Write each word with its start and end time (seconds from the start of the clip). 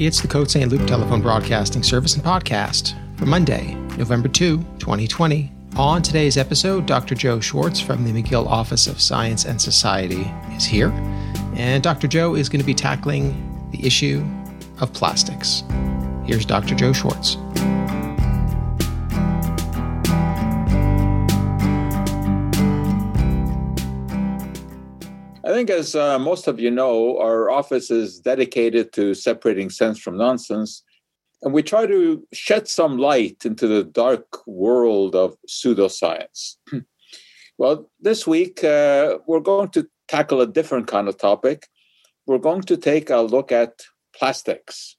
It's 0.00 0.20
the 0.20 0.28
Côte 0.28 0.48
Saint-Luc 0.48 0.86
Telephone 0.86 1.20
Broadcasting 1.20 1.82
Service 1.82 2.14
and 2.14 2.22
Podcast 2.22 2.94
for 3.18 3.26
Monday, 3.26 3.74
November 3.96 4.28
2, 4.28 4.58
2020. 4.78 5.50
On 5.74 6.00
today's 6.00 6.36
episode, 6.36 6.86
Dr. 6.86 7.16
Joe 7.16 7.38
Schwarcz 7.38 7.82
from 7.82 8.04
the 8.04 8.12
McGill 8.12 8.46
Office 8.46 8.86
of 8.86 9.00
Science 9.00 9.44
and 9.44 9.60
Society 9.60 10.32
is 10.52 10.64
here, 10.64 10.90
and 11.56 11.82
Dr. 11.82 12.06
Joe 12.06 12.36
is 12.36 12.48
going 12.48 12.60
to 12.60 12.66
be 12.66 12.74
tackling 12.74 13.68
the 13.72 13.84
issue 13.84 14.24
of 14.80 14.92
plastics. 14.92 15.64
Here's 16.24 16.46
Dr. 16.46 16.76
Joe 16.76 16.92
Schwarcz. 16.92 17.34
Think, 25.58 25.70
as 25.70 25.96
uh, 25.96 26.20
most 26.20 26.46
of 26.46 26.60
you 26.60 26.70
know, 26.70 27.18
our 27.18 27.50
office 27.50 27.90
is 27.90 28.20
dedicated 28.20 28.92
to 28.92 29.12
separating 29.12 29.70
sense 29.70 29.98
from 29.98 30.16
nonsense. 30.16 30.84
And 31.42 31.52
we 31.52 31.64
try 31.64 31.84
to 31.84 32.24
shed 32.32 32.68
some 32.68 32.96
light 32.96 33.44
into 33.44 33.66
the 33.66 33.82
dark 33.82 34.46
world 34.46 35.16
of 35.16 35.36
pseudoscience. 35.48 36.58
well, 37.58 37.90
this 38.00 38.24
week, 38.24 38.62
uh, 38.62 39.18
we're 39.26 39.40
going 39.40 39.70
to 39.70 39.88
tackle 40.06 40.40
a 40.40 40.46
different 40.46 40.86
kind 40.86 41.08
of 41.08 41.18
topic. 41.18 41.66
We're 42.24 42.46
going 42.48 42.62
to 42.62 42.76
take 42.76 43.10
a 43.10 43.18
look 43.18 43.50
at 43.50 43.72
plastics 44.16 44.96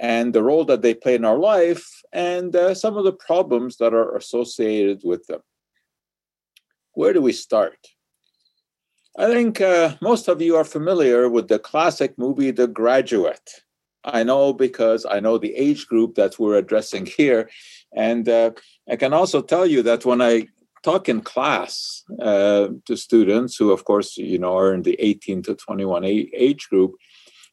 and 0.00 0.32
the 0.32 0.42
role 0.42 0.64
that 0.64 0.80
they 0.80 0.94
play 0.94 1.16
in 1.16 1.26
our 1.26 1.38
life 1.38 1.86
and 2.14 2.56
uh, 2.56 2.74
some 2.74 2.96
of 2.96 3.04
the 3.04 3.12
problems 3.12 3.76
that 3.76 3.92
are 3.92 4.16
associated 4.16 5.02
with 5.04 5.26
them. 5.26 5.42
Where 6.94 7.12
do 7.12 7.20
we 7.20 7.32
start? 7.32 7.76
I 9.18 9.26
think 9.26 9.60
uh, 9.60 9.96
most 10.00 10.28
of 10.28 10.40
you 10.40 10.54
are 10.54 10.64
familiar 10.64 11.28
with 11.28 11.48
the 11.48 11.58
classic 11.58 12.16
movie 12.16 12.52
The 12.52 12.68
Graduate. 12.68 13.64
I 14.04 14.22
know 14.22 14.52
because 14.52 15.04
I 15.04 15.18
know 15.18 15.38
the 15.38 15.56
age 15.56 15.88
group 15.88 16.14
that 16.14 16.38
we're 16.38 16.54
addressing 16.54 17.04
here. 17.18 17.50
And 17.92 18.28
uh, 18.28 18.52
I 18.88 18.94
can 18.94 19.12
also 19.12 19.42
tell 19.42 19.66
you 19.66 19.82
that 19.82 20.04
when 20.04 20.22
I 20.22 20.46
talk 20.84 21.08
in 21.08 21.22
class 21.22 22.04
uh, 22.22 22.68
to 22.86 22.96
students 22.96 23.56
who, 23.56 23.72
of 23.72 23.84
course, 23.84 24.16
you 24.16 24.38
know, 24.38 24.56
are 24.56 24.72
in 24.72 24.82
the 24.82 24.94
18 25.00 25.42
to 25.42 25.56
21 25.56 26.04
age 26.04 26.68
group, 26.68 26.94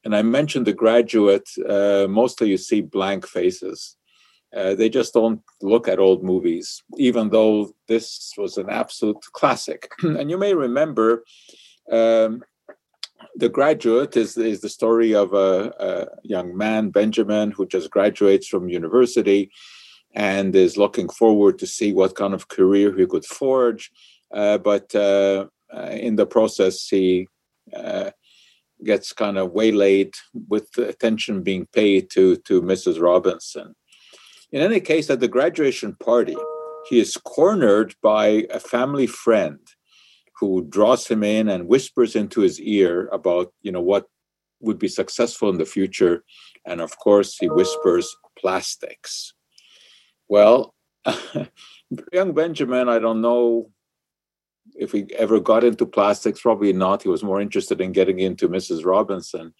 and 0.03 0.15
I 0.15 0.21
mention 0.21 0.65
the 0.65 0.73
graduate, 0.73 1.49
uh, 1.67 2.05
mostly 2.07 2.49
you 2.49 2.57
see 2.57 2.81
blank 2.81 3.25
faces. 3.25 3.97
Uh, 4.55 4.73
they 4.73 4.87
just 4.87 5.13
don't 5.13 5.41
look 5.61 5.87
at 5.87 5.99
old 5.99 6.23
movies, 6.23 6.81
even 6.97 7.29
though 7.29 7.73
this 7.87 8.31
was 8.37 8.57
an 8.57 8.69
absolute 8.69 9.19
classic. 9.33 9.91
and 10.03 10.29
you 10.29 10.37
may 10.37 10.53
remember 10.53 11.23
um, 11.91 12.41
the 13.35 13.49
graduate 13.49 14.15
is, 14.15 14.37
is 14.37 14.61
the 14.61 14.69
story 14.69 15.13
of 15.13 15.33
a, 15.33 15.73
a, 15.79 16.07
young 16.23 16.55
man, 16.55 16.89
Benjamin, 16.89 17.51
who 17.51 17.65
just 17.65 17.91
graduates 17.91 18.47
from 18.47 18.69
university 18.69 19.51
and 20.13 20.55
is 20.55 20.77
looking 20.77 21.09
forward 21.09 21.59
to 21.59 21.67
see 21.67 21.91
what 21.91 22.15
kind 22.15 22.33
of 22.33 22.47
career 22.47 22.95
he 22.97 23.05
could 23.05 23.25
forge. 23.25 23.91
Uh, 24.33 24.57
but 24.57 24.95
uh, 24.95 25.45
uh 25.73 25.89
in 25.91 26.15
the 26.15 26.25
process, 26.25 26.87
he 26.87 27.27
uh, 27.75 28.11
gets 28.83 29.11
kind 29.11 29.37
of 29.37 29.51
waylaid 29.51 30.13
with 30.47 30.77
attention 30.77 31.43
being 31.43 31.67
paid 31.73 32.09
to, 32.11 32.37
to 32.37 32.61
Mrs. 32.61 33.01
Robinson. 33.01 33.75
In 34.51 34.61
any 34.61 34.79
case, 34.79 35.09
at 35.09 35.19
the 35.19 35.27
graduation 35.27 35.95
party, 35.95 36.37
he 36.87 36.99
is 36.99 37.17
cornered 37.17 37.95
by 38.01 38.45
a 38.51 38.59
family 38.59 39.07
friend 39.07 39.59
who 40.39 40.65
draws 40.69 41.07
him 41.07 41.23
in 41.23 41.49
and 41.49 41.67
whispers 41.67 42.15
into 42.15 42.41
his 42.41 42.59
ear 42.59 43.07
about 43.11 43.53
you 43.61 43.71
know 43.71 43.81
what 43.81 44.05
would 44.59 44.79
be 44.79 44.87
successful 44.87 45.49
in 45.49 45.57
the 45.57 45.65
future. 45.65 46.23
And 46.65 46.81
of 46.81 46.97
course 46.97 47.37
he 47.37 47.47
whispers 47.47 48.15
plastics. 48.37 49.33
Well 50.27 50.73
young 52.11 52.33
benjamin 52.33 52.89
i 52.89 52.97
don't 52.97 53.21
know 53.21 53.69
if 54.75 54.91
he 54.91 55.05
ever 55.15 55.39
got 55.39 55.63
into 55.63 55.85
plastics. 55.85 56.41
Probably 56.41 56.73
not. 56.73 57.03
He 57.03 57.09
was 57.09 57.23
more 57.23 57.39
interested 57.39 57.79
in 57.79 57.91
getting 57.91 58.19
into 58.19 58.49
mrs 58.49 58.85
robinson. 58.85 59.53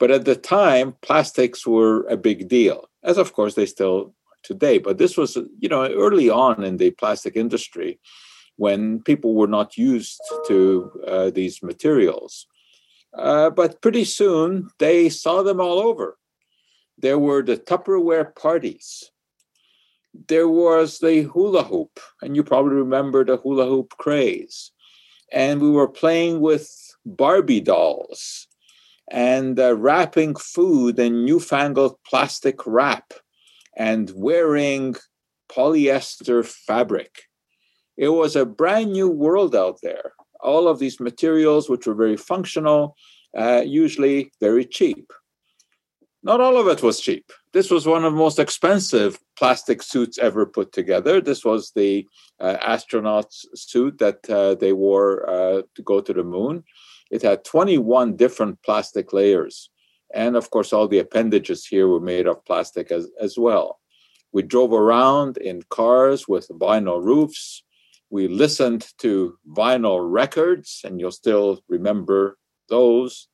But 0.00 0.10
at 0.10 0.24
the 0.24 0.34
time 0.34 0.96
plastics 1.02 1.66
were 1.66 2.04
a 2.08 2.16
big 2.16 2.48
deal 2.48 2.88
as 3.04 3.18
of 3.18 3.32
course 3.32 3.54
they 3.54 3.66
still 3.66 4.14
today 4.42 4.78
but 4.78 4.98
this 4.98 5.16
was 5.16 5.36
you 5.58 5.68
know 5.68 5.86
early 5.92 6.28
on 6.28 6.64
in 6.64 6.76
the 6.76 6.90
plastic 6.92 7.36
industry 7.36 7.98
when 8.56 9.02
people 9.02 9.34
were 9.34 9.46
not 9.46 9.76
used 9.76 10.20
to 10.46 10.90
uh, 11.06 11.30
these 11.30 11.62
materials. 11.62 12.46
Uh, 13.16 13.50
but 13.50 13.80
pretty 13.80 14.04
soon 14.04 14.70
they 14.78 15.08
saw 15.08 15.42
them 15.42 15.60
all 15.60 15.78
over. 15.78 16.18
There 16.98 17.18
were 17.18 17.42
the 17.42 17.56
Tupperware 17.56 18.34
parties. 18.34 19.10
There 20.28 20.48
was 20.48 20.98
the 20.98 21.22
hula 21.22 21.64
hoop, 21.64 21.98
and 22.22 22.36
you 22.36 22.44
probably 22.44 22.76
remember 22.76 23.24
the 23.24 23.36
hula 23.36 23.66
hoop 23.66 23.94
craze. 23.98 24.70
And 25.32 25.60
we 25.60 25.70
were 25.70 25.88
playing 25.88 26.40
with 26.40 26.70
Barbie 27.04 27.60
dolls 27.60 28.46
and 29.10 29.58
uh, 29.60 29.76
wrapping 29.76 30.34
food 30.36 30.98
in 30.98 31.24
newfangled 31.24 31.96
plastic 32.06 32.66
wrap 32.66 33.12
and 33.76 34.10
wearing 34.14 34.94
polyester 35.50 36.44
fabric 36.44 37.24
it 37.96 38.08
was 38.08 38.36
a 38.36 38.46
brand 38.46 38.92
new 38.92 39.08
world 39.08 39.54
out 39.54 39.78
there. 39.82 40.12
All 40.40 40.68
of 40.68 40.78
these 40.78 41.00
materials, 41.00 41.68
which 41.68 41.86
were 41.86 41.94
very 41.94 42.16
functional, 42.16 42.96
uh, 43.36 43.62
usually 43.64 44.32
very 44.40 44.64
cheap. 44.64 45.12
Not 46.22 46.40
all 46.40 46.56
of 46.56 46.68
it 46.68 46.82
was 46.82 47.00
cheap. 47.00 47.30
This 47.52 47.70
was 47.70 47.86
one 47.86 48.04
of 48.04 48.12
the 48.12 48.18
most 48.18 48.38
expensive 48.38 49.18
plastic 49.36 49.82
suits 49.82 50.18
ever 50.18 50.46
put 50.46 50.72
together. 50.72 51.20
This 51.20 51.44
was 51.44 51.70
the 51.74 52.06
uh, 52.40 52.56
astronaut's 52.62 53.46
suit 53.54 53.98
that 53.98 54.28
uh, 54.30 54.54
they 54.54 54.72
wore 54.72 55.28
uh, 55.28 55.62
to 55.74 55.82
go 55.82 56.00
to 56.00 56.12
the 56.12 56.24
moon. 56.24 56.64
It 57.14 57.22
had 57.22 57.44
21 57.44 58.16
different 58.16 58.62
plastic 58.62 59.12
layers. 59.12 59.70
And 60.12 60.36
of 60.36 60.50
course, 60.50 60.72
all 60.72 60.88
the 60.88 60.98
appendages 60.98 61.66
here 61.66 61.88
were 61.88 62.00
made 62.00 62.26
of 62.26 62.44
plastic 62.44 62.90
as, 62.90 63.08
as 63.20 63.38
well. 63.38 63.80
We 64.32 64.42
drove 64.42 64.72
around 64.72 65.38
in 65.38 65.62
cars 65.70 66.26
with 66.28 66.48
vinyl 66.48 67.02
roofs 67.02 67.62
we 68.14 68.28
listened 68.28 68.86
to 68.98 69.36
vinyl 69.48 69.98
records, 70.08 70.82
and 70.84 71.00
you'll 71.00 71.10
still 71.10 71.60
remember 71.68 72.38
those. 72.68 73.26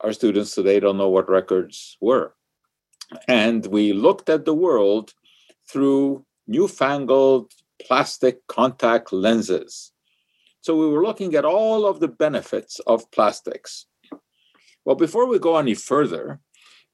Our 0.00 0.12
students 0.12 0.54
today 0.54 0.78
don't 0.78 0.98
know 0.98 1.08
what 1.08 1.30
records 1.30 1.96
were. 1.98 2.34
And 3.26 3.64
we 3.64 3.94
looked 3.94 4.28
at 4.28 4.44
the 4.44 4.52
world 4.52 5.14
through 5.72 6.26
newfangled 6.46 7.50
plastic 7.80 8.46
contact 8.46 9.10
lenses. 9.10 9.92
So 10.68 10.76
we 10.76 10.86
were 10.86 11.02
looking 11.02 11.34
at 11.34 11.46
all 11.46 11.86
of 11.86 11.98
the 11.98 12.08
benefits 12.08 12.78
of 12.80 13.10
plastics. 13.10 13.86
Well, 14.84 14.96
before 14.96 15.26
we 15.26 15.38
go 15.38 15.56
any 15.56 15.72
further, 15.72 16.40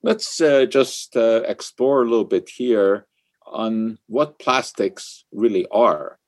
let's 0.01 0.41
uh, 0.41 0.67
just 0.67 1.17
uh, 1.17 1.43
explore 1.49 2.03
a 2.03 2.09
little 2.09 2.25
bit 2.25 2.49
here 2.49 3.09
on 3.45 3.99
what 4.07 4.39
plastics 4.39 5.25
really 5.33 5.67
are. 5.73 6.21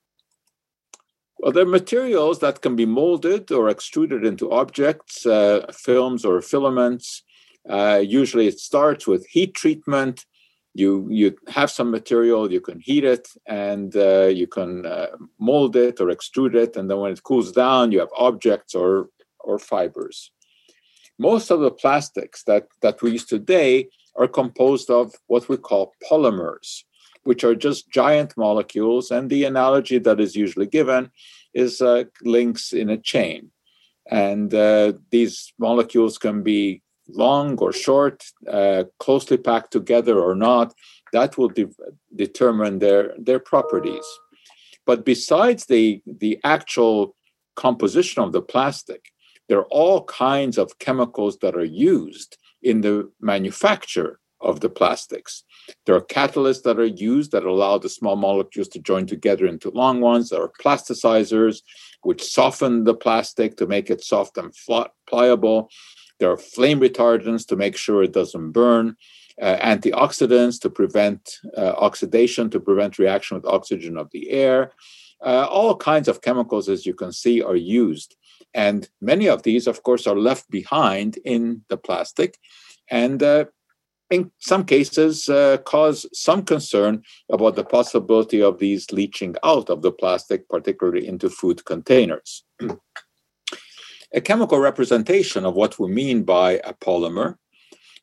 Well, 1.39 1.53
they're 1.53 1.65
materials 1.65 2.41
that 2.41 2.62
can 2.62 2.75
be 2.75 2.84
molded 2.84 3.53
or 3.53 3.69
extruded 3.69 4.27
into 4.27 4.51
objects, 4.51 5.25
uh, 5.25 5.67
films 5.73 6.25
or 6.25 6.43
filaments. 6.43 7.23
Uh, 7.71 8.03
usually 8.05 8.49
it 8.49 8.59
starts 8.59 9.07
with 9.07 9.25
heat 9.28 9.55
treatment. 9.55 10.27
You, 10.83 11.09
you 11.11 11.37
have 11.49 11.71
some 11.71 11.91
material, 11.91 12.53
you 12.53 12.61
can 12.61 12.81
heat 12.81 13.05
it, 13.05 13.29
and 13.47 13.97
uh, 13.97 14.27
you 14.41 14.47
can 14.47 14.85
uh, 14.85 15.07
mold 15.39 15.75
it 15.77 16.01
or 16.01 16.09
extrude 16.09 16.55
it. 16.55 16.77
And 16.77 16.91
then 16.91 16.99
when 16.99 17.13
it 17.13 17.23
cools 17.23 17.51
down, 17.53 17.93
you 17.93 18.01
have 18.01 18.15
objects 18.17 18.75
or, 18.75 19.09
or 19.41 19.59
fibers. 19.59 20.31
Most 21.19 21.51
of 21.51 21.61
the 21.61 21.71
plastics 21.71 22.43
that, 22.45 22.65
that 22.83 23.01
we 23.01 23.13
use 23.13 23.25
today 23.25 23.89
are 24.17 24.28
composed 24.28 24.91
of 24.91 25.15
what 25.28 25.49
we 25.49 25.57
call 25.57 25.95
polymers 26.11 26.83
which 27.27 27.45
are 27.45 27.55
just 27.55 27.91
giant 27.91 28.33
molecules. 28.37 29.11
And 29.11 29.29
the 29.29 29.45
analogy 29.45 29.99
that 29.99 30.21
is 30.21 30.37
usually 30.37 30.67
given 30.67 31.11
is 31.53 31.83
uh, 31.83 32.05
links 32.22 32.72
in 32.72 32.89
a 32.89 32.97
chain. 32.97 33.51
And 34.09 34.55
uh, 34.55 34.93
these 35.11 35.53
molecules 35.59 36.17
can 36.19 36.43
be 36.43 36.83
long 37.09 37.57
or 37.59 37.73
short, 37.73 38.25
uh, 38.51 38.85
closely 38.99 39.37
packed 39.37 39.73
together 39.73 40.21
or 40.21 40.35
not. 40.35 40.75
That 41.13 41.39
will 41.39 41.49
de- 41.49 41.69
determine 42.15 42.79
their, 42.79 43.15
their 43.19 43.39
properties. 43.39 44.05
But 44.85 45.05
besides 45.05 45.67
the, 45.67 46.03
the 46.07 46.39
actual 46.45 47.17
composition 47.57 48.23
of 48.23 48.33
the 48.33 48.43
plastic, 48.43 49.13
there 49.49 49.59
are 49.59 49.69
all 49.71 50.05
kinds 50.05 50.59
of 50.59 50.79
chemicals 50.79 51.39
that 51.39 51.55
are 51.57 51.65
used 51.65 52.37
in 52.63 52.81
the 52.81 53.11
manufacture 53.21 54.19
of 54.41 54.61
the 54.61 54.69
plastics. 54.69 55.45
There 55.87 55.95
are 55.95 56.01
catalysts 56.01 56.63
that 56.65 56.79
are 56.79 56.85
used 56.85 57.33
that 57.33 57.45
allow 57.45 57.79
the 57.79 57.89
small 57.89 58.17
molecules 58.17 58.69
to 58.69 58.79
join 58.79 59.07
together 59.07 59.47
into 59.47 59.71
long 59.71 60.01
ones. 60.01 60.29
There 60.29 60.43
are 60.43 60.53
plasticizers, 60.63 61.63
which 62.03 62.23
soften 62.23 62.85
the 62.85 62.95
plastic 62.95 63.57
to 63.57 63.67
make 63.67 63.91
it 63.91 64.05
soft 64.05 64.37
and 64.37 64.53
pliable. 65.09 65.71
There 66.18 66.30
are 66.30 66.36
flame 66.36 66.80
retardants 66.80 67.47
to 67.48 67.57
make 67.57 67.77
sure 67.77 68.03
it 68.03 68.13
doesn't 68.13 68.53
burn. 68.53 68.97
Uh, 69.41 69.57
antioxidants 69.59 70.59
to 70.60 70.71
prevent 70.71 71.36
uh, 71.57 71.74
oxidation, 71.77 72.48
to 72.48 72.59
prevent 72.59 72.98
reaction 72.98 73.36
with 73.36 73.45
oxygen 73.45 73.98
of 73.98 74.10
the 74.10 74.30
air. 74.30 74.72
Uh, 75.24 75.47
all 75.51 75.77
kinds 75.77 76.09
of 76.09 76.22
chemicals, 76.22 76.68
as 76.68 76.86
you 76.86 76.95
can 76.95 77.13
see, 77.13 77.42
are 77.42 77.57
used. 77.57 78.16
And 78.54 78.89
many 79.01 79.28
of 79.28 79.42
these, 79.42 79.66
of 79.66 79.83
course, 79.83 80.07
are 80.07 80.16
left 80.16 80.51
behind 80.51 81.18
in 81.24 81.63
the 81.68 81.77
plastic. 81.77 82.39
And 82.91 83.22
uh, 83.22 83.47
in 84.10 84.30
some 84.39 84.65
cases 84.65 85.28
uh, 85.28 85.59
cause 85.59 86.07
some 86.12 86.42
concern 86.42 87.03
about 87.30 87.57
the 87.57 87.65
possibility 87.65 88.42
of 88.42 88.59
these 88.59 88.91
leaching 88.92 89.34
out 89.42 89.69
of 89.69 89.83
the 89.83 89.92
plastic, 89.92 90.48
particularly 90.48 91.07
into 91.07 91.28
food 91.28 91.65
containers. 91.65 92.45
a 94.16 94.21
chemical 94.21 94.59
representation 94.59 95.45
of 95.45 95.54
what 95.54 95.78
we 95.78 95.89
mean 95.89 96.22
by 96.22 96.53
a 96.65 96.72
polymer. 96.72 97.36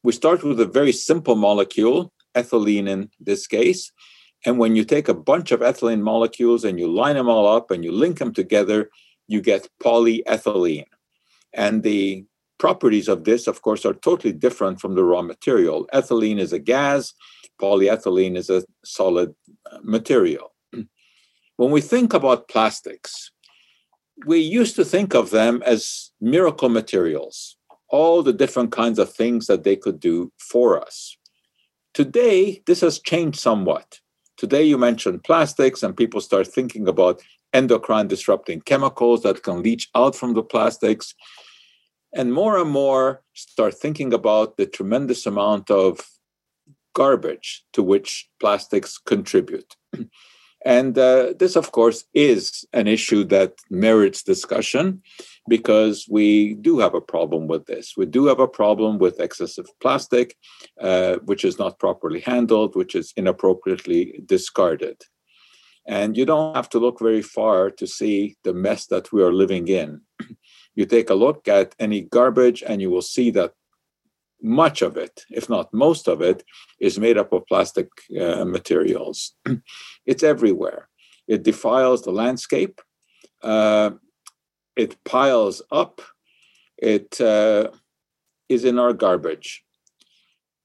We 0.03 0.11
start 0.11 0.43
with 0.43 0.59
a 0.59 0.65
very 0.65 0.91
simple 0.91 1.35
molecule, 1.35 2.13
ethylene 2.35 2.87
in 2.87 3.09
this 3.19 3.47
case. 3.47 3.91
And 4.45 4.59
when 4.59 4.75
you 4.75 4.85
take 4.85 5.07
a 5.07 5.15
bunch 5.15 5.51
of 5.51 5.61
ethylene 5.61 6.01
molecules 6.01 6.63
and 6.63 6.79
you 6.79 6.87
line 6.87 7.15
them 7.15 7.29
all 7.29 7.47
up 7.47 7.71
and 7.71 7.83
you 7.83 7.91
link 7.91 8.19
them 8.19 8.31
together, 8.31 8.91
you 9.27 9.41
get 9.41 9.67
polyethylene. 9.81 10.85
And 11.51 11.81
the 11.81 12.25
properties 12.59 13.07
of 13.07 13.23
this, 13.23 13.47
of 13.47 13.63
course, 13.63 13.83
are 13.83 13.93
totally 13.93 14.33
different 14.33 14.79
from 14.79 14.93
the 14.93 15.03
raw 15.03 15.23
material. 15.23 15.87
Ethylene 15.93 16.39
is 16.39 16.53
a 16.53 16.59
gas, 16.59 17.13
polyethylene 17.59 18.37
is 18.37 18.51
a 18.51 18.63
solid 18.85 19.33
uh, 19.71 19.79
material. 19.81 20.53
When 21.57 21.71
we 21.71 21.81
think 21.81 22.13
about 22.13 22.49
plastics, 22.49 23.32
we 24.25 24.39
used 24.39 24.75
to 24.75 24.85
think 24.85 25.13
of 25.13 25.29
them 25.29 25.61
as 25.65 26.11
miracle 26.21 26.69
materials, 26.69 27.57
all 27.89 28.23
the 28.23 28.33
different 28.33 28.71
kinds 28.71 28.99
of 28.99 29.11
things 29.11 29.47
that 29.47 29.63
they 29.63 29.75
could 29.75 29.99
do 29.99 30.31
for 30.37 30.81
us. 30.81 31.17
Today, 31.93 32.61
this 32.65 32.81
has 32.81 32.99
changed 32.99 33.39
somewhat. 33.39 33.99
Today, 34.37 34.63
you 34.63 34.77
mentioned 34.77 35.23
plastics, 35.23 35.83
and 35.83 35.95
people 35.95 36.21
start 36.21 36.47
thinking 36.47 36.87
about 36.87 37.21
endocrine 37.53 38.07
disrupting 38.07 38.61
chemicals 38.61 39.21
that 39.21 39.43
can 39.43 39.61
leach 39.61 39.89
out 39.93 40.15
from 40.15 40.33
the 40.33 40.41
plastics 40.41 41.13
and 42.13 42.33
more 42.33 42.57
and 42.57 42.69
more 42.69 43.23
start 43.33 43.73
thinking 43.73 44.13
about 44.13 44.57
the 44.57 44.65
tremendous 44.65 45.25
amount 45.25 45.71
of 45.71 45.99
garbage 46.93 47.65
to 47.73 47.81
which 47.81 48.29
plastics 48.39 48.97
contribute. 48.97 49.75
and 50.65 50.97
uh, 50.97 51.33
this, 51.37 51.55
of 51.55 51.71
course, 51.71 52.05
is 52.13 52.65
an 52.73 52.87
issue 52.87 53.23
that 53.25 53.55
merits 53.69 54.23
discussion 54.23 55.01
because 55.47 56.07
we 56.09 56.53
do 56.55 56.79
have 56.79 56.95
a 56.95 57.01
problem 57.01 57.47
with 57.47 57.65
this. 57.65 57.95
We 57.97 58.05
do 58.05 58.25
have 58.27 58.39
a 58.39 58.47
problem 58.47 58.97
with 58.97 59.19
excessive 59.19 59.67
plastic, 59.81 60.37
uh, 60.79 61.15
which 61.25 61.43
is 61.43 61.59
not 61.59 61.79
properly 61.79 62.21
handled, 62.21 62.75
which 62.75 62.95
is 62.95 63.13
inappropriately 63.17 64.21
discarded. 64.25 65.01
And 65.85 66.15
you 66.15 66.25
don't 66.25 66.55
have 66.55 66.69
to 66.69 66.79
look 66.79 66.99
very 66.99 67.21
far 67.21 67.69
to 67.71 67.85
see 67.85 68.37
the 68.43 68.53
mess 68.53 68.85
that 68.87 69.11
we 69.11 69.21
are 69.21 69.33
living 69.33 69.67
in. 69.67 70.01
You 70.75 70.87
take 70.87 71.11
a 71.11 71.13
look 71.13 71.47
at 71.47 71.75
any 71.77 72.01
garbage 72.01 72.63
and 72.65 72.81
you 72.81 72.89
will 72.89 73.03
see 73.03 73.29
that 73.29 73.53
much 74.43 74.81
of 74.81 74.97
it, 74.97 75.23
if 75.29 75.49
not 75.49 75.73
most 75.73 76.07
of 76.07 76.21
it, 76.21 76.43
is 76.79 76.99
made 76.99 77.17
up 77.17 77.31
of 77.33 77.47
plastic 77.47 77.87
uh, 78.19 78.45
materials. 78.45 79.35
it's 80.05 80.23
everywhere. 80.23 80.89
It 81.27 81.43
defiles 81.43 82.03
the 82.03 82.11
landscape. 82.11 82.81
Uh, 83.41 83.91
it 84.75 85.01
piles 85.05 85.61
up. 85.71 86.01
It 86.77 87.19
uh, 87.21 87.69
is 88.49 88.65
in 88.65 88.77
our 88.77 88.93
garbage. 88.93 89.63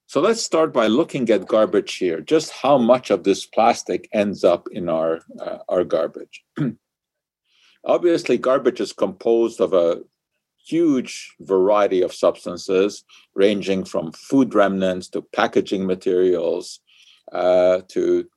So 0.07 0.21
let's 0.21 0.43
start 0.43 0.73
by 0.73 0.87
looking 0.87 1.29
at 1.31 1.47
garbage 1.47 1.97
here. 1.97 2.21
Just 2.21 2.51
how 2.51 2.79
much 2.79 3.11
of 3.11 3.25
this 3.25 3.45
plastic 3.45 4.09
ends 4.13 4.43
up 4.43 4.67
in 4.73 4.89
our 4.89 5.21
uh, 5.39 5.59
our 5.69 5.85
garbage? 5.85 6.43
Obviously, 7.85 8.39
garbage 8.39 8.81
is 8.81 8.93
composed 8.93 9.61
of 9.61 9.75
a 9.75 10.03
huge 10.69 11.35
variety 11.41 12.03
of 12.03 12.15
substances, 12.15 13.05
ranging 13.35 13.85
from 13.85 14.13
food 14.13 14.55
remnants 14.55 15.09
to 15.09 15.23
packaging 15.23 15.87
materials 15.87 16.81
uh, 17.33 17.81
to 17.89 18.29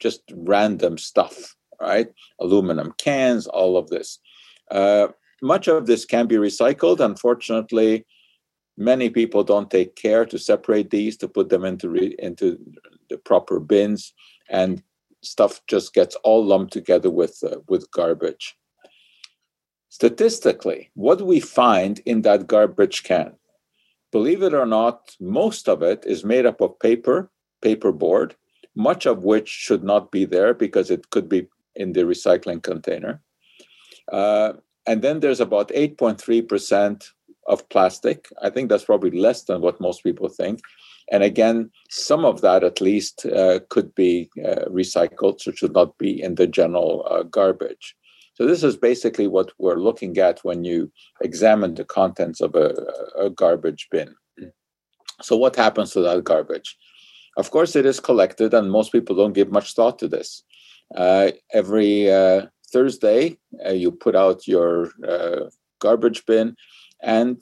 just 0.00 0.22
random 0.34 0.98
stuff, 0.98 1.56
right? 1.80 2.08
Aluminum 2.40 2.92
cans, 2.98 3.46
all 3.46 3.76
of 3.76 3.88
this. 3.88 4.18
Uh, 4.70 5.08
much 5.42 5.66
of 5.68 5.86
this 5.86 6.04
can 6.04 6.26
be 6.26 6.36
recycled. 6.36 7.00
Unfortunately, 7.00 8.06
many 8.76 9.10
people 9.10 9.42
don't 9.44 9.70
take 9.70 9.96
care 9.96 10.24
to 10.24 10.38
separate 10.38 10.90
these 10.90 11.16
to 11.16 11.28
put 11.28 11.48
them 11.48 11.64
into 11.64 11.88
re- 11.88 12.16
into 12.18 12.58
the 13.10 13.18
proper 13.18 13.58
bins, 13.60 14.14
and 14.48 14.82
stuff 15.22 15.60
just 15.66 15.94
gets 15.94 16.14
all 16.22 16.44
lumped 16.44 16.72
together 16.72 17.10
with 17.10 17.42
uh, 17.44 17.58
with 17.68 17.90
garbage. 17.90 18.56
Statistically, 19.92 20.90
what 20.94 21.20
we 21.20 21.38
find 21.38 21.98
in 22.06 22.22
that 22.22 22.46
garbage 22.46 23.02
can, 23.02 23.34
believe 24.10 24.42
it 24.42 24.54
or 24.54 24.64
not, 24.64 25.14
most 25.20 25.68
of 25.68 25.82
it 25.82 26.02
is 26.06 26.24
made 26.24 26.46
up 26.46 26.62
of 26.62 26.78
paper, 26.78 27.30
paperboard, 27.60 28.32
much 28.74 29.04
of 29.04 29.22
which 29.24 29.50
should 29.50 29.84
not 29.84 30.10
be 30.10 30.24
there 30.24 30.54
because 30.54 30.90
it 30.90 31.10
could 31.10 31.28
be 31.28 31.46
in 31.76 31.92
the 31.92 32.04
recycling 32.04 32.62
container. 32.62 33.20
Uh, 34.10 34.54
and 34.86 35.02
then 35.02 35.20
there's 35.20 35.40
about 35.40 35.68
8.3% 35.68 37.04
of 37.46 37.68
plastic. 37.68 38.28
I 38.40 38.48
think 38.48 38.70
that's 38.70 38.84
probably 38.84 39.10
less 39.10 39.42
than 39.42 39.60
what 39.60 39.78
most 39.78 40.02
people 40.02 40.30
think. 40.30 40.60
And 41.10 41.22
again, 41.22 41.70
some 41.90 42.24
of 42.24 42.40
that 42.40 42.64
at 42.64 42.80
least 42.80 43.26
uh, 43.26 43.60
could 43.68 43.94
be 43.94 44.30
uh, 44.42 44.64
recycled, 44.70 45.42
so 45.42 45.52
should 45.52 45.74
not 45.74 45.98
be 45.98 46.22
in 46.22 46.36
the 46.36 46.46
general 46.46 47.06
uh, 47.10 47.24
garbage. 47.24 47.94
So 48.34 48.46
this 48.46 48.62
is 48.62 48.76
basically 48.76 49.28
what 49.28 49.52
we're 49.58 49.80
looking 49.80 50.16
at 50.18 50.40
when 50.42 50.64
you 50.64 50.90
examine 51.20 51.74
the 51.74 51.84
contents 51.84 52.40
of 52.40 52.54
a, 52.54 52.74
a 53.16 53.30
garbage 53.30 53.88
bin. 53.90 54.14
So 55.20 55.36
what 55.36 55.56
happens 55.56 55.92
to 55.92 56.00
that 56.00 56.24
garbage? 56.24 56.76
Of 57.36 57.50
course, 57.50 57.76
it 57.76 57.86
is 57.86 58.00
collected, 58.00 58.54
and 58.54 58.70
most 58.70 58.92
people 58.92 59.16
don't 59.16 59.32
give 59.32 59.50
much 59.50 59.74
thought 59.74 59.98
to 60.00 60.08
this. 60.08 60.44
Uh, 60.94 61.30
every 61.52 62.10
uh, 62.10 62.46
Thursday, 62.72 63.38
uh, 63.64 63.72
you 63.72 63.90
put 63.90 64.16
out 64.16 64.46
your 64.46 64.90
uh, 65.06 65.48
garbage 65.80 66.24
bin, 66.26 66.56
and 67.02 67.38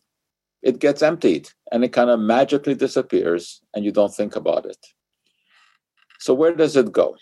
it 0.62 0.78
gets 0.78 1.02
emptied, 1.02 1.48
and 1.72 1.84
it 1.84 1.92
kind 1.92 2.10
of 2.10 2.20
magically 2.20 2.74
disappears, 2.74 3.62
and 3.74 3.84
you 3.84 3.92
don't 3.92 4.14
think 4.14 4.36
about 4.36 4.66
it. 4.66 4.78
So 6.18 6.34
where 6.34 6.54
does 6.54 6.76
it 6.76 6.92
go? 6.92 7.16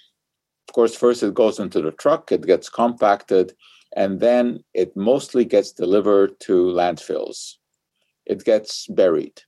Of 0.68 0.75
course, 0.75 0.94
first 0.94 1.22
it 1.22 1.32
goes 1.32 1.58
into 1.58 1.80
the 1.80 1.92
truck, 1.92 2.30
it 2.30 2.46
gets 2.46 2.68
compacted, 2.68 3.54
and 3.96 4.20
then 4.20 4.62
it 4.75 4.94
mostly 4.94 5.46
gets 5.46 5.72
delivered 5.72 6.38
to 6.40 6.66
landfills. 6.66 7.54
It 8.26 8.44
gets 8.44 8.87
buried. 8.87 9.40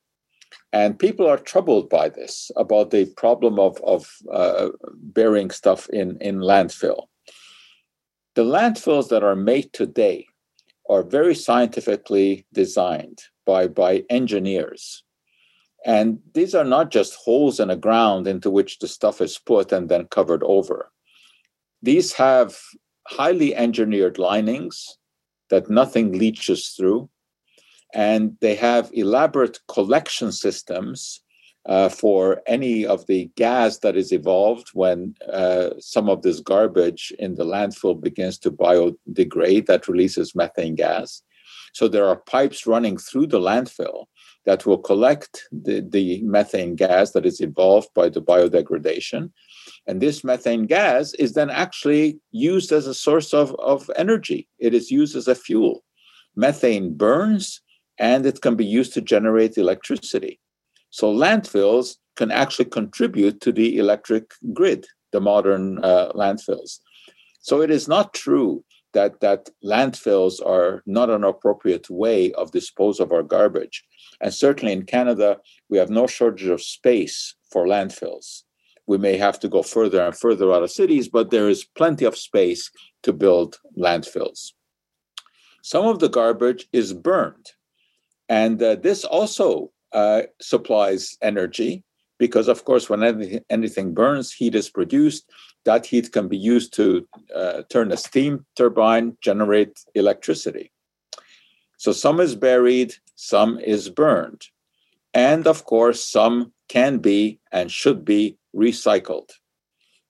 And 0.73 0.99
people 0.99 1.27
are 1.27 1.37
troubled 1.37 1.91
by 1.91 2.09
this 2.09 2.51
about 2.57 2.91
the 2.91 3.05
problem 3.05 3.59
of, 3.59 3.79
of 3.83 4.09
uh, 4.33 4.71
burying 4.95 5.51
stuff 5.51 5.91
in, 5.91 6.17
in 6.23 6.39
landfill. 6.39 7.09
The 8.35 8.45
landfills 8.45 9.11
that 9.11 9.23
are 9.23 9.37
made 9.37 9.75
today 9.75 10.27
are 10.89 11.03
very 11.03 11.35
scientifically 11.35 12.47
designed 12.55 13.25
by, 13.45 13.67
by 13.67 14.05
engineers. 14.09 15.03
And 15.85 16.21
these 16.33 16.55
are 16.55 16.65
not 16.65 16.91
just 16.91 17.15
holes 17.15 17.61
in 17.61 17.69
the 17.69 17.77
ground 17.77 18.27
into 18.27 18.51
which 18.51 18.79
the 18.79 18.89
stuff 18.89 19.21
is 19.21 19.39
put 19.39 19.71
and 19.71 19.89
then 19.89 20.07
covered 20.07 20.43
over. 20.45 20.91
These 21.83 22.13
have 22.15 22.57
highly 23.07 23.55
engineered 23.55 24.19
linings 24.19 24.99
that 25.49 25.71
nothing 25.71 26.19
leaches 26.19 26.69
through, 26.69 27.09
and 27.95 28.37
they 28.41 28.55
have 28.55 28.91
elaborate 28.93 29.59
collection 29.67 30.31
systems 30.31 31.23
uh, 31.67 31.89
for 31.89 32.43
any 32.47 32.87
of 32.87 33.07
the 33.07 33.31
gas 33.37 33.79
that 33.79 33.97
is 33.97 34.13
evolved 34.13 34.69
when 34.73 35.15
uh, 35.31 35.71
some 35.79 36.09
of 36.09 36.23
this 36.23 36.41
garbage 36.41 37.13
in 37.19 37.35
the 37.35 37.45
landfill 37.45 38.01
begins 38.01 38.39
to 38.39 38.51
biodegrade 38.51 39.67
that 39.67 39.89
releases 39.89 40.35
methane 40.35 40.75
gas. 40.75 41.23
So 41.73 41.89
there 41.89 42.07
are 42.07 42.17
pipes 42.17 42.67
running 42.67 42.97
through 42.97 43.29
the 43.29 43.41
landfill 43.41 44.07
that 44.47 44.65
will 44.67 44.79
collect 44.79 45.49
the, 45.53 45.81
the 45.87 46.23
methane 46.23 46.75
gas 46.75 47.13
that 47.13 47.27
is 47.27 47.41
evolved 47.41 47.89
by 47.95 48.09
the 48.09 48.23
biodegradation 48.23 49.31
and 49.87 50.01
this 50.01 50.23
methane 50.23 50.67
gas 50.67 51.15
is 51.15 51.33
then 51.33 51.51
actually 51.51 52.19
used 52.31 52.71
as 52.73 52.87
a 52.87 52.95
source 52.95 53.33
of, 53.35 53.55
of 53.57 53.91
energy. 53.97 54.49
It 54.59 54.75
is 54.75 54.91
used 54.91 55.17
as 55.17 55.27
a 55.27 55.35
fuel. 55.35 55.83
Methane 56.37 56.95
burns 56.95 57.61
and 57.99 58.25
it 58.25 58.41
can 58.41 58.57
be 58.57 58.65
used 58.65 58.93
to 58.95 59.01
generate 59.01 59.59
electricity. 59.59 60.41
So 60.91 61.13
landfills 61.13 61.97
can 62.17 62.31
actually 62.31 62.67
contribute 62.67 63.41
to 63.41 63.53
the 63.53 63.79
electric 63.79 64.33
grid, 64.53 64.87
the 65.13 65.21
modern 65.21 65.83
uh, 65.85 66.13
landfills. 66.15 66.81
So 67.41 67.63
it 67.63 67.71
is 67.71 67.89
not 67.89 68.15
true 68.15 68.65
that, 68.93 69.21
that 69.21 69.49
landfills 69.65 70.45
are 70.45 70.83
not 70.87 71.11
an 71.11 71.25
appropriate 71.25 71.89
way 71.89 72.33
of 72.33 72.53
dispose 72.53 73.01
of 73.01 73.13
our 73.13 73.23
garbage. 73.23 73.85
And 74.21 74.35
certainly 74.35 74.73
in 74.73 74.85
Canada, 74.85 75.39
we 75.69 75.79
have 75.79 75.91
no 75.91 76.07
shortage 76.07 76.49
of 76.49 76.63
space 76.63 77.35
for 77.51 77.67
landfills. 77.67 78.43
We 78.91 78.99
may 78.99 79.17
have 79.19 79.39
to 79.39 79.49
go 79.49 79.63
further 79.63 80.01
and 80.05 80.17
further 80.17 80.53
out 80.53 80.65
of 80.65 80.71
cities, 80.73 81.09
but 81.09 81.31
there 81.31 81.49
is 81.49 81.63
plenty 81.81 82.05
of 82.05 82.17
space 82.17 82.73
to 83.05 83.13
build 83.13 83.61
landfills. 83.79 84.51
Some 85.63 85.87
of 85.87 86.01
the 86.01 86.09
garbage 86.09 86.67
is 86.73 86.93
burned. 86.93 87.53
And 88.29 88.61
uh, 88.61 88.75
this 88.75 89.05
also 89.05 89.71
uh, 89.93 90.23
supplies 90.41 91.17
energy 91.23 91.85
because, 92.19 92.49
of 92.49 92.65
course, 92.65 92.91
when 92.91 93.05
anything, 93.49 93.95
burns, 93.95 94.33
heat 94.33 94.57
is 94.57 94.69
produced. 94.69 95.23
That 95.65 95.87
heat 95.87 96.11
can 96.11 96.27
be 96.27 96.37
used 96.37 96.75
to 96.75 97.07
uh, 97.33 97.63
turn 97.71 97.93
a 97.93 97.97
steam 97.97 98.45
turbine, 98.57 99.17
generate 99.21 99.79
electricity. 99.95 100.73
So 101.77 101.93
some 101.93 102.19
is 102.19 102.35
buried, 102.35 102.95
some 103.15 103.61
is 103.61 103.89
burned. 103.89 104.49
And 105.15 105.47
of 105.47 105.65
course, 105.65 106.05
some 106.05 106.53
can 106.69 106.99
be 106.99 107.39
and 107.53 107.71
should 107.71 108.05
be 108.05 108.37
recycled. 108.55 109.31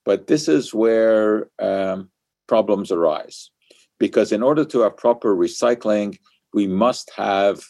But 0.04 0.26
this 0.26 0.48
is 0.48 0.74
where 0.74 1.50
um, 1.58 2.10
problems 2.48 2.90
arise. 2.90 3.50
Because 3.98 4.32
in 4.32 4.42
order 4.42 4.64
to 4.64 4.80
have 4.80 4.96
proper 4.96 5.36
recycling, 5.36 6.18
we 6.54 6.66
must 6.66 7.10
have 7.16 7.62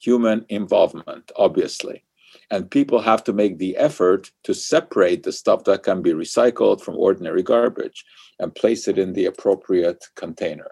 human 0.00 0.46
involvement, 0.48 1.32
obviously. 1.36 2.04
And 2.50 2.70
people 2.70 3.00
have 3.00 3.24
to 3.24 3.32
make 3.32 3.58
the 3.58 3.76
effort 3.76 4.30
to 4.44 4.54
separate 4.54 5.22
the 5.24 5.32
stuff 5.32 5.64
that 5.64 5.82
can 5.82 6.00
be 6.00 6.12
recycled 6.12 6.80
from 6.80 6.96
ordinary 6.96 7.42
garbage 7.42 8.04
and 8.38 8.54
place 8.54 8.86
it 8.88 8.98
in 8.98 9.12
the 9.12 9.26
appropriate 9.26 10.04
container. 10.14 10.70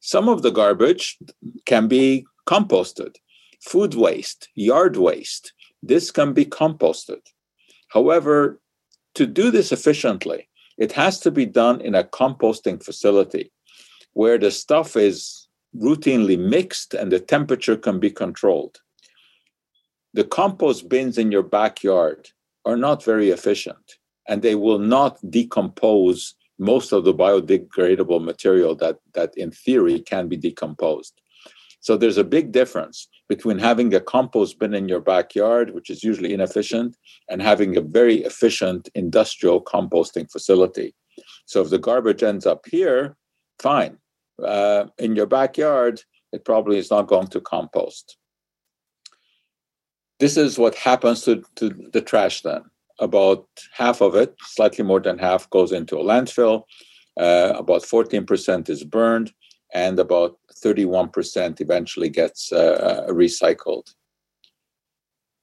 Some 0.00 0.28
of 0.28 0.42
the 0.42 0.50
garbage 0.50 1.18
can 1.66 1.86
be 1.86 2.24
composted. 2.48 3.16
Food 3.60 3.94
waste, 3.94 4.48
yard 4.54 4.96
waste, 4.96 5.52
this 5.82 6.10
can 6.10 6.32
be 6.32 6.46
composted. 6.46 7.20
However, 7.90 8.60
to 9.14 9.26
do 9.26 9.50
this 9.50 9.72
efficiently, 9.72 10.48
it 10.78 10.92
has 10.92 11.20
to 11.20 11.30
be 11.30 11.46
done 11.46 11.80
in 11.80 11.94
a 11.94 12.04
composting 12.04 12.82
facility 12.82 13.52
where 14.12 14.38
the 14.38 14.50
stuff 14.50 14.96
is 14.96 15.48
routinely 15.76 16.38
mixed 16.38 16.94
and 16.94 17.12
the 17.12 17.20
temperature 17.20 17.76
can 17.76 18.00
be 18.00 18.10
controlled. 18.10 18.78
The 20.14 20.24
compost 20.24 20.88
bins 20.88 21.18
in 21.18 21.30
your 21.30 21.42
backyard 21.42 22.28
are 22.64 22.76
not 22.76 23.04
very 23.04 23.30
efficient 23.30 23.98
and 24.28 24.42
they 24.42 24.54
will 24.54 24.78
not 24.78 25.18
decompose 25.30 26.34
most 26.58 26.92
of 26.92 27.04
the 27.04 27.14
biodegradable 27.14 28.22
material 28.22 28.74
that, 28.76 28.98
that 29.14 29.36
in 29.36 29.50
theory 29.50 30.00
can 30.00 30.28
be 30.28 30.36
decomposed. 30.36 31.20
So 31.80 31.96
there's 31.96 32.18
a 32.18 32.24
big 32.24 32.52
difference 32.52 33.08
between 33.30 33.60
having 33.60 33.94
a 33.94 34.00
compost 34.00 34.58
bin 34.58 34.74
in 34.74 34.88
your 34.88 35.00
backyard, 35.00 35.70
which 35.70 35.88
is 35.88 36.02
usually 36.02 36.34
inefficient, 36.34 36.96
and 37.28 37.40
having 37.40 37.76
a 37.76 37.80
very 37.80 38.16
efficient 38.24 38.88
industrial 38.96 39.62
composting 39.62 40.28
facility. 40.28 40.92
So 41.46 41.62
if 41.62 41.70
the 41.70 41.78
garbage 41.78 42.24
ends 42.24 42.44
up 42.44 42.62
here, 42.68 43.16
fine 43.60 43.98
uh, 44.44 44.86
in 44.98 45.14
your 45.14 45.26
backyard, 45.26 46.02
it 46.32 46.44
probably 46.44 46.76
is 46.78 46.90
not 46.90 47.06
going 47.06 47.28
to 47.28 47.40
compost. 47.40 48.16
This 50.18 50.36
is 50.36 50.58
what 50.58 50.74
happens 50.74 51.22
to, 51.26 51.44
to 51.54 51.68
the 51.92 52.00
trash 52.00 52.42
then. 52.42 52.62
About 52.98 53.46
half 53.72 54.00
of 54.00 54.16
it, 54.16 54.34
slightly 54.40 54.84
more 54.84 55.00
than 55.00 55.18
half, 55.18 55.48
goes 55.50 55.70
into 55.70 55.96
a 56.00 56.04
landfill. 56.04 56.64
Uh, 57.16 57.52
about 57.54 57.82
14% 57.82 58.68
is 58.68 58.82
burned, 58.82 59.32
and 59.72 60.00
about 60.00 60.39
31% 60.60 61.60
eventually 61.60 62.08
gets 62.08 62.52
uh, 62.52 63.06
uh, 63.06 63.12
recycled. 63.12 63.94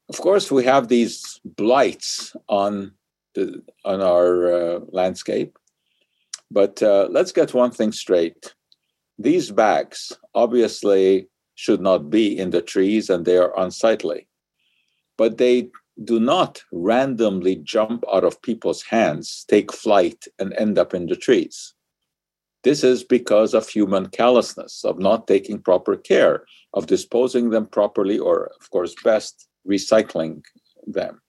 Of 0.10 0.22
course, 0.22 0.52
we 0.52 0.64
have 0.64 0.88
these 0.88 1.40
blights 1.44 2.36
on 2.48 2.94
the, 3.36 3.62
on 3.84 4.02
our 4.02 4.54
uh, 4.54 4.80
landscape, 4.90 5.58
but 6.50 6.82
uh, 6.82 7.08
let's 7.12 7.32
get 7.32 7.54
one 7.54 7.72
thing 7.72 7.92
straight 7.92 8.54
these 9.18 9.52
bags 9.52 10.14
obviously 10.36 11.28
should 11.56 11.82
not 11.82 12.10
be 12.10 12.38
in 12.38 12.52
the 12.52 12.62
trees 12.62 13.10
and 13.10 13.26
they 13.26 13.38
are 13.38 13.58
unsightly, 13.60 14.28
but 15.18 15.38
they 15.38 15.70
do 16.04 16.20
not 16.20 16.62
randomly 16.72 17.56
jump 17.56 18.04
out 18.14 18.24
of 18.24 18.42
people's 18.44 18.84
hands, 18.84 19.46
take 19.48 19.74
flight, 19.74 20.26
and 20.38 20.54
end 20.54 20.78
up 20.78 20.94
in 20.94 21.08
the 21.08 21.16
trees. 21.16 21.74
This 22.64 22.84
is 22.84 23.04
because 23.04 23.54
of 23.54 23.70
human 23.70 24.08
callousness, 24.08 24.84
of 24.84 25.00
not 25.00 25.28
taking 25.28 25.60
proper 25.60 25.96
care, 25.96 26.46
of 26.74 26.88
disposing 26.88 27.50
them 27.50 27.68
properly, 27.68 28.18
or, 28.20 28.52
of 28.60 28.70
course, 28.72 28.96
best 29.04 29.48
recycling 29.68 30.42
them. 30.86 31.22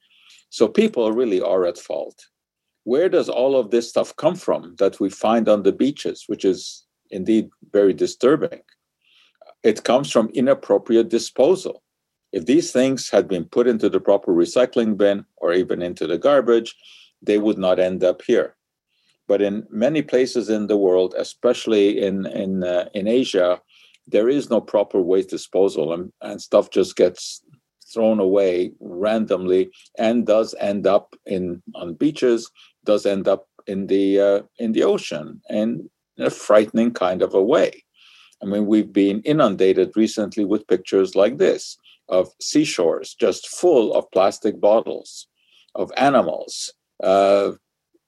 So 0.50 0.68
people 0.68 1.12
really 1.12 1.40
are 1.40 1.66
at 1.66 1.78
fault. 1.78 2.24
Where 2.84 3.08
does 3.08 3.28
all 3.28 3.56
of 3.56 3.70
this 3.70 3.88
stuff 3.88 4.16
come 4.16 4.34
from 4.34 4.74
that 4.78 4.98
we 4.98 5.10
find 5.10 5.48
on 5.48 5.62
the 5.62 5.72
beaches, 5.72 6.24
which 6.26 6.44
is 6.44 6.86
indeed 7.10 7.50
very 7.72 7.92
disturbing. 7.92 8.60
It 9.62 9.84
comes 9.84 10.10
from 10.10 10.30
inappropriate 10.30 11.08
disposal. 11.08 11.82
If 12.32 12.46
these 12.46 12.72
things 12.72 13.10
had 13.10 13.28
been 13.28 13.44
put 13.44 13.66
into 13.66 13.88
the 13.88 14.00
proper 14.00 14.32
recycling 14.32 14.96
bin 14.96 15.24
or 15.36 15.52
even 15.52 15.82
into 15.82 16.06
the 16.06 16.18
garbage, 16.18 16.74
they 17.22 17.38
would 17.38 17.58
not 17.58 17.78
end 17.78 18.04
up 18.04 18.22
here. 18.22 18.54
But 19.28 19.42
in 19.42 19.66
many 19.70 20.02
places 20.02 20.48
in 20.48 20.66
the 20.66 20.76
world, 20.76 21.14
especially 21.16 22.00
in 22.02 22.26
in 22.26 22.64
uh, 22.64 22.88
in 22.94 23.06
Asia, 23.06 23.60
there 24.06 24.28
is 24.28 24.50
no 24.50 24.60
proper 24.60 25.00
waste 25.00 25.30
disposal, 25.30 25.92
and, 25.92 26.10
and 26.22 26.40
stuff 26.40 26.70
just 26.70 26.96
gets 26.96 27.42
thrown 27.92 28.20
away 28.20 28.72
randomly 28.80 29.70
and 29.98 30.26
does 30.26 30.54
end 30.60 30.86
up 30.86 31.14
in 31.26 31.62
on 31.74 31.94
beaches, 31.94 32.50
does 32.84 33.06
end 33.06 33.28
up 33.28 33.46
in 33.66 33.86
the 33.86 34.20
uh, 34.20 34.40
in 34.58 34.72
the 34.72 34.82
ocean, 34.82 35.40
in 35.50 35.88
a 36.18 36.30
frightening 36.30 36.92
kind 36.92 37.22
of 37.22 37.34
a 37.34 37.42
way. 37.42 37.84
I 38.42 38.46
mean, 38.46 38.66
we've 38.66 38.92
been 38.92 39.20
inundated 39.22 39.96
recently 39.96 40.44
with 40.44 40.68
pictures 40.68 41.14
like 41.14 41.38
this 41.38 41.76
of 42.08 42.30
seashores 42.40 43.14
just 43.14 43.48
full 43.48 43.92
of 43.94 44.10
plastic 44.12 44.58
bottles, 44.60 45.26
of 45.74 45.92
animals 45.96 46.72
uh, 47.02 47.52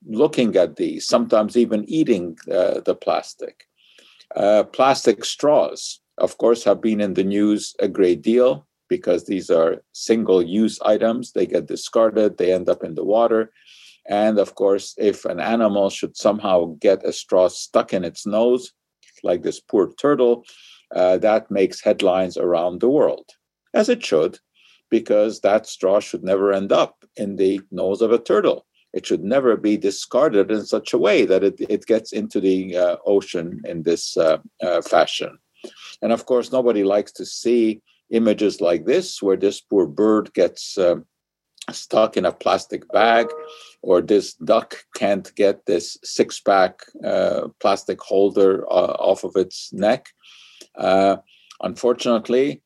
looking 0.06 0.56
at 0.56 0.76
these, 0.76 1.06
sometimes 1.06 1.56
even 1.56 1.84
eating 1.88 2.38
uh, 2.50 2.80
the 2.80 2.94
plastic. 2.94 3.66
Uh, 4.36 4.64
plastic 4.64 5.24
straws, 5.24 6.00
of 6.18 6.38
course, 6.38 6.64
have 6.64 6.80
been 6.80 7.00
in 7.00 7.14
the 7.14 7.24
news 7.24 7.74
a 7.80 7.88
great 7.88 8.22
deal 8.22 8.66
because 8.88 9.24
these 9.24 9.50
are 9.50 9.82
single 9.92 10.42
use 10.42 10.80
items. 10.82 11.32
They 11.32 11.46
get 11.46 11.66
discarded, 11.66 12.38
they 12.38 12.52
end 12.52 12.68
up 12.68 12.82
in 12.84 12.94
the 12.94 13.04
water. 13.04 13.52
And 14.08 14.38
of 14.38 14.54
course, 14.54 14.94
if 14.98 15.24
an 15.24 15.40
animal 15.40 15.90
should 15.90 16.16
somehow 16.16 16.76
get 16.80 17.04
a 17.04 17.12
straw 17.12 17.48
stuck 17.48 17.92
in 17.92 18.04
its 18.04 18.26
nose, 18.26 18.72
like 19.22 19.42
this 19.42 19.60
poor 19.60 19.92
turtle, 19.94 20.44
uh, 20.94 21.18
that 21.18 21.50
makes 21.50 21.80
headlines 21.80 22.36
around 22.36 22.80
the 22.80 22.88
world, 22.88 23.30
as 23.74 23.88
it 23.88 24.04
should, 24.04 24.38
because 24.90 25.40
that 25.40 25.66
straw 25.66 26.00
should 26.00 26.24
never 26.24 26.52
end 26.52 26.72
up 26.72 27.04
in 27.16 27.36
the 27.36 27.60
nose 27.70 28.02
of 28.02 28.10
a 28.10 28.18
turtle. 28.18 28.66
It 28.92 29.06
should 29.06 29.22
never 29.22 29.56
be 29.56 29.76
discarded 29.76 30.50
in 30.50 30.66
such 30.66 30.92
a 30.92 30.98
way 30.98 31.24
that 31.26 31.44
it, 31.44 31.60
it 31.60 31.86
gets 31.86 32.12
into 32.12 32.40
the 32.40 32.76
uh, 32.76 32.96
ocean 33.06 33.60
in 33.64 33.82
this 33.82 34.16
uh, 34.16 34.38
uh 34.62 34.82
fashion. 34.82 35.38
And 36.02 36.12
of 36.12 36.26
course, 36.26 36.52
nobody 36.52 36.84
likes 36.84 37.12
to 37.12 37.26
see 37.26 37.82
images 38.10 38.60
like 38.60 38.86
this, 38.86 39.22
where 39.22 39.36
this 39.36 39.60
poor 39.60 39.86
bird 39.86 40.32
gets 40.34 40.76
um, 40.78 41.04
stuck 41.70 42.16
in 42.16 42.24
a 42.24 42.32
plastic 42.32 42.88
bag, 42.88 43.28
or 43.82 44.00
this 44.00 44.34
duck 44.34 44.76
can't 44.94 45.32
get 45.36 45.66
this 45.66 45.96
six 46.02 46.40
pack 46.40 46.80
uh, 47.04 47.48
plastic 47.60 48.00
holder 48.00 48.64
uh, 48.70 48.96
off 48.98 49.24
of 49.24 49.36
its 49.36 49.72
neck. 49.72 50.08
Uh, 50.76 51.16
unfortunately, 51.62 52.62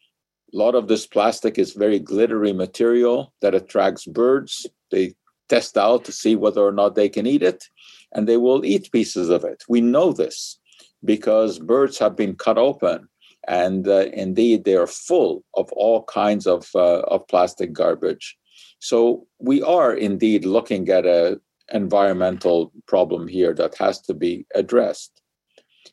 a 0.52 0.56
lot 0.56 0.74
of 0.74 0.88
this 0.88 1.06
plastic 1.06 1.58
is 1.58 1.72
very 1.72 1.98
glittery 1.98 2.52
material 2.52 3.32
that 3.40 3.54
attracts 3.54 4.06
birds. 4.06 4.66
They 4.90 5.14
test 5.48 5.76
out 5.76 6.04
to 6.04 6.12
see 6.12 6.36
whether 6.36 6.62
or 6.62 6.72
not 6.72 6.94
they 6.94 7.08
can 7.08 7.26
eat 7.26 7.42
it, 7.42 7.64
and 8.12 8.28
they 8.28 8.36
will 8.36 8.64
eat 8.64 8.92
pieces 8.92 9.28
of 9.28 9.44
it. 9.44 9.62
We 9.68 9.80
know 9.80 10.12
this 10.12 10.58
because 11.04 11.58
birds 11.58 11.98
have 11.98 12.16
been 12.16 12.34
cut 12.34 12.58
open 12.58 13.08
and 13.46 13.86
uh, 13.86 14.06
indeed 14.14 14.64
they 14.64 14.74
are 14.74 14.86
full 14.86 15.44
of 15.54 15.70
all 15.72 16.04
kinds 16.04 16.46
of, 16.46 16.70
uh, 16.74 17.00
of 17.00 17.28
plastic 17.28 17.74
garbage 17.74 18.38
so 18.84 19.26
we 19.38 19.62
are 19.62 19.94
indeed 19.94 20.44
looking 20.44 20.90
at 20.90 21.06
an 21.06 21.40
environmental 21.72 22.70
problem 22.86 23.28
here 23.28 23.54
that 23.54 23.76
has 23.76 23.98
to 24.02 24.12
be 24.12 24.46
addressed. 24.54 25.22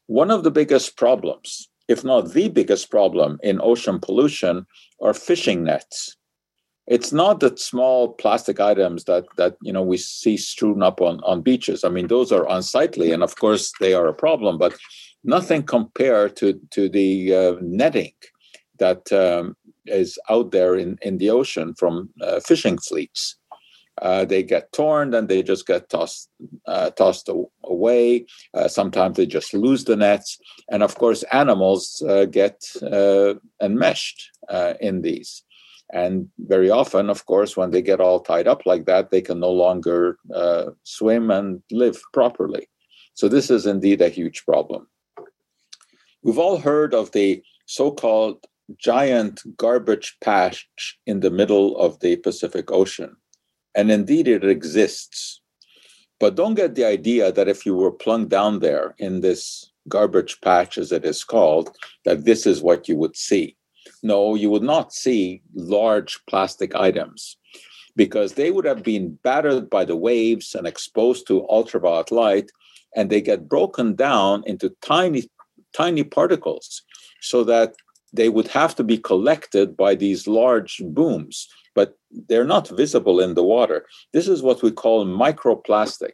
One 0.08 0.30
of 0.30 0.44
the 0.44 0.52
biggest 0.52 0.98
problems, 0.98 1.70
if 1.88 2.04
not 2.04 2.34
the 2.34 2.50
biggest 2.50 2.92
problem 2.92 3.40
in 3.44 3.62
ocean 3.62 4.00
pollution, 4.02 4.66
are 5.02 5.14
fishing 5.14 5.64
nets. 5.64 6.18
It's 6.92 7.14
not 7.14 7.40
the 7.40 7.56
small 7.56 8.14
plastic 8.16 8.60
items 8.60 9.06
that 9.06 9.24
that 9.38 9.56
you 9.62 9.72
know 9.72 9.82
we 9.82 9.98
see 9.98 10.36
strewn 10.36 10.84
up 10.84 11.00
on 11.00 11.22
on 11.24 11.42
beaches. 11.42 11.86
I 11.86 11.90
mean, 11.90 12.08
those 12.08 12.34
are 12.34 12.46
unsightly, 12.50 13.14
and 13.14 13.24
of 13.24 13.38
course 13.38 13.72
they 13.80 13.94
are 13.94 14.08
a 14.08 14.22
problem. 14.26 14.58
But 14.58 14.74
nothing 15.24 15.64
compared 15.64 16.36
to 16.38 16.60
to 16.72 16.90
the 16.90 17.34
uh, 17.34 17.56
netting 17.62 18.18
that 18.80 19.10
um, 19.14 19.56
is 19.86 20.20
out 20.30 20.52
there 20.52 20.76
in 20.76 20.98
in 21.02 21.18
the 21.18 21.30
ocean 21.30 21.74
from 21.80 22.10
uh, 22.22 22.42
fishing 22.42 22.78
fleets. 22.78 23.38
Uh, 24.02 24.26
they 24.26 24.44
get 24.44 24.72
torn, 24.74 25.14
and 25.14 25.30
they 25.30 25.42
just 25.44 25.66
get 25.68 25.90
tossed 25.90 26.30
uh, 26.66 26.90
tossed 26.90 27.30
away. 27.64 28.26
Uh, 28.54 28.68
sometimes 28.68 29.16
they 29.16 29.26
just 29.26 29.54
lose 29.54 29.86
the 29.86 29.96
nets, 29.96 30.40
and 30.70 30.84
of 30.84 30.96
course, 30.96 31.24
animals 31.32 32.04
uh, 32.10 32.26
get 32.26 32.58
enmeshed 33.62 34.32
in 34.82 35.02
these. 35.04 35.44
And 35.94 36.30
very 36.40 36.70
often, 36.70 37.10
of 37.10 37.26
course, 37.26 37.58
when 37.58 37.72
they 37.72 37.82
get 37.82 38.00
all 38.00 38.22
tied 38.22 38.48
up 38.48 38.66
like 38.66 38.86
that, 38.86 39.12
they 39.12 39.22
can 39.22 39.40
no 39.40 39.52
longer 39.52 40.18
uh, 40.34 40.72
swim 40.84 41.30
and 41.30 41.62
live 41.70 42.02
properly. 42.14 42.70
So 43.14 43.28
this 43.28 43.50
is 43.50 43.66
indeed 43.66 44.02
a 44.02 44.10
huge 44.10 44.46
problem. 44.46 44.88
We've 46.24 46.38
all 46.38 46.58
heard 46.58 46.94
of 46.94 47.12
the 47.12 47.44
so-called 47.66 48.46
giant 48.78 49.42
garbage 49.58 50.16
patch 50.22 50.68
in 51.06 51.20
the 51.20 51.32
middle 51.32 51.78
of 51.78 52.00
the 52.00 52.16
Pacific 52.18 52.72
Ocean. 52.72 53.16
And 53.76 53.92
indeed, 53.92 54.28
it 54.28 54.44
exists. 54.44 55.42
But 56.20 56.36
don't 56.36 56.56
get 56.56 56.76
the 56.76 56.86
idea 56.86 57.32
that 57.32 57.48
if 57.48 57.66
you 57.66 57.76
were 57.76 57.92
plunked 57.92 58.30
down 58.30 58.60
there 58.60 58.96
in 58.98 59.22
this 59.22 59.72
garbage 59.90 60.40
patch, 60.42 60.78
as 60.78 60.92
it 60.92 61.04
is 61.04 61.24
called, 61.24 61.76
that 62.06 62.26
this 62.26 62.46
is 62.46 62.62
what 62.62 62.88
you 62.88 62.96
would 62.96 63.18
see. 63.18 63.58
No, 64.04 64.36
you 64.36 64.50
would 64.50 64.64
not 64.64 64.94
see 64.94 65.42
large 65.54 66.20
plastic 66.28 66.76
items 66.76 67.38
because 67.96 68.34
they 68.34 68.52
would 68.52 68.66
have 68.66 68.84
been 68.84 69.18
battered 69.24 69.70
by 69.70 69.86
the 69.86 69.96
waves 69.96 70.56
and 70.56 70.66
exposed 70.66 71.28
to 71.28 71.48
ultraviolet 71.50 72.12
light, 72.12 72.50
and 72.96 73.10
they 73.10 73.22
get 73.22 73.50
broken 73.50 73.96
down 73.96 74.44
into 74.48 74.76
tiny, 74.82 75.30
tiny 75.74 76.04
particles 76.04 76.82
so 77.22 77.44
that 77.44 77.74
they 78.14 78.30
would 78.30 78.48
have 78.48 78.76
to 78.76 78.84
be 78.84 78.98
collected 78.98 79.78
by 79.78 79.96
these 79.96 80.28
large 80.28 80.82
booms 80.86 81.48
but 81.74 81.98
they're 82.28 82.46
not 82.46 82.68
visible 82.70 83.20
in 83.20 83.34
the 83.34 83.44
water. 83.44 83.86
This 84.14 84.28
is 84.28 84.42
what 84.42 84.62
we 84.62 84.72
call 84.72 85.06
microplastic. 85.06 86.14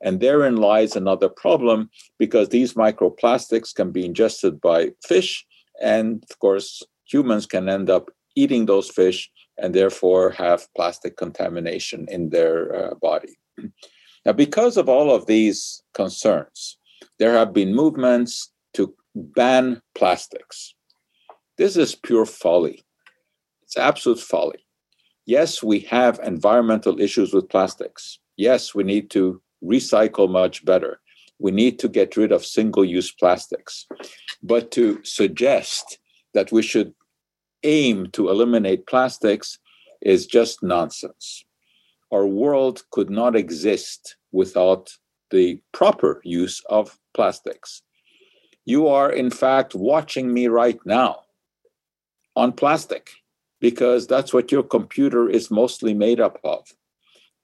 And 0.00 0.20
therein 0.20 0.56
lies 0.56 0.96
another 0.96 1.28
problem 1.28 1.90
because 2.18 2.48
these 2.48 2.74
microplastics 2.74 3.74
can 3.74 3.90
be 3.90 4.04
ingested 4.04 4.60
by 4.60 4.90
fish. 5.06 5.44
And 5.80 6.24
of 6.30 6.38
course, 6.38 6.82
humans 7.08 7.46
can 7.46 7.68
end 7.68 7.90
up 7.90 8.10
eating 8.36 8.66
those 8.66 8.88
fish 8.90 9.30
and 9.58 9.74
therefore 9.74 10.30
have 10.30 10.68
plastic 10.76 11.16
contamination 11.16 12.06
in 12.08 12.30
their 12.30 12.74
uh, 12.74 12.94
body. 12.94 13.38
Now, 14.26 14.32
because 14.32 14.76
of 14.76 14.88
all 14.88 15.14
of 15.14 15.24
these 15.24 15.82
concerns, 15.94 16.76
there 17.18 17.32
have 17.32 17.54
been 17.54 17.74
movements 17.74 18.50
to 18.74 18.94
ban 19.14 19.80
plastics. 19.94 20.74
This 21.56 21.76
is 21.76 21.94
pure 21.94 22.26
folly. 22.26 22.84
It's 23.62 23.78
absolute 23.78 24.20
folly. 24.20 24.64
Yes, 25.24 25.62
we 25.62 25.80
have 25.80 26.20
environmental 26.22 27.00
issues 27.00 27.32
with 27.32 27.48
plastics. 27.48 28.18
Yes, 28.36 28.74
we 28.74 28.84
need 28.84 29.08
to 29.10 29.40
recycle 29.64 30.28
much 30.28 30.64
better. 30.64 31.00
We 31.38 31.50
need 31.50 31.78
to 31.78 31.88
get 31.88 32.16
rid 32.16 32.32
of 32.32 32.44
single 32.44 32.84
use 32.84 33.12
plastics. 33.12 33.86
But 34.42 34.70
to 34.72 35.00
suggest 35.04 35.98
that 36.34 36.52
we 36.52 36.62
should 36.62 36.94
aim 37.62 38.06
to 38.12 38.28
eliminate 38.28 38.86
plastics 38.86 39.58
is 40.00 40.26
just 40.26 40.62
nonsense. 40.62 41.44
Our 42.12 42.26
world 42.26 42.82
could 42.90 43.10
not 43.10 43.36
exist 43.36 44.16
without 44.32 44.92
the 45.30 45.60
proper 45.72 46.20
use 46.24 46.62
of 46.68 46.98
plastics. 47.14 47.82
You 48.64 48.88
are, 48.88 49.10
in 49.10 49.30
fact, 49.30 49.74
watching 49.74 50.32
me 50.32 50.46
right 50.46 50.78
now 50.84 51.20
on 52.36 52.52
plastic 52.52 53.10
because 53.60 54.06
that's 54.06 54.32
what 54.32 54.52
your 54.52 54.62
computer 54.62 55.28
is 55.28 55.50
mostly 55.50 55.94
made 55.94 56.20
up 56.20 56.38
of. 56.44 56.66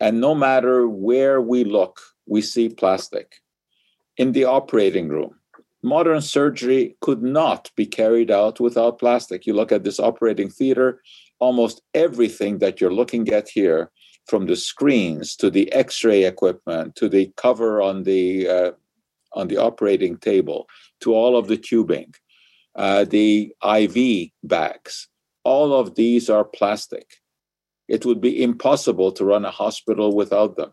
And 0.01 0.21
no 0.21 0.35
matter 0.35 0.89
where 0.89 1.41
we 1.41 1.65
look, 1.65 2.01
we 2.27 2.41
see 2.43 2.69
plastic. 2.69 3.37
In 4.17 4.33
the 4.33 4.45
operating 4.45 5.09
room, 5.09 5.35
modern 5.85 6.21
surgery 6.21 6.97
could 7.01 7.23
not 7.23 7.71
be 7.77 7.87
carried 7.87 8.31
out 8.31 8.59
without 8.59 8.99
plastic. 8.99 9.47
You 9.47 9.55
look 9.55 9.71
at 9.71 9.85
this 9.85 10.01
operating 10.01 10.51
theater, 10.51 11.03
almost 11.39 11.83
everything 11.93 12.59
that 12.59 12.81
you're 12.81 12.93
looking 12.93 13.29
at 13.29 13.49
here, 13.49 13.91
from 14.27 14.47
the 14.47 14.57
screens 14.57 15.37
to 15.37 15.51
the 15.51 15.71
X-ray 15.73 16.25
equipment 16.25 16.97
to 16.97 17.09
the 17.09 17.31
cover 17.37 17.83
on 17.83 18.05
the 18.05 18.49
uh, 18.49 18.71
on 19.35 19.49
the 19.49 19.59
operating 19.59 20.17
table 20.17 20.67
to 21.01 21.13
all 21.13 21.37
of 21.37 21.49
the 21.49 21.57
tubing, 21.57 22.15
uh, 22.77 23.05
the 23.05 23.53
IV 23.63 24.31
bags, 24.43 25.09
all 25.43 25.79
of 25.79 25.97
these 25.97 26.31
are 26.31 26.45
plastic. 26.45 27.21
It 27.89 28.07
would 28.07 28.21
be 28.21 28.43
impossible 28.43 29.13
to 29.13 29.25
run 29.25 29.45
a 29.45 29.51
hospital 29.51 30.15
without 30.15 30.57
them. 30.57 30.73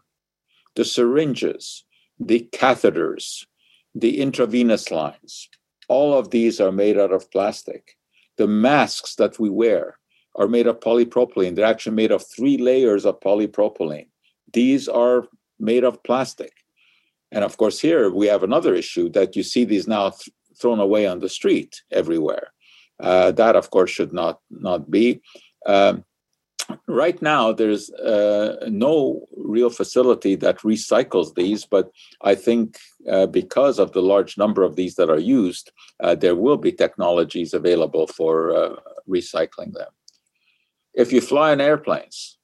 The 0.76 0.86
syringes, 0.86 1.84
the 2.20 2.48
catheters, 2.54 3.46
the 3.96 4.20
intravenous 4.20 4.92
lines, 4.92 5.50
all 5.88 6.18
of 6.18 6.32
these 6.32 6.60
are 6.60 6.72
made 6.72 6.98
out 6.98 7.12
of 7.12 7.30
plastic. 7.32 7.98
The 8.38 8.48
masks 8.48 9.16
that 9.16 9.40
we 9.40 9.50
wear 9.50 9.98
are 10.36 10.48
made 10.48 10.68
of 10.68 10.80
polypropylene. 10.80 11.56
They're 11.56 11.66
actually 11.66 11.96
made 11.96 12.12
of 12.12 12.26
three 12.26 12.58
layers 12.58 13.06
of 13.06 13.20
polypropylene. 13.20 14.08
These 14.54 14.88
are 14.88 15.28
made 15.60 15.84
of 15.84 16.02
plastic. 16.04 16.54
And 17.32 17.44
of 17.44 17.58
course, 17.58 17.80
here 17.80 18.10
we 18.10 18.28
have 18.28 18.44
another 18.44 18.74
issue 18.74 19.10
that 19.10 19.36
you 19.36 19.44
see 19.44 19.66
these 19.66 19.88
now 19.88 20.10
th- 20.10 20.30
thrown 20.60 20.80
away 20.80 21.06
on 21.06 21.20
the 21.20 21.30
street 21.30 21.82
everywhere. 21.92 22.52
Uh, 23.00 23.32
that, 23.32 23.56
of 23.56 23.72
course, 23.72 23.90
should 23.90 24.14
not 24.14 24.40
not 24.50 24.92
be. 24.92 25.22
Um, 25.66 26.04
right 26.88 27.22
now, 27.22 27.52
there's 27.52 27.90
uh, 27.92 28.66
no 28.68 29.28
real 29.38 29.70
facility 29.70 30.36
that 30.36 30.60
recycles 30.60 31.36
these, 31.36 31.66
but 31.66 31.92
I 32.22 32.36
think 32.36 32.78
uh, 33.10 33.28
because 33.28 33.80
of 33.80 33.92
the 33.92 34.02
large 34.02 34.38
number 34.38 34.64
of 34.64 34.76
these 34.76 34.96
that 34.96 35.10
are 35.10 35.20
used, 35.20 35.72
uh, 36.02 36.16
there 36.16 36.36
will 36.36 36.58
be 36.58 36.72
technologies 36.72 37.54
available 37.54 38.08
for 38.08 38.56
uh, 38.56 38.76
recycling 39.10 39.74
them. 39.74 39.90
If 40.94 41.12
you 41.14 41.22
fly 41.22 41.52
on 41.52 41.62
airplanes, 41.62 42.38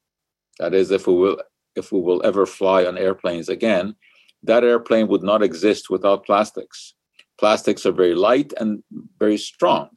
that 0.58 0.74
is, 0.74 0.90
if 0.90 1.06
we 1.06 1.14
will 1.14 1.40
if 1.76 1.92
we 1.92 2.00
will 2.00 2.24
ever 2.24 2.44
fly 2.44 2.84
on 2.84 2.98
airplanes 2.98 3.48
again, 3.48 3.94
that 4.42 4.64
airplane 4.64 5.06
would 5.08 5.22
not 5.22 5.42
exist 5.42 5.90
without 5.90 6.26
plastics. 6.26 6.94
Plastics 7.38 7.86
are 7.86 7.92
very 7.92 8.14
light 8.14 8.52
and 8.58 8.82
very 9.18 9.38
strong. 9.38 9.88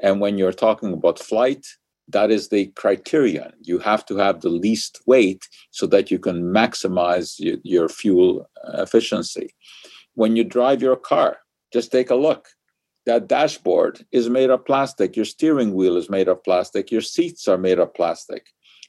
And 0.00 0.20
when 0.20 0.36
you're 0.36 0.52
talking 0.52 0.92
about 0.92 1.18
flight, 1.18 1.64
that 2.08 2.30
is 2.30 2.48
the 2.48 2.66
criterion. 2.68 3.52
You 3.62 3.78
have 3.80 4.04
to 4.06 4.16
have 4.16 4.40
the 4.40 4.48
least 4.48 5.00
weight 5.06 5.48
so 5.70 5.86
that 5.88 6.10
you 6.10 6.18
can 6.18 6.42
maximize 6.42 7.38
your, 7.38 7.56
your 7.62 7.88
fuel 7.88 8.48
uh, 8.66 8.82
efficiency. 8.82 9.54
When 10.14 10.36
you 10.36 10.44
drive 10.44 10.82
your 10.82 10.96
car, 10.96 11.38
just 11.72 11.92
take 11.92 12.10
a 12.10 12.14
look. 12.14 12.48
That 13.06 13.28
dashboard 13.28 14.04
is 14.12 14.28
made 14.28 14.50
of 14.50 14.64
plastic. 14.64 15.16
Your 15.16 15.24
steering 15.24 15.74
wheel 15.74 15.96
is 15.96 16.10
made 16.10 16.28
of 16.28 16.42
plastic. 16.44 16.90
Your 16.90 17.00
seats 17.00 17.48
are 17.48 17.58
made 17.58 17.78
of 17.78 17.94
plastic. 17.94 18.46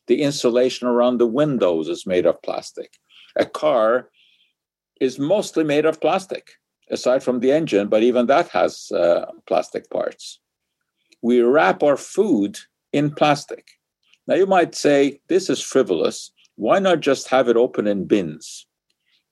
The 0.08 0.22
insulation 0.22 0.88
around 0.88 1.18
the 1.18 1.28
windows 1.28 1.88
is 1.88 2.06
made 2.06 2.26
of 2.26 2.42
plastic. 2.42 2.94
A 3.36 3.46
car 3.46 4.10
is 5.00 5.20
mostly 5.20 5.64
made 5.64 5.86
of 5.86 6.02
plastic, 6.02 6.52
aside 6.90 7.24
from 7.24 7.40
the 7.40 7.52
engine, 7.52 7.88
but 7.88 8.04
even 8.04 8.26
that 8.26 8.50
has 8.50 8.92
uh, 8.92 9.26
plastic 9.46 9.90
parts 9.90 10.40
we 11.22 11.42
wrap 11.42 11.84
our 11.84 11.98
food 11.98 12.58
in 12.93 13.12
plastic. 13.12 13.67
Now, 14.28 14.36
you 14.36 14.45
might 14.45 14.75
say, 14.75 15.19
this 15.28 15.49
is 15.49 15.62
frivolous. 15.62 16.32
Why 16.56 16.80
not 16.80 16.99
just 16.99 17.30
have 17.30 17.47
it 17.47 17.58
open 17.58 17.88
in 17.88 18.06
bins? 18.06 18.67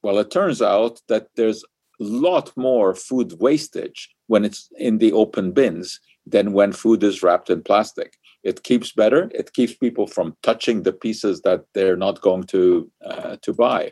Well, 0.01 0.17
it 0.19 0.31
turns 0.31 0.61
out 0.61 1.01
that 1.07 1.27
there's 1.35 1.63
a 1.99 2.03
lot 2.03 2.55
more 2.55 2.95
food 2.95 3.39
wastage 3.39 4.09
when 4.27 4.45
it's 4.45 4.69
in 4.77 4.99
the 4.99 5.11
open 5.11 5.51
bins 5.51 5.99
than 6.25 6.53
when 6.53 6.71
food 6.71 7.03
is 7.03 7.23
wrapped 7.23 7.49
in 7.49 7.63
plastic. 7.63 8.17
It 8.43 8.63
keeps 8.63 8.91
better. 8.91 9.29
It 9.33 9.53
keeps 9.53 9.73
people 9.73 10.07
from 10.07 10.35
touching 10.43 10.83
the 10.83 10.93
pieces 10.93 11.41
that 11.41 11.65
they're 11.73 11.97
not 11.97 12.21
going 12.21 12.43
to 12.43 12.89
uh, 13.03 13.37
to 13.41 13.53
buy. 13.53 13.91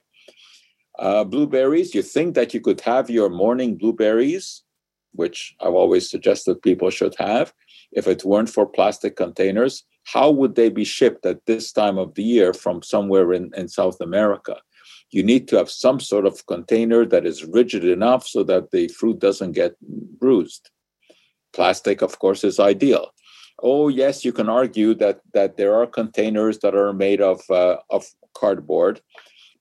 Uh, 0.97 1.23
blueberries. 1.23 1.93
You 1.93 2.01
think 2.01 2.35
that 2.35 2.53
you 2.53 2.61
could 2.61 2.79
have 2.81 3.09
your 3.09 3.29
morning 3.29 3.75
blueberries, 3.75 4.63
which 5.11 5.55
I've 5.59 5.73
always 5.73 6.09
suggested 6.09 6.61
people 6.61 6.89
should 6.89 7.15
have, 7.17 7.53
if 7.95 8.07
it 8.07 8.23
weren't 8.23 8.49
for 8.49 8.65
plastic 8.67 9.15
containers, 9.15 9.83
how 10.03 10.29
would 10.29 10.55
they 10.55 10.69
be 10.69 10.83
shipped 10.83 11.25
at 11.25 11.45
this 11.45 11.71
time 11.71 11.97
of 11.97 12.13
the 12.13 12.23
year 12.23 12.53
from 12.53 12.83
somewhere 12.83 13.33
in, 13.33 13.51
in 13.55 13.67
South 13.67 13.99
America? 14.01 14.57
You 15.11 15.23
need 15.23 15.47
to 15.47 15.57
have 15.57 15.69
some 15.69 15.99
sort 15.99 16.25
of 16.25 16.45
container 16.45 17.05
that 17.05 17.25
is 17.25 17.45
rigid 17.45 17.85
enough 17.85 18.27
so 18.27 18.43
that 18.43 18.71
the 18.71 18.87
fruit 18.89 19.19
doesn't 19.19 19.53
get 19.53 19.75
bruised. 20.19 20.69
Plastic, 21.53 22.01
of 22.01 22.19
course, 22.19 22.43
is 22.43 22.59
ideal. 22.59 23.11
oh 23.63 23.87
yes, 23.87 24.25
you 24.25 24.33
can 24.33 24.49
argue 24.49 24.93
that 24.95 25.17
that 25.33 25.55
there 25.57 25.73
are 25.79 25.87
containers 25.87 26.59
that 26.59 26.75
are 26.75 26.93
made 26.93 27.21
of 27.21 27.39
uh, 27.49 27.77
of 27.89 28.03
cardboard, 28.33 28.99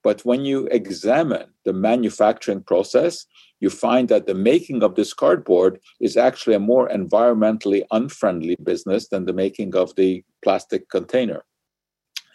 but 0.02 0.24
when 0.24 0.44
you 0.44 0.66
examine 0.80 1.46
the 1.64 1.72
manufacturing 1.72 2.62
process, 2.62 3.26
you 3.64 3.70
find 3.70 4.10
that 4.10 4.26
the 4.26 4.40
making 4.52 4.82
of 4.82 4.94
this 4.94 5.14
cardboard 5.14 5.80
is 5.98 6.18
actually 6.18 6.54
a 6.54 6.68
more 6.72 6.86
environmentally 7.00 7.82
unfriendly 7.98 8.56
business 8.62 9.08
than 9.08 9.24
the 9.24 9.32
making 9.44 9.74
of 9.74 9.88
the 9.96 10.22
plastic 10.44 10.82
container. 10.90 11.40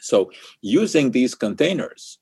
So, 0.01 0.31
using 0.61 1.11
these 1.11 1.35
containers 1.35 2.17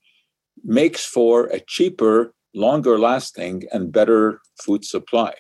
makes 0.79 1.05
for 1.05 1.45
a 1.47 1.61
cheaper, 1.75 2.33
longer 2.53 2.99
lasting, 2.99 3.63
and 3.71 3.93
better 3.99 4.41
food 4.63 4.83
supply. 4.83 5.33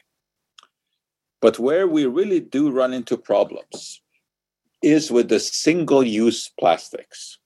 But 1.41 1.59
where 1.59 1.87
we 1.95 2.05
really 2.05 2.39
do 2.39 2.71
run 2.71 2.93
into 2.93 3.17
problems 3.17 4.01
is 4.81 5.11
with 5.11 5.27
the 5.27 5.41
single 5.41 6.03
use 6.03 6.41
plastics. 6.57 7.39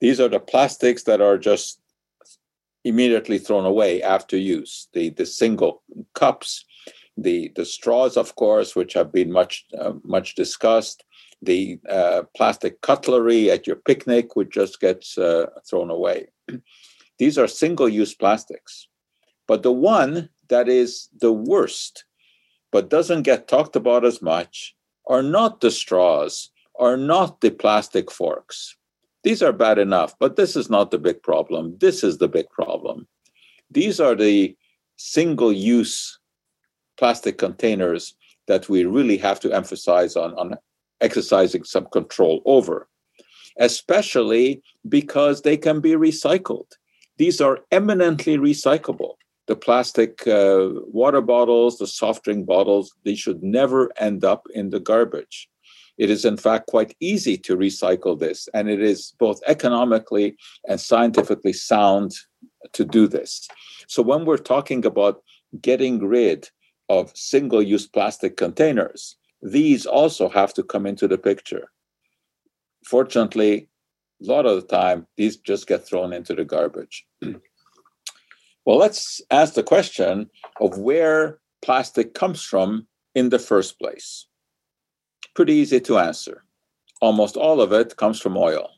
These 0.00 0.18
are 0.18 0.32
the 0.36 0.40
plastics 0.40 1.04
that 1.04 1.20
are 1.20 1.38
just 1.38 1.81
immediately 2.84 3.38
thrown 3.38 3.64
away 3.64 4.02
after 4.02 4.36
use. 4.36 4.88
The, 4.92 5.10
the 5.10 5.26
single 5.26 5.82
cups, 6.14 6.64
the, 7.16 7.52
the 7.54 7.64
straws, 7.64 8.16
of 8.16 8.34
course, 8.36 8.74
which 8.74 8.94
have 8.94 9.12
been 9.12 9.30
much, 9.30 9.66
uh, 9.78 9.92
much 10.04 10.34
discussed, 10.34 11.04
the 11.40 11.78
uh, 11.88 12.22
plastic 12.36 12.80
cutlery 12.80 13.50
at 13.50 13.66
your 13.66 13.76
picnic, 13.76 14.36
which 14.36 14.50
just 14.50 14.80
gets 14.80 15.18
uh, 15.18 15.46
thrown 15.68 15.90
away. 15.90 16.28
These 17.18 17.38
are 17.38 17.48
single 17.48 17.88
use 17.88 18.14
plastics. 18.14 18.88
But 19.46 19.62
the 19.62 19.72
one 19.72 20.28
that 20.48 20.68
is 20.68 21.08
the 21.20 21.32
worst, 21.32 22.04
but 22.70 22.90
doesn't 22.90 23.22
get 23.22 23.48
talked 23.48 23.76
about 23.76 24.04
as 24.04 24.22
much, 24.22 24.74
are 25.08 25.22
not 25.22 25.60
the 25.60 25.70
straws, 25.70 26.50
are 26.78 26.96
not 26.96 27.40
the 27.40 27.50
plastic 27.50 28.10
forks. 28.10 28.76
These 29.24 29.42
are 29.42 29.52
bad 29.52 29.78
enough, 29.78 30.14
but 30.18 30.36
this 30.36 30.56
is 30.56 30.68
not 30.68 30.90
the 30.90 30.98
big 30.98 31.22
problem. 31.22 31.76
This 31.78 32.02
is 32.02 32.18
the 32.18 32.28
big 32.28 32.48
problem. 32.50 33.06
These 33.70 34.00
are 34.00 34.14
the 34.14 34.56
single 34.96 35.52
use 35.52 36.18
plastic 36.96 37.38
containers 37.38 38.14
that 38.48 38.68
we 38.68 38.84
really 38.84 39.16
have 39.18 39.40
to 39.40 39.52
emphasize 39.52 40.16
on, 40.16 40.34
on 40.34 40.56
exercising 41.00 41.64
some 41.64 41.86
control 41.92 42.42
over, 42.44 42.88
especially 43.58 44.62
because 44.88 45.42
they 45.42 45.56
can 45.56 45.80
be 45.80 45.92
recycled. 45.92 46.70
These 47.16 47.40
are 47.40 47.60
eminently 47.70 48.38
recyclable. 48.38 49.14
The 49.46 49.56
plastic 49.56 50.26
uh, 50.26 50.70
water 50.86 51.20
bottles, 51.20 51.78
the 51.78 51.86
soft 51.86 52.24
drink 52.24 52.46
bottles, 52.46 52.94
they 53.04 53.14
should 53.14 53.42
never 53.42 53.90
end 53.96 54.24
up 54.24 54.46
in 54.54 54.70
the 54.70 54.80
garbage. 54.80 55.48
It 55.98 56.10
is, 56.10 56.24
in 56.24 56.36
fact, 56.36 56.68
quite 56.68 56.96
easy 57.00 57.36
to 57.38 57.56
recycle 57.56 58.18
this, 58.18 58.48
and 58.54 58.68
it 58.70 58.80
is 58.80 59.14
both 59.18 59.40
economically 59.46 60.36
and 60.66 60.80
scientifically 60.80 61.52
sound 61.52 62.12
to 62.72 62.84
do 62.84 63.06
this. 63.06 63.46
So, 63.88 64.02
when 64.02 64.24
we're 64.24 64.38
talking 64.38 64.86
about 64.86 65.22
getting 65.60 65.98
rid 66.04 66.48
of 66.88 67.14
single 67.14 67.62
use 67.62 67.86
plastic 67.86 68.36
containers, 68.36 69.16
these 69.42 69.84
also 69.86 70.28
have 70.30 70.54
to 70.54 70.62
come 70.62 70.86
into 70.86 71.06
the 71.06 71.18
picture. 71.18 71.68
Fortunately, 72.86 73.68
a 74.22 74.26
lot 74.26 74.46
of 74.46 74.60
the 74.62 74.66
time, 74.66 75.06
these 75.16 75.36
just 75.36 75.66
get 75.66 75.86
thrown 75.86 76.12
into 76.12 76.34
the 76.34 76.44
garbage. 76.44 77.04
well, 78.64 78.78
let's 78.78 79.20
ask 79.30 79.54
the 79.54 79.62
question 79.62 80.30
of 80.60 80.78
where 80.78 81.38
plastic 81.60 82.14
comes 82.14 82.42
from 82.42 82.86
in 83.14 83.28
the 83.28 83.38
first 83.38 83.78
place 83.78 84.26
pretty 85.34 85.54
easy 85.54 85.80
to 85.80 85.98
answer. 85.98 86.44
Almost 87.00 87.36
all 87.36 87.60
of 87.60 87.72
it 87.72 87.96
comes 87.96 88.20
from 88.20 88.36
oil. 88.36 88.70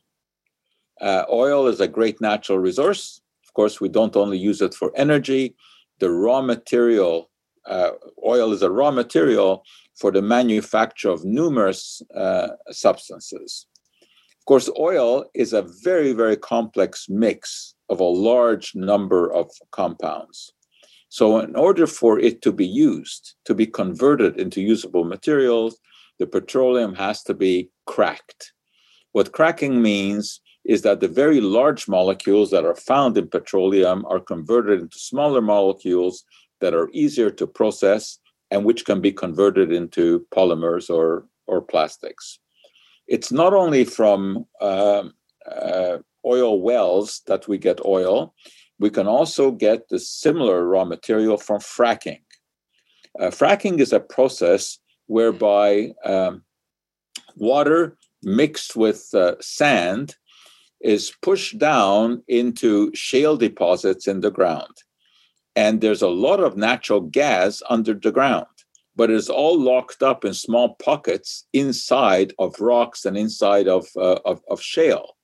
Uh, 1.00 1.24
oil 1.30 1.66
is 1.66 1.80
a 1.80 1.88
great 1.88 2.20
natural 2.20 2.58
resource. 2.58 3.20
Of 3.46 3.52
course, 3.54 3.80
we 3.80 3.88
don't 3.88 4.16
only 4.16 4.38
use 4.38 4.62
it 4.62 4.74
for 4.74 4.92
energy, 4.96 5.54
the 5.98 6.10
raw 6.10 6.42
material, 6.42 7.30
uh, 7.66 7.92
oil 8.24 8.52
is 8.52 8.62
a 8.62 8.70
raw 8.70 8.90
material 8.90 9.64
for 9.96 10.10
the 10.10 10.22
manufacture 10.22 11.08
of 11.08 11.24
numerous 11.24 12.02
uh, 12.14 12.48
substances. 12.70 13.66
Of 14.02 14.44
course, 14.46 14.68
oil 14.78 15.24
is 15.34 15.52
a 15.52 15.62
very, 15.82 16.12
very 16.12 16.36
complex 16.36 17.08
mix 17.08 17.74
of 17.88 18.00
a 18.00 18.04
large 18.04 18.74
number 18.74 19.32
of 19.32 19.50
compounds. 19.70 20.52
So, 21.08 21.38
in 21.38 21.54
order 21.54 21.86
for 21.86 22.18
it 22.18 22.42
to 22.42 22.52
be 22.52 22.66
used, 22.66 23.36
to 23.44 23.54
be 23.54 23.66
converted 23.66 24.38
into 24.38 24.60
usable 24.60 25.04
materials, 25.04 25.78
the 26.18 26.26
petroleum 26.26 26.94
has 26.94 27.22
to 27.24 27.34
be 27.34 27.70
cracked. 27.86 28.52
What 29.12 29.32
cracking 29.32 29.82
means 29.82 30.40
is 30.64 30.82
that 30.82 31.00
the 31.00 31.08
very 31.08 31.40
large 31.40 31.86
molecules 31.88 32.50
that 32.50 32.64
are 32.64 32.74
found 32.74 33.18
in 33.18 33.28
petroleum 33.28 34.04
are 34.06 34.20
converted 34.20 34.80
into 34.80 34.98
smaller 34.98 35.42
molecules 35.42 36.24
that 36.60 36.74
are 36.74 36.88
easier 36.92 37.30
to 37.30 37.46
process 37.46 38.18
and 38.50 38.64
which 38.64 38.84
can 38.84 39.00
be 39.00 39.12
converted 39.12 39.72
into 39.72 40.26
polymers 40.34 40.88
or, 40.88 41.26
or 41.46 41.60
plastics. 41.60 42.38
It's 43.06 43.30
not 43.30 43.52
only 43.52 43.84
from 43.84 44.46
uh, 44.60 45.04
uh, 45.50 45.98
oil 46.24 46.60
wells 46.62 47.20
that 47.26 47.46
we 47.46 47.58
get 47.58 47.84
oil, 47.84 48.34
we 48.78 48.90
can 48.90 49.06
also 49.06 49.50
get 49.50 49.88
the 49.88 49.98
similar 49.98 50.66
raw 50.66 50.84
material 50.84 51.36
from 51.36 51.60
fracking. 51.60 52.22
Uh, 53.20 53.26
fracking 53.26 53.78
is 53.78 53.92
a 53.92 54.00
process 54.00 54.78
whereby 55.06 55.92
um, 56.04 56.42
water 57.36 57.96
mixed 58.22 58.76
with 58.76 59.08
uh, 59.14 59.34
sand 59.40 60.16
is 60.80 61.12
pushed 61.22 61.58
down 61.58 62.22
into 62.28 62.94
shale 62.94 63.36
deposits 63.36 64.06
in 64.06 64.20
the 64.20 64.30
ground. 64.30 64.76
And 65.56 65.80
there's 65.80 66.02
a 66.02 66.08
lot 66.08 66.40
of 66.40 66.56
natural 66.56 67.00
gas 67.00 67.62
under 67.70 67.94
the 67.94 68.12
ground, 68.12 68.46
but 68.96 69.10
it's 69.10 69.28
all 69.28 69.58
locked 69.58 70.02
up 70.02 70.24
in 70.24 70.34
small 70.34 70.74
pockets 70.74 71.46
inside 71.52 72.34
of 72.38 72.60
rocks 72.60 73.04
and 73.04 73.16
inside 73.16 73.68
of, 73.68 73.86
uh, 73.96 74.18
of, 74.24 74.42
of 74.50 74.60
shale. 74.60 75.16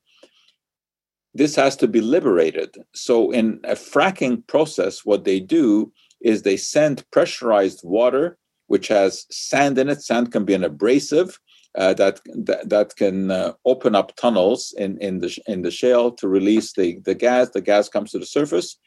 This 1.34 1.54
has 1.56 1.76
to 1.76 1.88
be 1.88 2.00
liberated. 2.00 2.76
So, 2.94 3.30
in 3.30 3.60
a 3.62 3.74
fracking 3.74 4.44
process, 4.48 5.04
what 5.04 5.24
they 5.24 5.38
do 5.38 5.92
is 6.20 6.42
they 6.42 6.56
send 6.56 7.08
pressurized 7.12 7.82
water 7.84 8.36
which 8.70 8.86
has 8.86 9.26
sand 9.32 9.76
in 9.78 9.88
it. 9.88 10.00
Sand 10.00 10.30
can 10.30 10.44
be 10.44 10.54
an 10.54 10.62
abrasive 10.62 11.40
uh, 11.76 11.92
that, 11.94 12.20
that, 12.46 12.68
that 12.68 12.94
can 12.94 13.28
uh, 13.28 13.52
open 13.64 13.96
up 13.96 14.14
tunnels 14.14 14.72
in 14.78 14.96
in 14.98 15.18
the 15.18 15.36
in 15.48 15.62
the 15.62 15.72
shale 15.72 16.12
to 16.12 16.28
release 16.28 16.72
the 16.74 17.00
the 17.04 17.16
gas. 17.16 17.50
The 17.50 17.62
gas 17.62 17.88
comes 17.88 18.12
to 18.12 18.20
the 18.20 18.26
surface. 18.38 18.78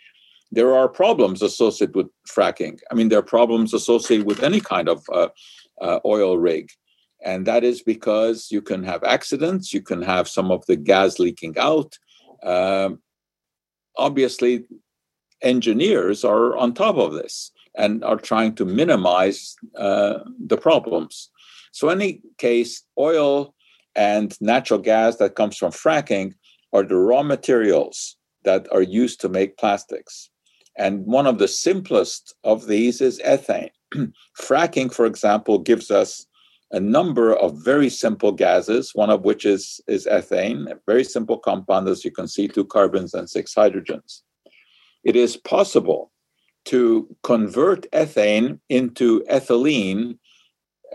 There 0.54 0.74
are 0.74 0.88
problems 0.88 1.42
associated 1.42 1.96
with 1.98 2.08
fracking. 2.34 2.80
I 2.90 2.94
mean, 2.96 3.10
there 3.10 3.20
are 3.20 3.36
problems 3.38 3.74
associated 3.74 4.26
with 4.26 4.42
any 4.42 4.62
kind 4.62 4.88
of 4.88 5.04
uh, 5.12 5.30
uh 5.82 6.00
oil 6.06 6.38
rig, 6.38 6.70
and 7.22 7.46
that 7.46 7.66
is 7.66 7.84
because 7.84 8.48
you 8.52 8.62
can 8.62 8.84
have 8.84 9.04
accidents. 9.04 9.74
You 9.74 9.82
can 9.82 10.02
have 10.02 10.30
some 10.30 10.50
of 10.50 10.66
the 10.66 10.78
gas 10.78 11.20
leaking 11.20 11.56
out. 11.60 11.92
Um, 12.42 13.02
obviously, 13.98 14.64
engineers 15.42 16.24
are 16.24 16.56
on 16.56 16.74
top 16.74 16.96
of 16.96 17.12
this 17.12 17.52
and 17.76 18.04
are 18.04 18.18
trying 18.18 18.56
to 18.56 18.66
minimize 18.66 19.56
uh, 19.78 20.20
the 20.46 20.58
problems. 20.58 21.30
So, 21.72 21.90
in 21.90 22.02
any 22.02 22.22
case, 22.38 22.84
oil 22.98 23.56
and 23.96 24.36
natural 24.42 24.80
gas 24.80 25.18
that 25.18 25.36
comes 25.36 25.58
from 25.58 25.72
fracking 25.72 26.34
are 26.72 26.84
the 26.84 26.96
raw 26.96 27.24
materials 27.24 28.18
that 28.44 28.68
are 28.72 28.82
used 28.82 29.22
to 29.22 29.30
make 29.30 29.58
plastics. 29.58 30.30
And 30.78 31.06
one 31.06 31.28
of 31.28 31.38
the 31.38 31.48
simplest 31.48 32.34
of 32.44 32.68
these 32.68 33.02
is 33.02 33.22
ethane. 33.26 33.70
fracking, 34.42 34.94
for 34.94 35.06
example, 35.06 35.60
gives 35.60 35.92
us 35.92 36.26
a 36.72 36.80
number 36.80 37.36
of 37.36 37.64
very 37.64 37.90
simple 37.90 38.32
gases, 38.32 38.92
one 38.96 39.12
of 39.12 39.24
which 39.24 39.46
is, 39.46 39.80
is 39.88 40.08
ethane, 40.08 40.72
a 40.72 40.80
very 40.88 41.04
simple 41.04 41.38
compound, 41.38 41.88
as 41.88 42.04
you 42.04 42.10
can 42.10 42.28
see, 42.28 42.48
two 42.48 42.66
carbons 42.66 43.14
and 43.14 43.30
six 43.30 43.54
hydrogens. 43.54 44.22
It 45.04 45.16
is 45.16 45.38
possible 45.38 46.12
to 46.66 47.08
convert 47.24 47.90
ethane 47.92 48.60
into 48.70 49.22
ethylene. 49.30 50.18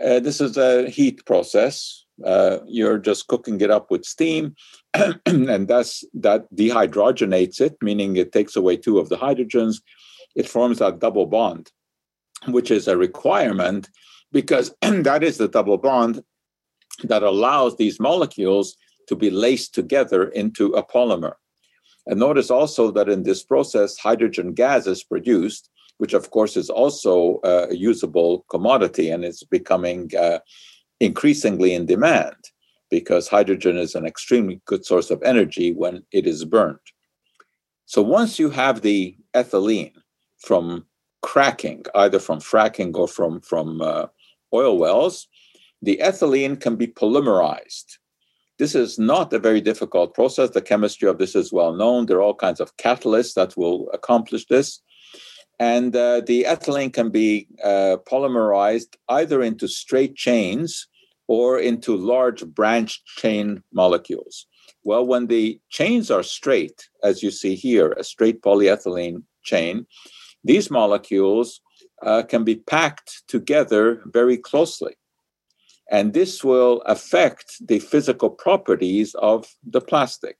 Uh, 0.03 0.19
this 0.19 0.41
is 0.41 0.57
a 0.57 0.89
heat 0.89 1.25
process. 1.25 2.05
Uh, 2.25 2.59
you're 2.67 2.97
just 2.97 3.27
cooking 3.27 3.61
it 3.61 3.71
up 3.71 3.89
with 3.89 4.03
steam, 4.03 4.55
and 5.25 5.67
that's 5.67 6.03
that 6.13 6.53
dehydrogenates 6.53 7.61
it, 7.61 7.77
meaning 7.81 8.17
it 8.17 8.33
takes 8.33 8.55
away 8.55 8.75
two 8.75 8.99
of 8.99 9.09
the 9.09 9.17
hydrogens. 9.17 9.77
It 10.35 10.49
forms 10.49 10.79
that 10.79 10.99
double 10.99 11.25
bond, 11.25 11.71
which 12.47 12.71
is 12.71 12.87
a 12.87 12.97
requirement 12.97 13.89
because 14.31 14.73
that 14.81 15.23
is 15.23 15.37
the 15.37 15.47
double 15.47 15.77
bond 15.77 16.21
that 17.03 17.23
allows 17.23 17.77
these 17.77 17.99
molecules 17.99 18.75
to 19.07 19.15
be 19.15 19.29
laced 19.29 19.73
together 19.73 20.27
into 20.29 20.67
a 20.73 20.83
polymer. 20.83 21.33
And 22.09 22.19
notice 22.19 22.49
also 22.49 22.89
that 22.91 23.07
in 23.07 23.21
this 23.21 23.43
process, 23.43 23.95
hydrogen 23.95 24.53
gas 24.55 24.87
is 24.87 25.03
produced, 25.03 25.69
which 25.99 26.13
of 26.13 26.31
course 26.31 26.57
is 26.57 26.71
also 26.71 27.39
a 27.43 27.75
usable 27.75 28.45
commodity 28.49 29.11
and 29.11 29.23
it's 29.23 29.43
becoming 29.43 30.09
uh, 30.19 30.39
increasingly 30.99 31.75
in 31.75 31.85
demand 31.85 32.35
because 32.89 33.27
hydrogen 33.27 33.77
is 33.77 33.93
an 33.93 34.07
extremely 34.07 34.59
good 34.65 34.83
source 34.83 35.11
of 35.11 35.21
energy 35.21 35.71
when 35.71 36.01
it 36.11 36.25
is 36.25 36.45
burned. 36.45 36.79
So 37.85 38.01
once 38.01 38.39
you 38.39 38.49
have 38.49 38.81
the 38.81 39.15
ethylene 39.35 39.93
from 40.39 40.87
cracking, 41.21 41.85
either 41.93 42.17
from 42.17 42.39
fracking 42.39 42.95
or 42.95 43.07
from, 43.07 43.39
from 43.41 43.81
uh, 43.81 44.07
oil 44.51 44.79
wells, 44.79 45.27
the 45.83 45.99
ethylene 46.01 46.59
can 46.59 46.75
be 46.75 46.87
polymerized. 46.87 47.98
This 48.59 48.75
is 48.75 48.99
not 48.99 49.31
a 49.31 49.39
very 49.39 49.61
difficult 49.61 50.13
process. 50.13 50.49
The 50.49 50.61
chemistry 50.61 51.07
of 51.07 51.17
this 51.17 51.33
is 51.33 51.53
well 51.53 51.73
known. 51.73 52.05
There 52.05 52.17
are 52.17 52.21
all 52.21 52.35
kinds 52.35 52.59
of 52.59 52.75
catalysts 52.75 53.33
that 53.35 53.55
will 53.55 53.89
accomplish 53.93 54.45
this. 54.47 54.81
And 55.59 55.95
uh, 55.95 56.21
the 56.25 56.43
ethylene 56.43 56.93
can 56.93 57.09
be 57.09 57.47
uh, 57.63 57.97
polymerized 58.05 58.95
either 59.07 59.41
into 59.41 59.67
straight 59.67 60.15
chains 60.15 60.87
or 61.27 61.57
into 61.57 61.95
large 61.95 62.45
branched 62.45 63.05
chain 63.05 63.63
molecules. 63.73 64.45
Well, 64.83 65.05
when 65.05 65.27
the 65.27 65.59
chains 65.69 66.11
are 66.11 66.23
straight, 66.23 66.89
as 67.03 67.23
you 67.23 67.31
see 67.31 67.55
here, 67.55 67.91
a 67.93 68.03
straight 68.03 68.41
polyethylene 68.41 69.23
chain, 69.43 69.85
these 70.43 70.69
molecules 70.71 71.61
uh, 72.01 72.23
can 72.23 72.43
be 72.43 72.55
packed 72.55 73.23
together 73.27 74.01
very 74.05 74.37
closely. 74.37 74.95
And 75.89 76.13
this 76.13 76.43
will 76.43 76.81
affect 76.85 77.65
the 77.67 77.79
physical 77.79 78.29
properties 78.29 79.15
of 79.15 79.47
the 79.63 79.81
plastic. 79.81 80.37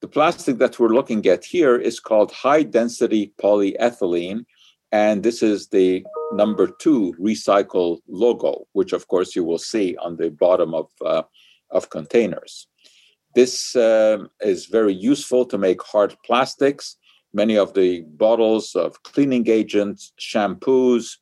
The 0.00 0.08
plastic 0.08 0.58
that 0.58 0.78
we're 0.78 0.94
looking 0.94 1.26
at 1.26 1.44
here 1.44 1.76
is 1.76 1.98
called 1.98 2.30
high 2.30 2.62
density 2.62 3.32
polyethylene. 3.42 4.44
And 4.92 5.22
this 5.22 5.42
is 5.42 5.68
the 5.68 6.04
number 6.32 6.68
two 6.68 7.14
recycle 7.20 7.98
logo, 8.08 8.66
which 8.72 8.92
of 8.92 9.08
course 9.08 9.34
you 9.34 9.42
will 9.42 9.58
see 9.58 9.96
on 9.96 10.16
the 10.16 10.30
bottom 10.30 10.74
of, 10.74 10.90
uh, 11.04 11.22
of 11.70 11.90
containers. 11.90 12.68
This 13.34 13.74
uh, 13.74 14.18
is 14.40 14.66
very 14.66 14.94
useful 14.94 15.44
to 15.46 15.58
make 15.58 15.82
hard 15.82 16.16
plastics. 16.24 16.96
Many 17.34 17.58
of 17.58 17.74
the 17.74 18.02
bottles 18.02 18.74
of 18.74 19.02
cleaning 19.02 19.48
agents, 19.48 20.12
shampoos, 20.20 21.16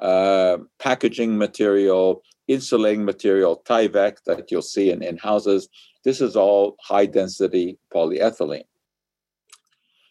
uh, 0.00 0.58
packaging 0.78 1.38
material, 1.38 2.22
insulating 2.48 3.04
material, 3.04 3.62
Tyvek 3.64 4.18
that 4.26 4.50
you'll 4.50 4.62
see 4.62 4.90
in, 4.90 5.02
in 5.02 5.16
houses, 5.18 5.68
this 6.04 6.20
is 6.20 6.36
all 6.36 6.76
high 6.82 7.06
density 7.06 7.78
polyethylene. 7.92 8.64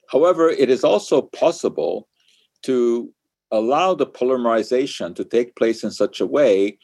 However, 0.09 0.49
it 0.49 0.69
is 0.69 0.83
also 0.83 1.21
possible 1.21 2.07
to 2.63 3.11
allow 3.51 3.93
the 3.93 4.05
polymerization 4.05 5.15
to 5.15 5.23
take 5.23 5.55
place 5.55 5.83
in 5.83 5.91
such 5.91 6.19
a 6.19 6.25
way 6.25 6.77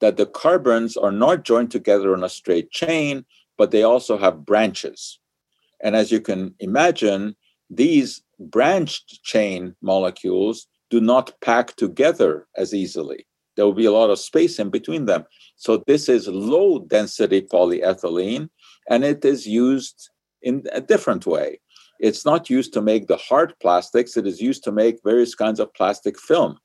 that 0.00 0.16
the 0.16 0.26
carbons 0.26 0.96
are 0.96 1.12
not 1.12 1.44
joined 1.44 1.70
together 1.70 2.14
in 2.14 2.22
a 2.22 2.28
straight 2.28 2.70
chain, 2.70 3.24
but 3.56 3.70
they 3.70 3.82
also 3.82 4.16
have 4.16 4.44
branches. 4.44 5.18
And 5.80 5.96
as 5.96 6.12
you 6.12 6.20
can 6.20 6.54
imagine, 6.60 7.36
these 7.70 8.22
branched 8.38 9.22
chain 9.22 9.74
molecules 9.82 10.66
do 10.90 11.00
not 11.00 11.40
pack 11.40 11.76
together 11.76 12.46
as 12.56 12.74
easily. 12.74 13.26
There 13.58 13.66
will 13.66 13.72
be 13.84 13.86
a 13.86 13.98
lot 14.00 14.08
of 14.08 14.20
space 14.20 14.60
in 14.60 14.70
between 14.70 15.06
them. 15.06 15.24
So, 15.56 15.82
this 15.88 16.08
is 16.08 16.28
low 16.28 16.78
density 16.78 17.42
polyethylene, 17.42 18.50
and 18.88 19.02
it 19.02 19.24
is 19.24 19.48
used 19.48 20.10
in 20.42 20.62
a 20.72 20.80
different 20.80 21.26
way. 21.26 21.58
It's 21.98 22.24
not 22.24 22.48
used 22.48 22.72
to 22.74 22.80
make 22.80 23.08
the 23.08 23.16
hard 23.16 23.54
plastics, 23.58 24.16
it 24.16 24.28
is 24.28 24.40
used 24.40 24.62
to 24.62 24.70
make 24.70 25.02
various 25.02 25.34
kinds 25.34 25.58
of 25.58 25.74
plastic 25.74 26.20
film. 26.20 26.60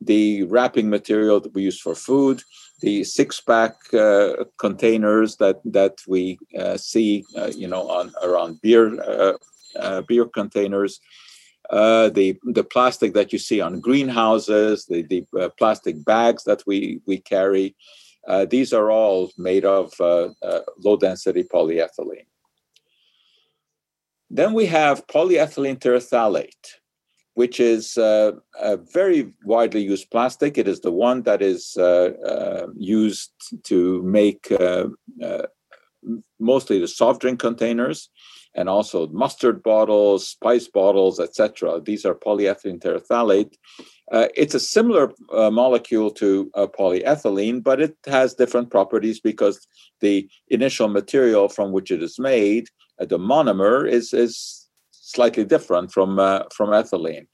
The 0.00 0.42
wrapping 0.42 0.90
material 0.90 1.38
that 1.38 1.54
we 1.54 1.62
use 1.62 1.80
for 1.80 1.94
food, 1.94 2.42
the 2.80 3.04
six-pack 3.04 3.74
uh, 3.94 4.44
containers 4.58 5.36
that 5.36 5.60
that 5.78 5.98
we 6.08 6.36
uh, 6.58 6.76
see, 6.76 7.24
uh, 7.38 7.52
you 7.54 7.68
know, 7.68 7.88
on 7.88 8.12
around 8.24 8.60
beer 8.60 8.86
uh, 9.00 9.36
uh, 9.78 10.02
beer 10.08 10.26
containers, 10.26 10.98
uh, 11.70 12.08
the 12.10 12.36
the 12.44 12.64
plastic 12.64 13.14
that 13.14 13.32
you 13.32 13.38
see 13.38 13.60
on 13.60 13.80
greenhouses, 13.80 14.86
the 14.86 15.02
the 15.02 15.50
plastic 15.58 16.04
bags 16.04 16.44
that 16.44 16.62
we 16.66 17.00
we 17.06 17.18
carry, 17.18 17.74
uh, 18.26 18.46
these 18.46 18.72
are 18.72 18.90
all 18.90 19.30
made 19.36 19.64
of 19.64 19.92
uh, 20.00 20.28
uh, 20.42 20.60
low 20.82 20.96
density 20.96 21.42
polyethylene. 21.42 22.26
Then 24.30 24.54
we 24.54 24.66
have 24.66 25.06
polyethylene 25.06 25.78
terephthalate, 25.78 26.78
which 27.34 27.60
is 27.60 27.98
uh, 27.98 28.32
a 28.58 28.76
very 28.76 29.32
widely 29.44 29.82
used 29.82 30.10
plastic. 30.10 30.56
It 30.56 30.66
is 30.66 30.80
the 30.80 30.90
one 30.90 31.22
that 31.22 31.42
is 31.42 31.76
uh, 31.78 32.12
uh, 32.26 32.66
used 32.76 33.32
to 33.64 34.02
make 34.02 34.52
mostly 36.38 36.78
the 36.78 36.88
soft 36.88 37.20
drink 37.20 37.40
containers 37.40 38.10
and 38.54 38.68
also 38.68 39.08
mustard 39.08 39.62
bottles, 39.62 40.28
spice 40.28 40.68
bottles, 40.68 41.18
etc. 41.18 41.80
These 41.80 42.04
are 42.04 42.14
polyethylene 42.14 42.80
terephthalate. 42.80 43.54
Uh, 44.12 44.28
it's 44.36 44.54
a 44.54 44.60
similar 44.60 45.12
uh, 45.32 45.50
molecule 45.50 46.10
to 46.10 46.50
uh, 46.54 46.66
polyethylene, 46.66 47.62
but 47.62 47.80
it 47.80 47.96
has 48.06 48.34
different 48.34 48.70
properties 48.70 49.18
because 49.18 49.66
the 50.00 50.28
initial 50.48 50.88
material 50.88 51.48
from 51.48 51.72
which 51.72 51.90
it 51.90 52.02
is 52.02 52.18
made, 52.18 52.68
uh, 53.00 53.06
the 53.06 53.18
monomer, 53.18 53.88
is, 53.88 54.12
is 54.12 54.68
slightly 54.92 55.44
different 55.44 55.90
from, 55.90 56.18
uh, 56.18 56.42
from 56.54 56.70
ethylene. 56.70 57.26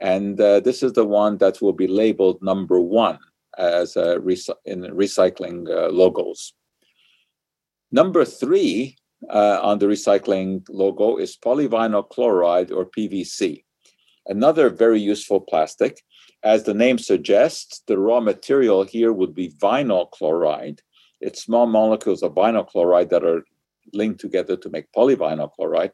And 0.00 0.40
uh, 0.40 0.60
this 0.60 0.82
is 0.82 0.92
the 0.94 1.04
one 1.04 1.38
that 1.38 1.62
will 1.62 1.72
be 1.72 1.86
labeled 1.86 2.42
number 2.42 2.80
one 2.80 3.18
as 3.56 3.94
in 3.94 4.82
recycling 4.82 5.64
logos. 5.92 6.54
Number 7.92 8.24
three 8.24 8.96
on 9.30 9.78
the 9.78 9.86
recycling 9.86 10.66
logo 10.68 11.16
is 11.16 11.36
polyvinyl 11.36 12.08
chloride 12.08 12.70
or 12.70 12.86
PVC. 12.86 13.64
Another 14.26 14.70
very 14.70 15.00
useful 15.00 15.40
plastic 15.40 16.02
as 16.44 16.64
the 16.64 16.74
name 16.74 16.98
suggests, 16.98 17.82
the 17.86 17.98
raw 17.98 18.20
material 18.20 18.84
here 18.84 19.12
would 19.12 19.34
be 19.34 19.48
vinyl 19.48 20.10
chloride. 20.10 20.82
It's 21.22 21.42
small 21.42 21.66
molecules 21.66 22.22
of 22.22 22.34
vinyl 22.34 22.66
chloride 22.66 23.08
that 23.10 23.24
are 23.24 23.44
linked 23.94 24.20
together 24.20 24.56
to 24.58 24.68
make 24.68 24.92
polyvinyl 24.92 25.50
chloride. 25.52 25.92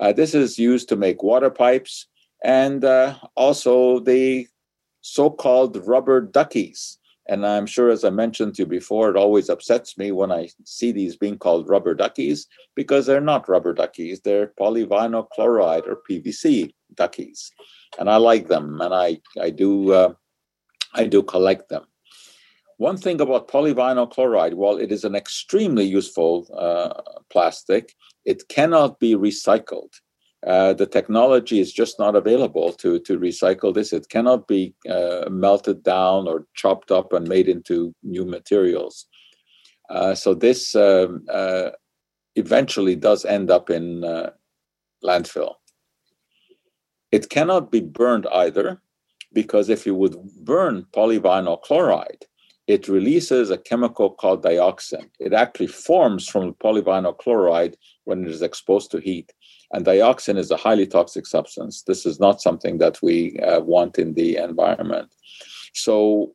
Uh, 0.00 0.12
this 0.12 0.34
is 0.34 0.58
used 0.58 0.88
to 0.88 0.96
make 0.96 1.22
water 1.22 1.50
pipes 1.50 2.06
and 2.42 2.82
uh, 2.82 3.14
also 3.36 4.00
the 4.00 4.46
so 5.02 5.28
called 5.28 5.76
rubber 5.86 6.22
duckies. 6.22 6.98
And 7.26 7.46
I'm 7.46 7.66
sure, 7.66 7.88
as 7.88 8.04
I 8.04 8.10
mentioned 8.10 8.54
to 8.54 8.62
you 8.62 8.66
before, 8.66 9.08
it 9.08 9.16
always 9.16 9.48
upsets 9.48 9.96
me 9.96 10.12
when 10.12 10.30
I 10.30 10.50
see 10.64 10.92
these 10.92 11.16
being 11.16 11.38
called 11.38 11.68
rubber 11.68 11.94
duckies 11.94 12.46
because 12.74 13.06
they're 13.06 13.20
not 13.20 13.48
rubber 13.48 13.72
duckies, 13.72 14.20
they're 14.20 14.52
polyvinyl 14.60 15.28
chloride 15.30 15.84
or 15.86 16.02
PVC 16.08 16.74
duckies 16.94 17.50
and 17.98 18.10
I 18.10 18.16
like 18.16 18.48
them, 18.48 18.80
and 18.80 18.94
I 18.94 19.20
I 19.40 19.50
do 19.50 19.92
uh, 19.92 20.14
I 20.94 21.06
do 21.06 21.22
collect 21.22 21.68
them. 21.68 21.84
One 22.78 22.96
thing 22.96 23.20
about 23.20 23.48
polyvinyl 23.48 24.10
chloride, 24.10 24.54
while 24.54 24.78
it 24.78 24.90
is 24.90 25.04
an 25.04 25.14
extremely 25.14 25.84
useful 25.84 26.48
uh, 26.56 27.00
plastic, 27.30 27.94
it 28.24 28.48
cannot 28.48 28.98
be 28.98 29.14
recycled. 29.14 29.92
Uh, 30.46 30.74
the 30.74 30.86
technology 30.86 31.58
is 31.58 31.72
just 31.72 31.98
not 31.98 32.14
available 32.14 32.72
to, 32.72 32.98
to 33.00 33.18
recycle 33.18 33.72
this. 33.72 33.92
It 33.92 34.08
cannot 34.10 34.46
be 34.46 34.74
uh, 34.88 35.28
melted 35.30 35.82
down 35.82 36.28
or 36.28 36.46
chopped 36.54 36.90
up 36.90 37.12
and 37.14 37.26
made 37.26 37.48
into 37.48 37.94
new 38.02 38.26
materials. 38.26 39.06
Uh, 39.88 40.14
so 40.14 40.34
this 40.34 40.74
um, 40.74 41.24
uh, 41.32 41.70
eventually 42.36 42.94
does 42.94 43.24
end 43.24 43.50
up 43.50 43.70
in 43.70 44.02
landfill. 45.02 45.54
It 47.10 47.30
cannot 47.30 47.70
be 47.70 47.80
burned 47.80 48.26
either, 48.32 48.82
because 49.32 49.68
if 49.68 49.86
you 49.86 49.94
would 49.94 50.16
burn 50.42 50.86
polyvinyl 50.92 51.62
chloride, 51.62 52.24
it 52.66 52.88
releases 52.88 53.50
a 53.50 53.58
chemical 53.58 54.10
called 54.10 54.42
dioxin. 54.42 55.08
It 55.20 55.32
actually 55.32 55.68
forms 55.68 56.28
from 56.28 56.54
polyvinyl 56.54 57.16
chloride 57.18 57.76
when 58.04 58.24
it 58.24 58.30
is 58.30 58.42
exposed 58.42 58.90
to 58.90 58.98
heat. 58.98 59.32
And 59.72 59.84
dioxin 59.84 60.38
is 60.38 60.50
a 60.50 60.56
highly 60.56 60.86
toxic 60.86 61.26
substance. 61.26 61.82
This 61.82 62.06
is 62.06 62.20
not 62.20 62.40
something 62.40 62.78
that 62.78 63.00
we 63.02 63.38
uh, 63.40 63.60
want 63.60 63.98
in 63.98 64.14
the 64.14 64.36
environment. 64.36 65.14
So 65.72 66.34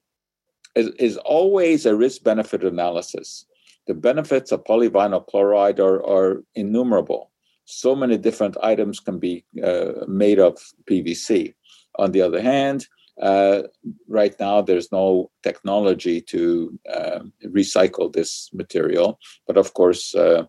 it 0.76 0.94
is 1.00 1.18
always 1.18 1.86
a 1.86 1.96
risk 1.96 2.24
benefit 2.24 2.63
analysis. 2.63 3.46
The 3.88 3.94
benefits 3.94 4.52
of 4.52 4.63
polyvinyl 4.65 5.28
chloride 5.28 5.80
are, 5.80 6.06
are 6.06 6.44
innumerable 6.56 7.30
so 7.70 7.96
many 7.96 8.18
different 8.18 8.58
items 8.63 9.00
can 9.00 9.20
be 9.20 9.46
uh, 9.63 10.06
made 10.08 10.39
of 10.39 10.58
PVC. 10.89 11.54
On 12.00 12.12
the 12.12 12.22
other 12.22 12.42
hand, 12.42 12.88
uh, 13.22 13.63
right 14.08 14.34
now 14.39 14.62
there's 14.62 14.92
no 14.92 15.30
technology 15.44 16.20
to 16.20 16.80
uh, 16.92 17.20
recycle 17.46 18.12
this 18.12 18.50
material, 18.54 19.20
but 19.46 19.56
of 19.56 19.74
course, 19.76 20.15
uh, 20.15 20.46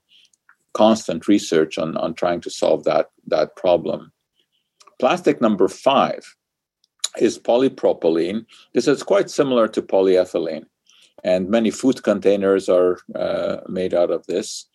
constant 0.74 1.28
research 1.28 1.78
on, 1.78 1.96
on 1.96 2.14
trying 2.14 2.40
to 2.42 2.50
solve 2.50 2.84
that, 2.84 3.10
that 3.26 3.56
problem. 3.56 4.12
Plastic 4.98 5.40
number 5.40 5.68
five 5.68 6.36
is 7.18 7.38
polypropylene. 7.38 8.46
This 8.74 8.86
is 8.86 9.02
quite 9.02 9.30
similar 9.30 9.66
to 9.68 9.82
polyethylene. 9.82 10.66
and 11.24 11.48
many 11.48 11.70
food 11.70 12.02
containers 12.02 12.68
are 12.68 12.98
uh, 13.14 13.58
made 13.68 13.94
out 13.94 14.10
of 14.10 14.26
this. 14.26 14.66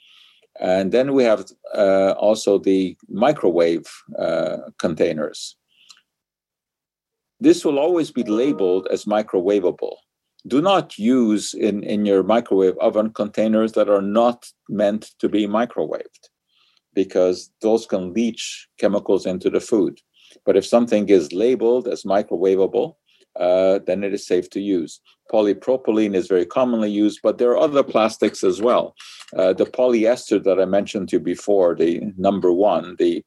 And 0.60 0.92
then 0.92 1.14
we 1.14 1.24
have 1.24 1.46
uh, 1.74 2.12
also 2.12 2.58
the 2.58 2.98
microwave 3.10 3.86
uh, 4.18 4.58
containers. 4.80 5.56
This 7.40 7.66
will 7.66 7.80
always 7.80 8.12
be 8.12 8.24
labeled 8.24 8.88
as 8.90 9.06
microwavable. 9.06 9.96
Do 10.48 10.62
not 10.62 10.98
use 10.98 11.54
in, 11.54 11.84
in 11.84 12.06
your 12.06 12.24
microwave 12.24 12.78
oven 12.78 13.12
containers 13.12 13.72
that 13.74 13.90
are 13.90 14.02
not 14.02 14.46
meant 14.70 15.12
to 15.20 15.28
be 15.28 15.48
microwaved 15.48 16.30
because 16.94 17.52
those 17.62 17.86
can 17.86 18.14
leach 18.14 18.68
chemicals 18.80 19.26
into 19.26 19.50
the 19.50 19.60
food. 19.60 20.00
But 20.46 20.56
if 20.56 20.66
something 20.66 21.10
is 21.10 21.34
labeled 21.34 21.88
as 21.88 22.04
microwavable, 22.04 22.96
uh, 23.40 23.80
then 23.86 24.04
it 24.04 24.14
is 24.14 24.26
safe 24.26 24.50
to 24.52 24.62
use. 24.62 25.02
Polypropylene 25.32 26.16
is 26.16 26.28
very 26.28 26.46
commonly 26.46 26.90
used, 26.92 27.20
but 27.22 27.38
there 27.38 27.52
are 27.52 27.58
other 27.58 27.84
plastics 27.84 28.44
as 28.44 28.62
well. 28.62 28.96
Uh, 29.36 29.54
the 29.54 29.66
polyester 29.66 30.42
that 30.44 30.60
I 30.60 30.66
mentioned 30.66 31.10
to 31.10 31.18
you 31.18 31.20
before, 31.20 31.76
the 31.76 32.02
number 32.18 32.52
one, 32.54 32.96
the 32.98 33.26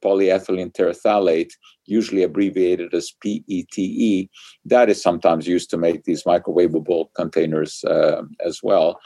polyethylene 0.00 0.72
terephthalate, 0.72 1.52
usually 1.86 2.22
abbreviated 2.22 2.94
as 2.94 3.12
PETE, 3.22 4.28
that 4.64 4.90
is 4.90 5.02
sometimes 5.02 5.46
used 5.46 5.70
to 5.70 5.76
make 5.76 6.04
these 6.04 6.24
microwavable 6.24 7.06
containers 7.14 7.84
uh, 7.84 8.22
as 8.44 8.60
well. 8.62 9.00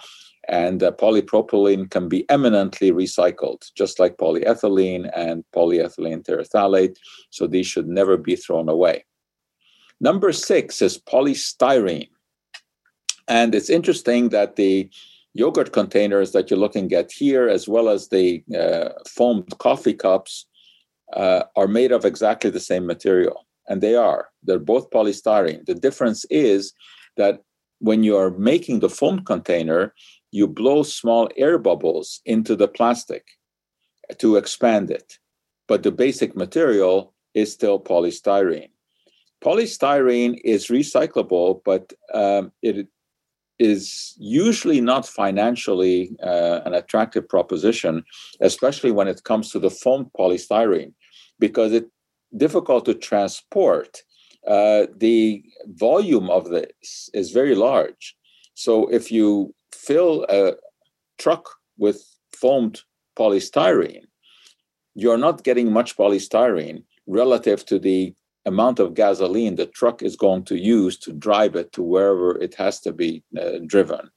And 0.49 0.83
uh, 0.83 0.93
polypropylene 0.93 1.91
can 1.91 2.09
be 2.09 2.29
eminently 2.29 2.93
recycled, 2.93 3.73
just 3.75 3.99
like 3.99 4.19
polyethylene 4.19 5.11
and 5.17 5.43
polyethylene 5.55 6.23
terephthalate. 6.23 6.97
So 7.31 7.47
these 7.47 7.67
should 7.67 7.89
never 7.89 8.17
be 8.19 8.37
thrown 8.37 8.69
away. 8.69 9.05
Number 10.01 10.33
six 10.33 10.83
is 10.83 10.99
polystyrene. 10.99 12.09
And 13.27 13.55
it's 13.55 13.71
interesting 13.71 14.29
that 14.31 14.57
the 14.57 14.91
yogurt 15.33 15.73
containers 15.73 16.33
that 16.33 16.51
you're 16.51 16.59
looking 16.59 16.93
at 16.93 17.11
here, 17.11 17.49
as 17.49 17.67
well 17.67 17.89
as 17.89 18.09
the 18.09 18.45
uh, 18.55 18.91
foamed 19.09 19.59
coffee 19.59 19.95
cups, 19.95 20.47
uh, 21.13 21.45
are 21.57 21.69
made 21.69 21.93
of 21.93 22.05
exactly 22.05 22.51
the 22.51 22.61
same 22.61 22.87
material. 22.87 23.47
And 23.69 23.81
they 23.81 23.95
are. 23.95 24.29
They're 24.43 24.59
both 24.59 24.91
polystyrene. 24.91 25.65
The 25.67 25.75
difference 25.75 26.25
is 26.31 26.73
that 27.17 27.41
when 27.79 28.03
you 28.03 28.17
are 28.17 28.31
making 28.31 28.81
the 28.81 28.91
foam 28.91 29.25
container, 29.25 29.95
you 30.33 30.47
blow 30.47 30.83
small 30.83 31.29
air 31.37 31.59
bubbles 31.59 32.21
into 32.25 32.57
the 32.57 32.69
plastic 32.69 33.25
to 34.19 34.37
expand 34.37 34.91
it. 34.91 35.19
But 35.69 35.83
the 35.83 35.93
basic 35.93 36.37
material 36.37 37.15
is 37.35 37.53
still 37.53 37.81
polystyrene. 37.81 38.71
Polystyrene 39.43 40.41
is 40.45 40.69
recyclable, 40.69 41.61
but 41.65 41.93
um, 42.13 42.53
it 42.63 42.89
is 43.59 44.15
usually 44.19 44.81
not 44.81 45.07
financially 45.07 46.17
uh, 46.23 46.61
an 46.65 46.75
attractive 46.75 47.29
proposition, 47.29 48.05
especially 48.41 48.91
when 48.91 49.09
it 49.09 49.25
comes 49.25 49.51
to 49.51 49.59
the 49.59 49.71
foam 49.71 50.11
polystyrene, 50.19 50.93
because 51.39 51.73
it's 51.73 51.91
difficult 52.37 52.85
to 52.85 52.95
transport. 52.95 54.03
Uh, 54.47 54.87
the 54.97 55.43
volume 55.69 56.29
of 56.31 56.51
this 56.51 57.09
is 57.15 57.31
very 57.31 57.55
large. 57.55 58.15
So 58.55 58.89
if 58.89 59.11
you 59.11 59.55
fill 59.73 60.27
a 60.29 60.55
truck 61.19 61.49
with 61.79 62.05
foamed 62.37 62.83
polystyrene, 63.19 64.05
you're 64.95 65.19
not 65.19 65.45
getting 65.45 65.73
much 65.73 65.97
polystyrene 65.97 66.83
relative 67.07 67.65
to 67.67 67.79
the 67.79 68.15
amount 68.47 68.79
of 68.79 68.95
gasoline 68.95 69.57
the 69.57 69.67
truck 69.67 70.03
is 70.03 70.17
going 70.17 70.45
to 70.45 70.59
use 70.59 70.99
to 70.99 71.13
drive 71.13 71.57
it 71.57 71.73
to 71.73 71.83
wherever 71.83 72.39
it 72.41 72.55
has 72.55 72.81
to 72.81 72.93
be 72.93 73.23
uh, 73.41 73.59
driven. 73.67 74.11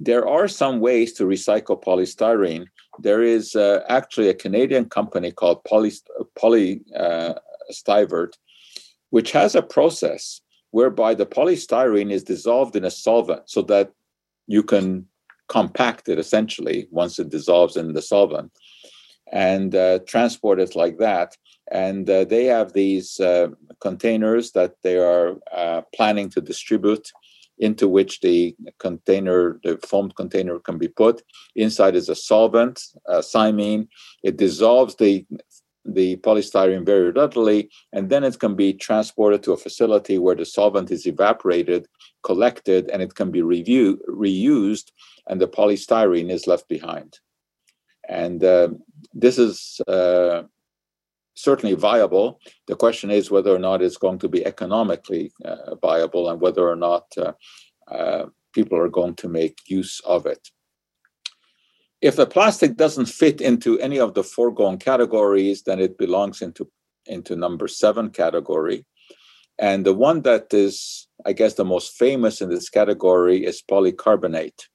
There 0.00 0.26
are 0.26 0.48
some 0.48 0.80
ways 0.80 1.12
to 1.14 1.24
recycle 1.24 1.80
polystyrene. 1.80 2.66
There 2.98 3.22
is 3.22 3.54
uh, 3.54 3.82
actually 3.88 4.28
a 4.28 4.34
Canadian 4.34 4.88
company 4.88 5.30
called 5.30 5.62
Polystyvert, 5.64 6.82
uh, 6.96 8.36
which 9.10 9.32
has 9.32 9.54
a 9.54 9.62
process 9.62 10.40
whereby 10.72 11.14
the 11.14 11.26
polystyrene 11.26 12.10
is 12.10 12.24
dissolved 12.24 12.74
in 12.74 12.84
a 12.84 12.90
solvent 12.90 13.48
so 13.48 13.62
that 13.62 13.92
you 14.48 14.62
can 14.62 15.06
compact 15.48 16.08
it 16.08 16.18
essentially 16.18 16.88
once 16.90 17.18
it 17.18 17.28
dissolves 17.28 17.76
in 17.76 17.92
the 17.92 18.02
solvent 18.02 18.50
and 19.30 19.74
uh, 19.74 19.98
transport 20.06 20.58
it 20.58 20.74
like 20.74 20.98
that 20.98 21.36
and 21.72 22.08
uh, 22.08 22.24
they 22.24 22.44
have 22.44 22.72
these 22.72 23.18
uh, 23.18 23.48
containers 23.80 24.52
that 24.52 24.74
they 24.82 24.98
are 24.98 25.36
uh, 25.56 25.82
planning 25.94 26.28
to 26.30 26.40
distribute 26.40 27.10
into 27.58 27.88
which 27.88 28.20
the 28.20 28.54
container 28.78 29.60
the 29.64 29.78
foamed 29.78 30.14
container 30.16 30.58
can 30.58 30.78
be 30.78 30.88
put. 30.88 31.22
Inside 31.56 31.94
is 31.96 32.08
a 32.08 32.14
solvent 32.14 32.80
cymene 33.08 33.88
it 34.22 34.36
dissolves 34.36 34.96
the 34.96 35.26
the 35.84 36.16
polystyrene 36.18 36.86
very 36.86 37.10
readily 37.10 37.68
and 37.92 38.08
then 38.08 38.24
it 38.24 38.38
can 38.38 38.54
be 38.54 38.72
transported 38.72 39.42
to 39.42 39.52
a 39.52 39.56
facility 39.56 40.16
where 40.18 40.36
the 40.36 40.44
solvent 40.44 40.90
is 40.90 41.06
evaporated 41.06 41.86
collected 42.22 42.88
and 42.90 43.02
it 43.02 43.14
can 43.14 43.30
be 43.30 43.42
review, 43.42 44.00
reused 44.08 44.92
and 45.26 45.40
the 45.40 45.48
polystyrene 45.48 46.30
is 46.30 46.46
left 46.46 46.68
behind. 46.68 47.18
And 48.08 48.42
uh, 48.44 48.68
this 49.12 49.38
is 49.38 49.80
uh, 49.88 50.42
certainly 51.34 51.74
viable. 51.74 52.40
The 52.66 52.76
question 52.76 53.10
is 53.10 53.30
whether 53.30 53.54
or 53.54 53.58
not 53.58 53.82
it's 53.82 53.96
going 53.96 54.18
to 54.20 54.28
be 54.28 54.44
economically 54.44 55.32
uh, 55.44 55.74
viable 55.76 56.28
and 56.28 56.40
whether 56.40 56.68
or 56.68 56.76
not 56.76 57.06
uh, 57.16 57.32
uh, 57.90 58.26
people 58.52 58.78
are 58.78 58.88
going 58.88 59.14
to 59.16 59.28
make 59.28 59.58
use 59.66 60.00
of 60.04 60.26
it. 60.26 60.48
If 62.00 62.16
the 62.16 62.26
plastic 62.26 62.76
doesn't 62.76 63.06
fit 63.06 63.40
into 63.40 63.78
any 63.78 63.98
of 63.98 64.14
the 64.14 64.24
foregoing 64.24 64.78
categories, 64.78 65.62
then 65.62 65.78
it 65.78 65.96
belongs 65.98 66.42
into, 66.42 66.68
into 67.06 67.36
number 67.36 67.68
seven 67.68 68.10
category. 68.10 68.84
And 69.58 69.86
the 69.86 69.94
one 69.94 70.22
that 70.22 70.52
is, 70.52 71.06
I 71.24 71.32
guess, 71.32 71.54
the 71.54 71.64
most 71.64 71.96
famous 71.96 72.40
in 72.40 72.48
this 72.48 72.68
category 72.68 73.44
is 73.44 73.62
polycarbonate. 73.62 74.66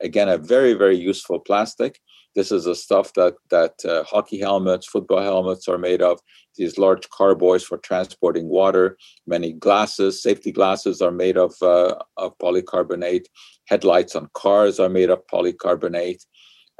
Again, 0.00 0.28
a 0.28 0.38
very, 0.38 0.74
very 0.74 0.96
useful 0.96 1.40
plastic. 1.40 2.00
This 2.36 2.52
is 2.52 2.64
the 2.64 2.74
stuff 2.74 3.14
that 3.14 3.34
that 3.48 3.82
uh, 3.84 4.04
hockey 4.04 4.38
helmets, 4.38 4.86
football 4.86 5.22
helmets 5.22 5.66
are 5.68 5.78
made 5.78 6.02
of. 6.02 6.20
These 6.56 6.76
large 6.76 7.08
carboys 7.08 7.64
for 7.64 7.78
transporting 7.78 8.48
water. 8.48 8.98
Many 9.26 9.54
glasses, 9.54 10.22
safety 10.22 10.52
glasses, 10.52 11.00
are 11.00 11.10
made 11.10 11.38
of 11.38 11.54
uh, 11.62 11.94
of 12.18 12.36
polycarbonate. 12.36 13.24
Headlights 13.64 14.14
on 14.14 14.28
cars 14.34 14.78
are 14.78 14.90
made 14.90 15.08
of 15.08 15.26
polycarbonate. 15.32 16.26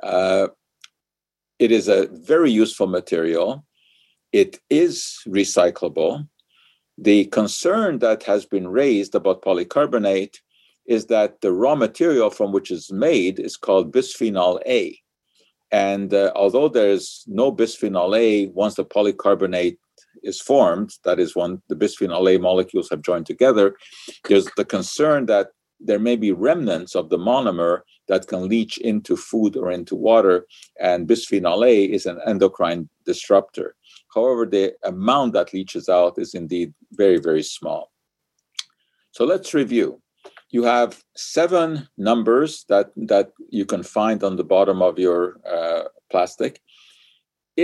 Uh, 0.03 0.49
it 1.59 1.73
is 1.73 1.89
a 1.89 2.07
very 2.13 2.51
useful 2.51 2.87
material. 2.87 3.65
It 4.33 4.61
is 4.69 5.21
recyclable. 5.27 6.29
The 6.99 7.25
concern 7.27 8.01
that 8.01 8.25
has 8.25 8.45
been 8.45 8.69
raised 8.69 9.15
about 9.15 9.41
polycarbonate 9.41 10.37
is 10.85 11.07
that 11.07 11.41
the 11.41 11.53
raw 11.53 11.75
material 11.75 12.29
from 12.29 12.53
which 12.53 12.71
it's 12.71 12.93
made 12.93 13.39
is 13.39 13.57
called 13.57 13.91
bisphenol 13.91 14.61
A. 14.67 15.01
And 15.73 16.15
uh, 16.15 16.33
although 16.35 16.69
there's 16.69 17.25
no 17.27 17.53
bisphenol 17.53 18.17
A, 18.17 18.47
once 18.49 18.75
the 18.77 18.85
polycarbonate 18.85 19.79
is 20.23 20.41
formed, 20.41 20.93
that 21.05 21.19
is, 21.19 21.35
when 21.35 21.61
the 21.69 21.77
bisphenol 21.77 22.33
A 22.33 22.39
molecules 22.39 22.89
have 22.91 23.03
joined 23.03 23.27
together, 23.27 23.77
there's 24.29 24.49
the 24.57 24.65
concern 24.65 25.27
that 25.27 25.49
there 25.81 25.99
may 25.99 26.17
be 26.17 26.33
remnants 26.33 26.95
of 26.95 27.11
the 27.11 27.19
monomer 27.19 27.81
that 28.09 28.29
can 28.29 28.49
leach 28.49 28.79
into 28.79 29.17
food 29.17 29.57
or 29.57 29.71
into 29.71 29.95
water, 29.95 30.47
and 30.81 31.09
bisphenol 31.09 31.67
A 31.67 31.85
is 31.85 32.07
an 32.07 32.21
endocrine 32.27 32.89
disruptor. 33.05 33.75
However, 34.15 34.47
the 34.47 34.75
amount 34.85 35.35
that 35.35 35.53
leaches 35.53 35.89
out 35.89 36.19
is 36.19 36.35
indeed 36.35 36.73
very, 36.93 37.19
very 37.19 37.43
small. 37.43 37.91
So 39.11 39.25
let's 39.25 39.53
review 39.53 40.01
you 40.57 40.65
have 40.65 40.91
seven 41.15 41.69
numbers 42.11 42.51
that 42.73 42.89
that 43.13 43.29
you 43.59 43.67
can 43.73 43.83
find 43.99 44.19
on 44.29 44.35
the 44.37 44.49
bottom 44.55 44.79
of 44.89 44.95
your 45.07 45.21
uh, 45.57 45.85
plastic. 46.11 46.53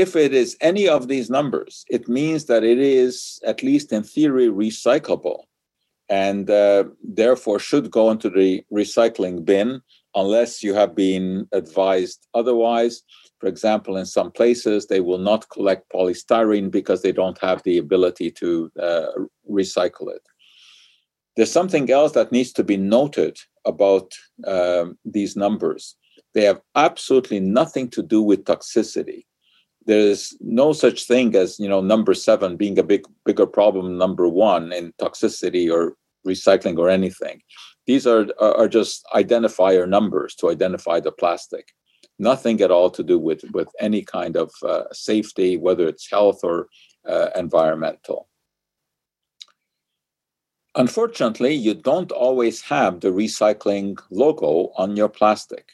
If 0.03 0.11
it 0.25 0.33
is 0.43 0.51
any 0.71 0.85
of 0.97 1.03
these 1.13 1.29
numbers 1.39 1.73
it 1.97 2.05
means 2.19 2.43
that 2.51 2.63
it 2.73 2.81
is 3.05 3.15
at 3.53 3.59
least 3.69 3.87
in 3.97 4.03
theory 4.15 4.49
recyclable 4.65 5.41
and 6.27 6.45
uh, 6.51 6.85
therefore 7.21 7.59
should 7.69 7.87
go 7.99 8.05
into 8.15 8.29
the 8.39 8.51
recycling 8.81 9.37
bin 9.51 9.69
unless 10.23 10.51
you 10.67 10.73
have 10.81 10.93
been 10.95 11.27
advised 11.61 12.21
otherwise. 12.41 12.95
For 13.41 13.49
example 13.55 13.95
in 14.03 14.07
some 14.17 14.31
places 14.39 14.81
they 14.87 15.03
will 15.09 15.23
not 15.31 15.51
collect 15.55 15.93
polystyrene 15.95 16.71
because 16.79 17.01
they 17.01 17.15
don't 17.21 17.41
have 17.49 17.61
the 17.63 17.77
ability 17.85 18.29
to 18.43 18.49
uh, 18.89 19.13
recycle 19.59 20.09
it 20.17 20.25
there's 21.37 21.53
something 21.53 21.91
else 21.91 22.13
that 22.13 22.33
needs 22.33 22.53
to 22.53 22.65
be 22.65 22.77
noted 22.77 23.39
about 23.65 24.13
um, 24.47 24.99
these 25.05 25.37
numbers. 25.37 25.97
They 26.35 26.45
have 26.45 26.61
absolutely 26.75 27.41
nothing 27.41 27.89
to 27.91 28.03
do 28.03 28.23
with 28.23 28.45
toxicity. 28.45 29.27
There 29.87 30.01
is 30.01 30.37
no 30.41 30.73
such 30.73 31.05
thing 31.05 31.35
as 31.35 31.59
you 31.59 31.69
know 31.69 31.81
number 31.81 32.15
seven 32.15 32.57
being 32.57 32.79
a 32.79 32.85
big 32.85 33.05
bigger 33.25 33.47
problem 33.47 33.99
number 33.99 34.29
one 34.29 34.73
in 34.73 34.93
toxicity 35.01 35.73
or 35.73 35.97
recycling 36.27 36.79
or 36.79 36.89
anything. 36.89 37.41
These 37.87 38.07
are, 38.07 38.27
are 38.41 38.69
just 38.69 39.05
identifier 39.15 39.89
numbers 39.89 40.35
to 40.37 40.51
identify 40.51 41.01
the 41.01 41.11
plastic. 41.13 41.69
Nothing 42.19 42.61
at 42.61 42.71
all 42.71 42.91
to 42.91 43.03
do 43.03 43.19
with, 43.19 43.43
with 43.53 43.69
any 43.81 44.03
kind 44.03 44.37
of 44.37 44.53
uh, 44.63 44.85
safety, 44.93 45.57
whether 45.57 45.89
it's 45.89 46.09
health 46.09 46.41
or 46.45 46.69
uh, 47.09 47.31
environmental. 47.35 48.29
Unfortunately, 50.75 51.53
you 51.53 51.75
don't 51.75 52.11
always 52.13 52.63
have 52.63 53.01
the 53.01 53.09
recycling 53.09 53.99
logo 54.11 54.73
on 54.77 54.97
your 54.97 55.09
plastic. 55.09 55.73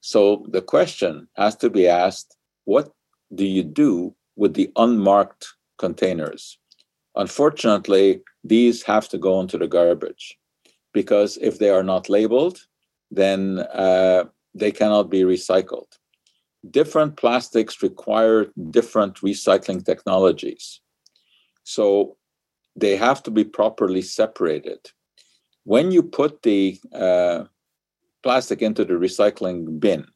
So 0.00 0.46
the 0.48 0.62
question 0.62 1.28
has 1.36 1.56
to 1.56 1.68
be 1.68 1.86
asked 1.86 2.36
what 2.64 2.90
do 3.34 3.44
you 3.44 3.62
do 3.62 4.14
with 4.36 4.54
the 4.54 4.70
unmarked 4.76 5.46
containers? 5.78 6.58
Unfortunately, 7.16 8.22
these 8.42 8.82
have 8.84 9.08
to 9.10 9.18
go 9.18 9.40
into 9.40 9.58
the 9.58 9.68
garbage 9.68 10.38
because 10.92 11.36
if 11.38 11.58
they 11.58 11.68
are 11.68 11.82
not 11.82 12.08
labeled, 12.08 12.66
then 13.10 13.58
uh, 13.74 14.24
they 14.54 14.72
cannot 14.72 15.10
be 15.10 15.22
recycled. 15.22 15.98
Different 16.70 17.16
plastics 17.16 17.82
require 17.82 18.46
different 18.70 19.16
recycling 19.16 19.84
technologies. 19.84 20.80
So 21.64 22.16
they 22.76 22.96
have 22.96 23.22
to 23.24 23.30
be 23.30 23.44
properly 23.44 24.02
separated. 24.02 24.90
When 25.64 25.90
you 25.90 26.02
put 26.02 26.42
the 26.42 26.78
uh, 26.94 27.44
plastic 28.22 28.62
into 28.62 28.84
the 28.84 28.94
recycling 28.94 29.80
bin, 29.80 30.06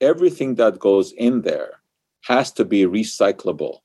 everything 0.00 0.56
that 0.56 0.78
goes 0.78 1.12
in 1.12 1.42
there 1.42 1.80
has 2.24 2.52
to 2.52 2.64
be 2.64 2.84
recyclable. 2.84 3.78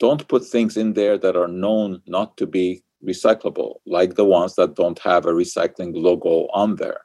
Don't 0.00 0.26
put 0.28 0.44
things 0.44 0.76
in 0.76 0.94
there 0.94 1.18
that 1.18 1.36
are 1.36 1.48
known 1.48 2.02
not 2.06 2.36
to 2.36 2.46
be 2.46 2.82
recyclable, 3.04 3.76
like 3.86 4.14
the 4.14 4.24
ones 4.24 4.54
that 4.56 4.74
don't 4.74 4.98
have 5.00 5.26
a 5.26 5.32
recycling 5.32 5.92
logo 5.94 6.48
on 6.52 6.76
there. 6.76 7.00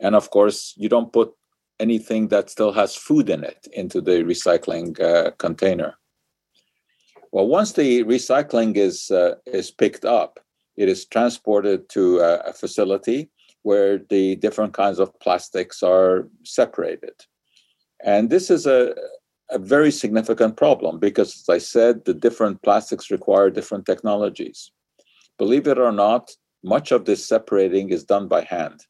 And 0.00 0.14
of 0.14 0.30
course, 0.30 0.74
you 0.76 0.88
don't 0.88 1.12
put 1.12 1.32
anything 1.78 2.28
that 2.28 2.50
still 2.50 2.72
has 2.72 2.94
food 2.94 3.30
in 3.30 3.42
it 3.42 3.66
into 3.72 4.00
the 4.00 4.22
recycling 4.22 5.00
uh, 5.00 5.30
container. 5.38 5.96
Well, 7.32 7.46
once 7.46 7.72
the 7.72 8.04
recycling 8.04 8.76
is 8.76 9.10
uh, 9.10 9.36
is 9.46 9.70
picked 9.70 10.04
up, 10.04 10.40
it 10.76 10.88
is 10.88 11.04
transported 11.06 11.88
to 11.90 12.18
a, 12.18 12.52
facility 12.52 13.30
where 13.62 13.98
the 13.98 14.36
different 14.36 14.72
kinds 14.72 14.98
of 14.98 15.18
plastics 15.20 15.82
are 15.82 16.28
separated. 16.44 17.14
And 18.02 18.30
this 18.30 18.50
is 18.50 18.66
a, 18.66 18.94
a 19.50 19.58
very 19.58 19.90
significant 19.90 20.56
problem 20.56 20.98
because, 20.98 21.36
as 21.36 21.48
I 21.48 21.58
said, 21.58 22.04
the 22.04 22.14
different 22.14 22.62
plastics 22.62 23.10
require 23.10 23.50
different 23.50 23.84
technologies. 23.86 24.72
Believe 25.38 25.66
it 25.66 25.78
or 25.78 25.92
not, 25.92 26.30
much 26.64 26.90
of 26.92 27.04
this 27.04 27.26
separating 27.26 27.90
is 27.90 28.04
done 28.04 28.26
by 28.28 28.42
hand. 28.42 28.86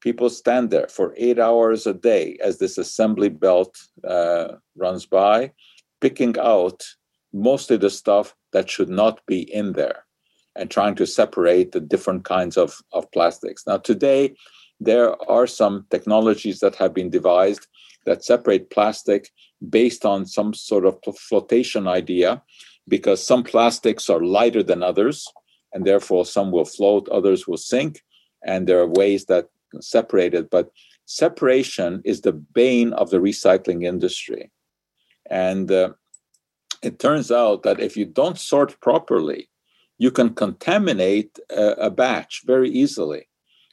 People 0.00 0.28
stand 0.28 0.70
there 0.70 0.88
for 0.88 1.14
eight 1.16 1.38
hours 1.38 1.86
a 1.86 1.94
day 1.94 2.36
as 2.42 2.58
this 2.58 2.76
assembly 2.76 3.30
belt 3.30 3.74
uh, 4.06 4.48
runs 4.76 5.06
by, 5.06 5.52
picking 6.00 6.36
out 6.38 6.84
mostly 7.34 7.76
the 7.76 7.90
stuff 7.90 8.34
that 8.52 8.70
should 8.70 8.88
not 8.88 9.20
be 9.26 9.40
in 9.52 9.72
there 9.72 10.04
and 10.56 10.70
trying 10.70 10.94
to 10.94 11.06
separate 11.06 11.72
the 11.72 11.80
different 11.80 12.24
kinds 12.24 12.56
of, 12.56 12.80
of 12.92 13.10
plastics. 13.10 13.66
Now, 13.66 13.78
today, 13.78 14.36
there 14.78 15.20
are 15.30 15.46
some 15.46 15.84
technologies 15.90 16.60
that 16.60 16.76
have 16.76 16.94
been 16.94 17.10
devised 17.10 17.66
that 18.06 18.24
separate 18.24 18.70
plastic 18.70 19.30
based 19.68 20.04
on 20.04 20.26
some 20.26 20.54
sort 20.54 20.86
of 20.86 20.98
flotation 21.18 21.88
idea, 21.88 22.42
because 22.86 23.22
some 23.22 23.42
plastics 23.42 24.08
are 24.08 24.22
lighter 24.22 24.62
than 24.62 24.82
others, 24.82 25.26
and 25.72 25.84
therefore 25.84 26.24
some 26.24 26.52
will 26.52 26.66
float, 26.66 27.08
others 27.08 27.48
will 27.48 27.56
sink, 27.56 28.02
and 28.46 28.66
there 28.68 28.78
are 28.78 28.86
ways 28.86 29.24
that 29.24 29.48
separate 29.80 30.34
it. 30.34 30.50
But 30.50 30.70
separation 31.06 32.02
is 32.04 32.20
the 32.20 32.32
bane 32.32 32.92
of 32.92 33.10
the 33.10 33.18
recycling 33.18 33.84
industry. 33.84 34.50
And 35.30 35.72
uh, 35.72 35.94
it 36.84 36.98
turns 36.98 37.30
out 37.32 37.62
that 37.62 37.80
if 37.80 37.96
you 37.96 38.04
don't 38.04 38.38
sort 38.38 38.78
properly, 38.80 39.48
you 39.98 40.10
can 40.10 40.34
contaminate 40.34 41.38
a, 41.50 41.86
a, 41.86 41.90
batch 41.90 42.42
very 42.44 42.68
easily. 42.68 43.28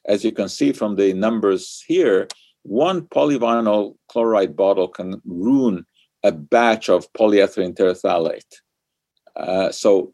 As 0.05 0.23
you 0.23 0.31
can 0.31 0.47
see 0.47 0.71
from 0.71 0.95
the 0.95 1.13
numbers 1.13 1.83
here, 1.85 2.27
one 2.63 3.01
polyvinyl 3.01 3.95
chloride 4.07 4.55
bottle 4.55 4.87
can 4.87 5.21
ruin 5.25 5.85
a 6.23 6.31
batch 6.31 6.89
of 6.89 7.11
polyethylene 7.13 7.75
terephthalate. 7.75 8.53
Uh, 9.35 9.71
so 9.71 10.13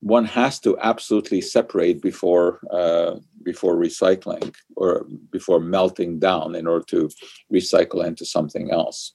one 0.00 0.24
has 0.24 0.58
to 0.60 0.78
absolutely 0.78 1.40
separate 1.40 2.00
before 2.00 2.60
uh, 2.70 3.16
before 3.42 3.76
recycling 3.76 4.54
or 4.76 5.06
before 5.30 5.60
melting 5.60 6.18
down 6.18 6.54
in 6.54 6.66
order 6.66 6.84
to 6.84 7.10
recycle 7.52 8.04
into 8.06 8.24
something 8.24 8.70
else. 8.70 9.14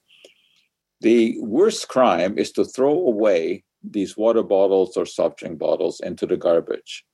The 1.04 1.36
worst 1.40 1.88
crime 1.88 2.38
is 2.38 2.50
to 2.52 2.64
throw 2.64 2.92
away 2.92 3.62
these 3.82 4.16
water 4.16 4.42
bottles 4.42 4.96
or 4.96 5.04
soft 5.04 5.38
drink 5.38 5.58
bottles 5.58 6.00
into 6.00 6.24
the 6.24 6.38
garbage. 6.38 7.04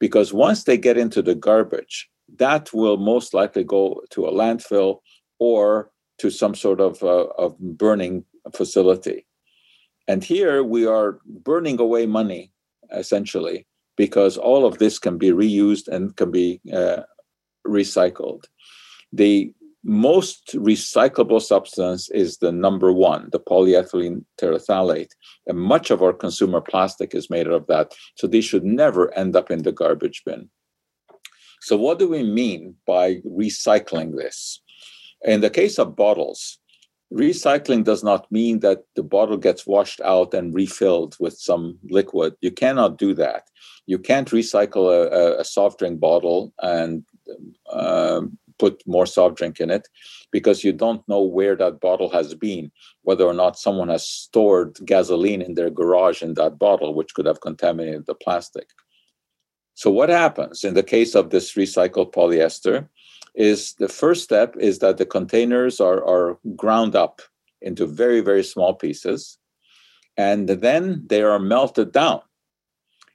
Because 0.00 0.32
once 0.32 0.64
they 0.64 0.78
get 0.78 0.96
into 0.96 1.20
the 1.20 1.34
garbage, 1.34 2.08
that 2.38 2.72
will 2.72 2.96
most 2.96 3.34
likely 3.34 3.62
go 3.62 4.00
to 4.12 4.24
a 4.24 4.32
landfill 4.32 5.00
or 5.38 5.90
to 6.20 6.30
some 6.30 6.54
sort 6.54 6.80
of, 6.80 7.02
uh, 7.02 7.26
of 7.36 7.58
burning 7.58 8.24
facility. 8.54 9.26
And 10.08 10.24
here 10.24 10.64
we 10.64 10.86
are 10.86 11.18
burning 11.26 11.78
away 11.78 12.06
money, 12.06 12.50
essentially, 12.96 13.66
because 13.98 14.38
all 14.38 14.64
of 14.64 14.78
this 14.78 14.98
can 14.98 15.18
be 15.18 15.32
reused 15.32 15.86
and 15.88 16.16
can 16.16 16.30
be 16.30 16.62
uh, 16.72 17.02
recycled. 17.66 18.44
The 19.12 19.52
most 19.84 20.54
recyclable 20.54 21.42
substance 21.42 22.08
is 22.10 22.38
the 22.38 22.50
number 22.50 22.90
one, 22.92 23.28
the 23.32 23.40
polyethylene 23.40 24.24
terephthalate. 24.40 25.10
And 25.46 25.58
much 25.58 25.90
of 25.90 26.02
our 26.02 26.14
consumer 26.14 26.62
plastic 26.62 27.14
is 27.14 27.28
made 27.28 27.46
out 27.46 27.52
of 27.52 27.66
that. 27.66 27.92
So 28.16 28.26
these 28.26 28.46
should 28.46 28.64
never 28.64 29.12
end 29.16 29.36
up 29.36 29.50
in 29.50 29.62
the 29.62 29.72
garbage 29.72 30.22
bin. 30.24 30.48
So, 31.60 31.76
what 31.76 31.98
do 31.98 32.08
we 32.08 32.22
mean 32.22 32.76
by 32.86 33.16
recycling 33.26 34.16
this? 34.16 34.60
In 35.22 35.40
the 35.40 35.48
case 35.48 35.78
of 35.78 35.96
bottles, 35.96 36.58
recycling 37.12 37.84
does 37.84 38.04
not 38.04 38.30
mean 38.30 38.60
that 38.60 38.84
the 38.96 39.02
bottle 39.02 39.38
gets 39.38 39.66
washed 39.66 40.00
out 40.02 40.34
and 40.34 40.54
refilled 40.54 41.16
with 41.20 41.38
some 41.38 41.78
liquid. 41.88 42.34
You 42.42 42.50
cannot 42.50 42.98
do 42.98 43.14
that. 43.14 43.48
You 43.86 43.98
can't 43.98 44.28
recycle 44.30 44.92
a, 44.92 45.40
a 45.40 45.44
soft 45.44 45.78
drink 45.78 46.00
bottle 46.00 46.52
and 46.60 47.04
um, 47.70 48.38
put 48.58 48.82
more 48.86 49.06
soft 49.06 49.36
drink 49.36 49.60
in 49.60 49.70
it 49.70 49.88
because 50.30 50.64
you 50.64 50.72
don't 50.72 51.06
know 51.08 51.22
where 51.22 51.56
that 51.56 51.80
bottle 51.80 52.10
has 52.10 52.34
been, 52.34 52.70
whether 53.02 53.24
or 53.24 53.34
not 53.34 53.58
someone 53.58 53.88
has 53.88 54.06
stored 54.06 54.76
gasoline 54.84 55.42
in 55.42 55.54
their 55.54 55.70
garage 55.70 56.22
in 56.22 56.34
that 56.34 56.58
bottle, 56.58 56.94
which 56.94 57.14
could 57.14 57.26
have 57.26 57.40
contaminated 57.40 58.06
the 58.06 58.14
plastic. 58.14 58.68
So, 59.74 59.90
what 59.90 60.08
happens 60.08 60.64
in 60.64 60.74
the 60.74 60.82
case 60.82 61.14
of 61.14 61.30
this 61.30 61.54
recycled 61.54 62.12
polyester 62.12 62.88
is 63.34 63.74
the 63.74 63.88
first 63.88 64.22
step 64.22 64.54
is 64.58 64.78
that 64.78 64.98
the 64.98 65.06
containers 65.06 65.80
are, 65.80 66.04
are 66.06 66.38
ground 66.54 66.94
up 66.94 67.20
into 67.60 67.86
very, 67.86 68.20
very 68.20 68.44
small 68.44 68.74
pieces, 68.74 69.38
and 70.16 70.48
then 70.48 71.04
they 71.08 71.22
are 71.22 71.40
melted 71.40 71.90
down. 71.90 72.20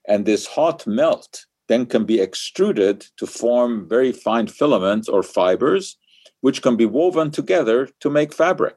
And 0.07 0.25
this 0.25 0.45
hot 0.47 0.85
melt 0.85 1.45
then 1.69 1.85
can 1.85 2.03
be 2.03 2.19
extruded 2.19 3.05
to 3.15 3.25
form 3.25 3.87
very 3.87 4.11
fine 4.11 4.47
filaments 4.47 5.07
or 5.07 5.23
fibers, 5.23 5.97
which 6.41 6.61
can 6.61 6.75
be 6.75 6.85
woven 6.85 7.31
together 7.31 7.87
to 8.01 8.09
make 8.09 8.33
fabric. 8.33 8.75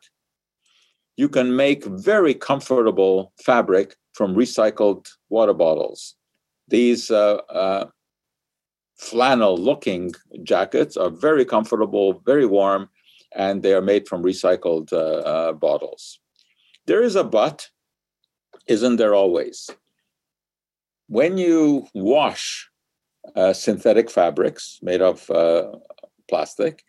You 1.16 1.28
can 1.28 1.57
make 1.57 1.84
very 1.84 2.34
comfortable 2.34 3.32
fabric 3.43 3.97
from 4.12 4.36
recycled 4.36 5.09
water 5.30 5.55
bottles. 5.55 6.14
These 6.68 7.11
uh, 7.11 7.36
uh, 7.49 7.86
flannel 8.99 9.57
looking 9.57 10.12
jackets 10.43 10.97
are 10.97 11.11
very 11.11 11.47
comfortable, 11.47 12.20
very 12.26 12.47
warm, 12.47 12.90
and 13.34 13.62
they 13.62 13.72
are 13.72 13.82
made 13.82 14.07
from 14.07 14.22
recycled 14.22 14.93
uh, 14.93 15.20
uh 15.32 15.53
bottles. 15.55 16.20
There 16.86 17.03
is 17.03 17.16
a 17.16 17.24
but, 17.24 17.70
isn't 18.66 18.97
there 18.97 19.14
always? 19.14 19.70
When 21.09 21.38
you 21.38 21.86
wash 21.95 22.68
uh, 23.37 23.53
synthetic 23.53 24.11
fabrics 24.11 24.79
made 24.83 25.01
of 25.01 25.29
uh, 25.31 25.73
plastic, 26.29 26.85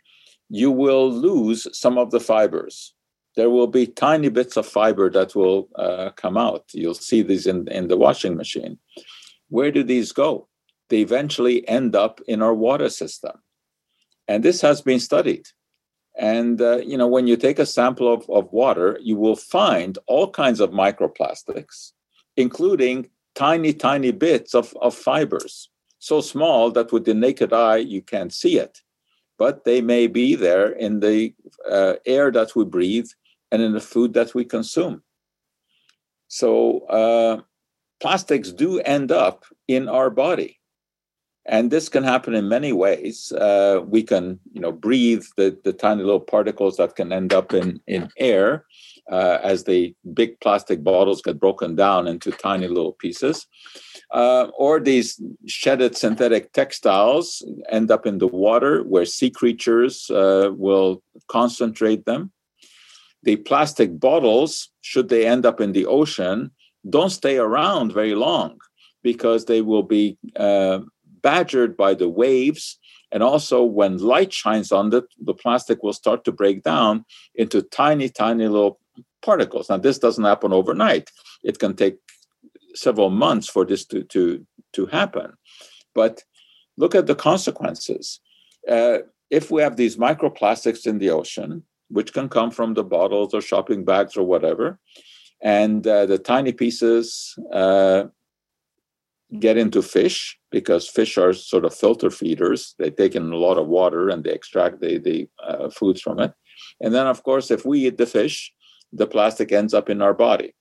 you 0.49 0.71
will 0.71 1.11
lose 1.11 1.67
some 1.77 1.97
of 1.97 2.11
the 2.11 2.19
fibers. 2.19 2.93
There 3.36 3.49
will 3.49 3.67
be 3.67 3.88
tiny 3.88 4.29
bits 4.29 4.57
of 4.57 4.67
fiber 4.67 5.09
that 5.09 5.36
will 5.36 5.69
uh, 5.75 6.11
come 6.15 6.38
out. 6.38 6.65
You'll 6.73 6.93
see 6.93 7.23
these 7.23 7.47
in, 7.47 7.67
in 7.69 7.88
the 7.88 7.97
washing 7.97 8.36
machine. 8.36 8.77
Where 9.49 9.71
do 9.71 9.84
these 9.84 10.11
go? 10.11 10.47
They 10.89 10.99
eventually 10.99 11.67
end 11.67 11.95
up 11.95 12.21
in 12.27 12.41
our 12.41 12.53
water 12.53 12.89
system. 12.89 13.31
And 14.27 14.43
this 14.43 14.61
has 14.61 14.81
been 14.81 14.99
studied. 14.99 15.47
And 16.15 16.61
uh, 16.61 16.77
you 16.77 16.97
know, 16.97 17.07
when 17.07 17.25
you 17.25 17.36
take 17.36 17.57
a 17.57 17.65
sample 17.65 18.13
of, 18.13 18.29
of 18.29 18.51
water, 18.53 18.99
you 19.01 19.15
will 19.17 19.36
find 19.36 19.97
all 20.05 20.29
kinds 20.29 20.59
of 20.59 20.69
microplastics, 20.69 21.93
including 22.38 23.09
tiny, 23.34 23.73
tiny 23.73 24.11
bits 24.11 24.53
of, 24.53 24.75
of 24.79 24.93
fibers. 24.93 25.69
So 26.03 26.19
small 26.19 26.69
that 26.69 26.91
with 26.91 27.05
the 27.05 27.13
naked 27.13 27.53
eye 27.53 27.77
you 27.77 28.01
can't 28.01 28.33
see 28.33 28.59
it. 28.59 28.81
But 29.37 29.63
they 29.63 29.79
may 29.81 30.07
be 30.07 30.35
there 30.35 30.69
in 30.69 30.99
the 30.99 31.33
uh, 31.69 31.93
air 32.05 32.29
that 32.29 32.57
we 32.57 32.65
breathe 32.65 33.07
and 33.51 33.61
in 33.61 33.71
the 33.71 33.79
food 33.79 34.13
that 34.13 34.35
we 34.35 34.43
consume. 34.43 35.01
So 36.27 36.79
uh, 36.87 37.41
plastics 38.01 38.51
do 38.51 38.79
end 38.81 39.13
up 39.13 39.45
in 39.69 39.87
our 39.87 40.09
body. 40.09 40.59
And 41.45 41.71
this 41.71 41.89
can 41.89 42.03
happen 42.03 42.33
in 42.33 42.47
many 42.47 42.71
ways. 42.71 43.31
Uh, 43.33 43.81
we 43.85 44.01
can, 44.01 44.39
you 44.53 44.61
know, 44.61 44.71
breathe 44.71 45.25
the, 45.35 45.57
the 45.63 45.73
tiny 45.73 46.01
little 46.01 46.19
particles 46.19 46.77
that 46.77 46.95
can 46.95 47.11
end 47.11 47.33
up 47.33 47.53
in, 47.53 47.81
in 47.85 48.09
air 48.17 48.65
uh, 49.11 49.39
as 49.43 49.65
the 49.65 49.93
big 50.13 50.39
plastic 50.39 50.83
bottles 50.83 51.21
get 51.21 51.39
broken 51.39 51.75
down 51.75 52.07
into 52.07 52.31
tiny 52.31 52.67
little 52.67 52.93
pieces. 52.93 53.45
Uh, 54.11 54.47
or 54.57 54.79
these 54.79 55.21
shedded 55.45 55.97
synthetic 55.97 56.53
textiles 56.53 57.43
end 57.69 57.91
up 57.91 58.05
in 58.05 58.19
the 58.19 58.27
water 58.27 58.83
where 58.83 59.05
sea 59.05 59.29
creatures 59.29 60.09
uh, 60.11 60.49
will 60.53 61.03
concentrate 61.27 62.05
them. 62.05 62.31
The 63.23 63.37
plastic 63.37 63.99
bottles, 63.99 64.69
should 64.81 65.09
they 65.09 65.25
end 65.25 65.45
up 65.45 65.59
in 65.59 65.73
the 65.73 65.85
ocean, 65.85 66.51
don't 66.89 67.09
stay 67.09 67.37
around 67.37 67.93
very 67.93 68.15
long 68.15 68.59
because 69.01 69.45
they 69.45 69.61
will 69.61 69.83
be 69.83 70.17
uh, 70.35 70.79
badgered 71.24 71.76
by 71.76 71.95
the 71.95 72.09
waves. 72.09 72.78
And 73.11 73.24
also, 73.24 73.63
when 73.63 73.97
light 73.97 74.34
shines 74.34 74.71
on 74.71 74.93
it, 74.93 75.05
the 75.19 75.34
plastic 75.34 75.82
will 75.82 75.93
start 75.93 76.24
to 76.26 76.32
break 76.32 76.63
down 76.63 77.05
into 77.36 77.61
tiny, 77.61 78.09
tiny 78.09 78.47
little 78.47 78.80
particles. 79.21 79.69
Now, 79.69 79.78
this 79.78 79.99
doesn't 79.99 80.24
happen 80.24 80.53
overnight. 80.53 81.09
It 81.43 81.59
can 81.59 81.76
take 81.76 81.97
several 82.76 83.09
months 83.09 83.47
for 83.47 83.65
this 83.65 83.86
to, 83.86 84.03
to, 84.03 84.45
to 84.74 84.86
happen. 84.88 85.34
But 85.93 86.24
look 86.78 86.95
at 86.95 87.07
the 87.07 87.15
consequences. 87.15 88.19
Uh, 88.69 88.99
if 89.30 89.51
we 89.51 89.61
have 89.61 89.78
these 89.78 89.97
microplastics 89.97 90.86
in 90.86 90.97
the 90.97 91.11
ocean, 91.11 91.63
which 91.89 92.13
can 92.13 92.30
come 92.30 92.51
from 92.51 92.74
the 92.74 92.84
bottles 92.84 93.34
or 93.34 93.41
shopping 93.41 93.86
bags 93.86 94.17
or 94.17 94.24
whatever, 94.24 94.80
and 95.41 95.86
uh, 95.86 96.05
the 96.05 96.17
tiny 96.17 96.53
pieces 96.53 97.36
uh, 97.51 98.05
get 99.39 99.57
into 99.57 99.81
fish 99.81 100.38
because 100.51 100.88
fish 100.88 101.17
are 101.17 101.34
sort 101.34 101.65
of 101.65 101.73
filter 101.73 102.09
feeders. 102.09 102.75
They 102.79 102.89
take 102.89 103.15
in 103.15 103.31
a 103.31 103.38
lot 103.38 103.57
of 103.57 103.67
water 103.67 104.09
and 104.09 104.23
they 104.23 104.31
extract 104.31 104.81
the, 104.81 104.97
the 104.99 105.27
uh, 105.43 105.69
foods 105.69 106.01
from 106.01 106.19
it. 106.19 106.34
And 106.81 106.93
then, 106.93 107.07
of 107.07 107.23
course, 107.23 107.51
if 107.51 107.65
we 107.65 107.88
eat 107.88 107.97
the 107.97 108.05
fish, 108.05 108.53
the 108.91 109.07
plastic 109.07 109.51
ends 109.51 109.73
up 109.73 109.89
in 109.89 110.01
our 110.01 110.13
body. 110.13 110.53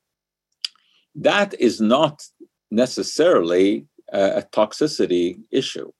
That 1.14 1.54
is 1.60 1.80
not 1.80 2.22
necessarily 2.70 3.86
a 4.12 4.42
toxicity 4.52 5.38
issue 5.50 5.90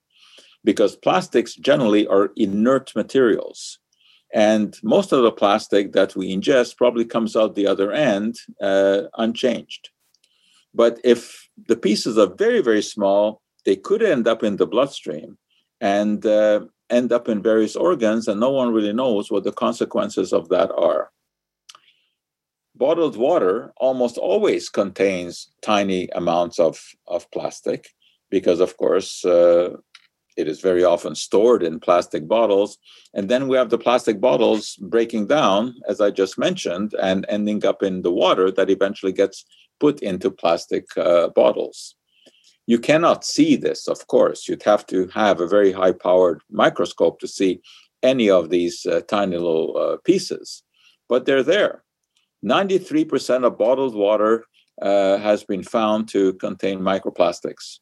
because 0.65 0.97
plastics 0.97 1.55
generally 1.55 2.07
are 2.07 2.31
inert 2.37 2.95
materials. 2.95 3.79
And 4.35 4.79
most 4.83 5.13
of 5.13 5.23
the 5.23 5.33
plastic 5.33 5.93
that 5.93 6.17
we 6.17 6.35
ingest 6.35 6.77
probably 6.77 7.05
comes 7.05 7.37
out 7.37 7.55
the 7.55 7.67
other 7.67 7.93
end 7.93 8.37
uh, 8.63 9.03
unchanged. 9.19 9.91
But 10.75 10.99
if 11.05 11.49
the 11.69 11.77
pieces 11.77 12.19
are 12.19 12.33
very, 12.35 12.61
very 12.63 12.83
small, 12.83 13.43
they 13.65 13.77
could 13.77 14.03
end 14.03 14.27
up 14.27 14.43
in 14.43 14.57
the 14.57 14.67
bloodstream 14.67 15.39
and 15.81 16.25
uh, 16.25 16.61
end 16.91 17.13
up 17.13 17.29
in 17.29 17.43
various 17.43 17.77
organs, 17.77 18.29
and 18.29 18.41
no 18.41 18.51
one 18.51 18.73
really 18.73 18.93
knows 18.93 19.31
what 19.31 19.45
the 19.45 19.53
consequences 19.53 20.33
of 20.33 20.49
that 20.49 20.71
are. 20.73 21.11
Bottled 22.75 23.17
water 23.17 23.73
almost 23.77 24.17
always 24.17 24.69
contains 24.69 25.53
tiny 25.61 26.09
amounts 26.15 26.59
of, 26.59 26.81
of 27.07 27.31
plastic 27.31 27.89
because, 28.31 28.61
of 28.61 28.77
course, 28.77 29.25
uh, 29.25 29.77
it 30.37 30.49
is 30.49 30.61
very 30.61 30.85
often 30.85 31.15
stored 31.15 31.63
in 31.63 31.81
plastic 31.81 32.27
bottles. 32.27 32.79
And 33.15 33.29
then 33.29 33.49
we 33.49 33.57
have 33.57 33.71
the 33.71 33.79
plastic 33.79 34.21
bottles 34.21 34.77
breaking 34.77 35.27
down, 35.27 35.75
as 35.89 36.01
I 36.01 36.11
just 36.11 36.39
mentioned, 36.39 36.95
and 37.03 37.27
ending 37.29 37.65
up 37.65 37.83
in 37.83 38.03
the 38.03 38.13
water 38.13 38.51
that 38.51 38.71
eventually 38.71 39.13
gets 39.13 39.45
put 39.81 40.01
into 40.01 40.31
plastic 40.31 40.87
uh, 40.97 41.29
bottles. 41.29 41.97
You 42.67 42.79
cannot 42.79 43.25
see 43.25 43.57
this, 43.57 43.89
of 43.89 44.07
course. 44.07 44.49
You'd 44.49 44.63
have 44.63 44.87
to 44.87 45.09
have 45.09 45.41
a 45.41 45.49
very 45.49 45.73
high 45.73 45.93
powered 45.93 46.41
microscope 46.51 47.19
to 47.21 47.29
see 47.29 47.61
any 48.03 48.31
of 48.31 48.51
these 48.51 48.87
uh, 48.87 49.01
tiny 49.09 49.37
little 49.37 49.77
uh, 49.77 49.97
pieces, 50.05 50.63
but 51.09 51.25
they're 51.25 51.43
there. 51.43 51.85
93% 52.45 53.45
of 53.45 53.59
bottled 53.59 53.95
water 53.95 54.45
uh, 54.81 55.19
has 55.19 55.45
been 55.45 55.63
found 55.63 56.09
to 56.09 56.35
contain 56.35 56.81
microplastics. 56.81 57.79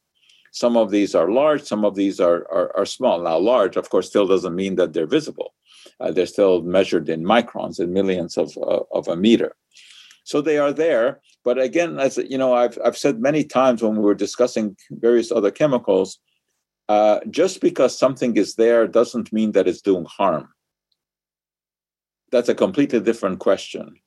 Some 0.51 0.77
of 0.77 0.91
these 0.91 1.15
are 1.15 1.31
large, 1.31 1.63
some 1.63 1.85
of 1.85 1.95
these 1.95 2.21
are, 2.21 2.47
are, 2.51 2.77
are 2.77 2.87
small. 2.87 3.23
Now, 3.23 3.39
large, 3.39 3.77
of 3.77 3.89
course, 3.91 4.09
still 4.09 4.27
doesn't 4.27 4.55
mean 4.55 4.77
that 4.77 4.93
they're 4.93 5.07
visible. 5.07 5.55
Uh, 6.01 6.11
they're 6.11 6.27
still 6.27 6.63
measured 6.63 7.09
in 7.09 7.25
microns, 7.25 7.79
in 7.79 7.93
millions 7.93 8.37
of, 8.37 8.57
uh, 8.59 8.81
of 8.93 9.09
a 9.09 9.17
meter. 9.17 9.55
So 10.25 10.41
they 10.41 10.59
are 10.59 10.73
there. 10.73 11.21
But 11.45 11.59
again, 11.59 11.99
as 11.99 12.19
you 12.19 12.37
know, 12.37 12.55
I've, 12.55 12.79
I've 12.85 12.99
said 12.99 13.21
many 13.21 13.45
times 13.45 13.83
when 13.83 13.97
we 13.97 14.03
were 14.03 14.15
discussing 14.15 14.77
various 14.91 15.33
other 15.33 15.51
chemicals, 15.51 16.19
uh, 16.89 17.21
just 17.31 17.61
because 17.61 17.97
something 17.97 18.37
is 18.37 18.57
there 18.57 18.87
doesn't 18.87 19.33
mean 19.33 19.53
that 19.53 19.69
it's 19.69 19.81
doing 19.81 20.05
harm. 20.07 20.49
That's 22.33 22.49
a 22.49 22.55
completely 22.55 23.01
different 23.01 23.39
question 23.39 24.01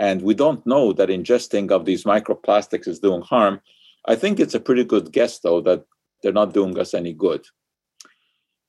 and 0.00 0.22
we 0.22 0.34
don't 0.34 0.66
know 0.66 0.94
that 0.94 1.10
ingesting 1.10 1.70
of 1.70 1.84
these 1.84 2.04
microplastics 2.04 2.88
is 2.88 3.00
doing 3.00 3.20
harm, 3.20 3.60
I 4.06 4.14
think 4.16 4.40
it's 4.40 4.54
a 4.54 4.60
pretty 4.60 4.84
good 4.84 5.12
guess, 5.12 5.40
though, 5.40 5.60
that 5.62 5.84
they're 6.22 6.32
not 6.32 6.54
doing 6.54 6.78
us 6.78 6.94
any 6.94 7.12
good. 7.12 7.44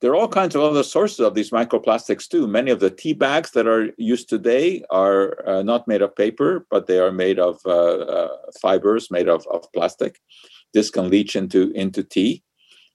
There 0.01 0.11
are 0.11 0.15
all 0.15 0.27
kinds 0.27 0.55
of 0.55 0.63
other 0.63 0.81
sources 0.81 1.19
of 1.19 1.35
these 1.35 1.51
microplastics 1.51 2.27
too. 2.27 2.47
Many 2.47 2.71
of 2.71 2.79
the 2.79 2.89
tea 2.89 3.13
bags 3.13 3.51
that 3.51 3.67
are 3.67 3.89
used 3.97 4.29
today 4.29 4.83
are 4.89 5.47
uh, 5.47 5.61
not 5.61 5.87
made 5.87 6.01
of 6.01 6.15
paper, 6.15 6.65
but 6.71 6.87
they 6.87 6.97
are 6.97 7.11
made 7.11 7.37
of 7.37 7.59
uh, 7.67 7.97
uh, 8.17 8.37
fibers 8.59 9.11
made 9.11 9.29
of, 9.29 9.45
of 9.51 9.71
plastic. 9.73 10.19
This 10.73 10.89
can 10.89 11.09
leach 11.11 11.35
into, 11.35 11.71
into 11.73 12.03
tea. 12.03 12.43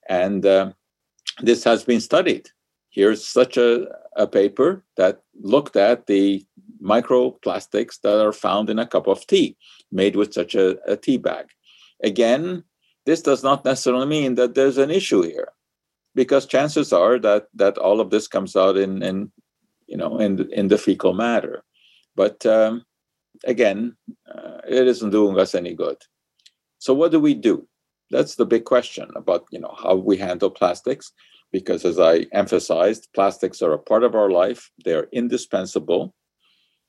And 0.09 0.45
uh, 0.45 0.73
this 1.41 1.63
has 1.63 1.85
been 1.85 2.01
studied. 2.01 2.49
Here's 2.91 3.25
such 3.25 3.57
a, 3.57 3.87
a 4.17 4.27
paper 4.27 4.83
that 4.97 5.21
looked 5.41 5.77
at 5.77 6.07
the 6.07 6.45
microplastics 6.83 8.01
that 8.01 8.21
are 8.21 8.33
found 8.33 8.69
in 8.69 8.81
a 8.81 8.87
cup 8.87 9.07
of 9.07 9.25
tea 9.29 9.57
made 9.93 10.17
with 10.17 10.35
such 10.35 10.57
a, 10.57 10.77
a 10.91 10.97
tea 10.97 11.19
bag. 11.19 11.47
Again, 12.03 12.65
this 13.05 13.23
does 13.23 13.43
not 13.43 13.65
necessarily 13.65 14.07
mean 14.07 14.35
that 14.35 14.55
there's 14.55 14.79
an 14.79 14.91
issue 14.91 15.23
here, 15.23 15.53
because 16.15 16.47
chances 16.47 16.93
are 16.93 17.19
that 17.21 17.47
that 17.55 17.79
all 17.79 18.01
of 18.01 18.11
this 18.11 18.29
comes 18.29 18.57
out 18.57 18.77
in, 18.77 19.03
in 19.03 19.33
you 19.87 19.97
know 19.97 20.19
in 20.19 20.51
in 20.53 20.69
the 20.69 20.79
fecal 20.79 21.15
matter. 21.15 21.63
But 22.15 22.45
um, 22.47 22.85
again, 23.45 23.97
uh, 24.33 24.59
it 24.69 24.87
isn't 24.87 25.11
doing 25.11 25.39
us 25.39 25.55
any 25.55 25.75
good. 25.75 25.99
So 26.79 26.95
what 26.95 27.13
do 27.13 27.21
we 27.21 27.35
do? 27.35 27.67
That's 28.11 28.37
the 28.37 28.47
big 28.47 28.65
question 28.65 29.11
about 29.17 29.47
you 29.51 29.61
know 29.61 29.75
how 29.83 29.95
we 29.95 30.17
handle 30.17 30.51
plastics 30.51 31.13
because 31.53 31.85
as 31.85 31.99
I 31.99 32.27
emphasized, 32.33 33.09
plastics 33.15 33.63
are 33.63 33.73
a 33.73 33.79
part 33.79 34.03
of 34.03 34.15
our 34.15 34.31
life. 34.31 34.71
They 34.85 34.95
are 34.95 35.09
indispensable 35.13 36.15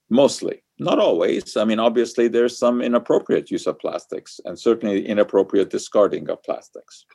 mostly. 0.09 0.63
Not 0.79 0.99
always. 0.99 1.57
I 1.57 1.65
mean 1.65 1.79
obviously 1.79 2.27
there's 2.27 2.57
some 2.57 2.81
inappropriate 2.81 3.49
use 3.49 3.67
of 3.67 3.79
plastics 3.79 4.39
and 4.45 4.59
certainly 4.59 5.05
inappropriate 5.05 5.69
discarding 5.69 6.29
of 6.29 6.43
plastics. 6.43 7.05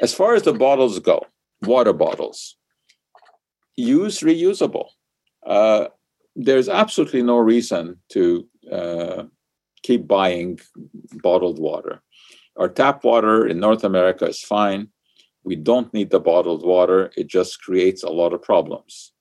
As 0.00 0.14
far 0.14 0.34
as 0.34 0.42
the 0.42 0.52
bottles 0.52 0.98
go 0.98 1.26
water 1.62 1.92
bottles 1.92 2.56
use 3.76 4.20
reusable. 4.20 4.88
Uh, 5.44 5.86
there's 6.34 6.68
absolutely 6.68 7.22
no 7.22 7.38
reason 7.38 7.98
to 8.10 8.46
uh, 8.70 9.24
keep 9.82 10.06
buying 10.06 10.58
bottled 11.22 11.58
water. 11.58 12.02
Our 12.56 12.68
tap 12.68 13.04
water 13.04 13.46
in 13.46 13.58
north 13.58 13.84
america 13.84 14.26
is 14.26 14.40
fine. 14.40 14.88
We 15.44 15.56
don't 15.56 15.92
need 15.94 16.10
the 16.10 16.20
bottled 16.20 16.64
water. 16.64 17.10
It 17.16 17.28
just 17.28 17.62
creates 17.62 18.02
a 18.02 18.10
lot 18.10 18.32
of 18.32 18.42
problems 18.42 19.12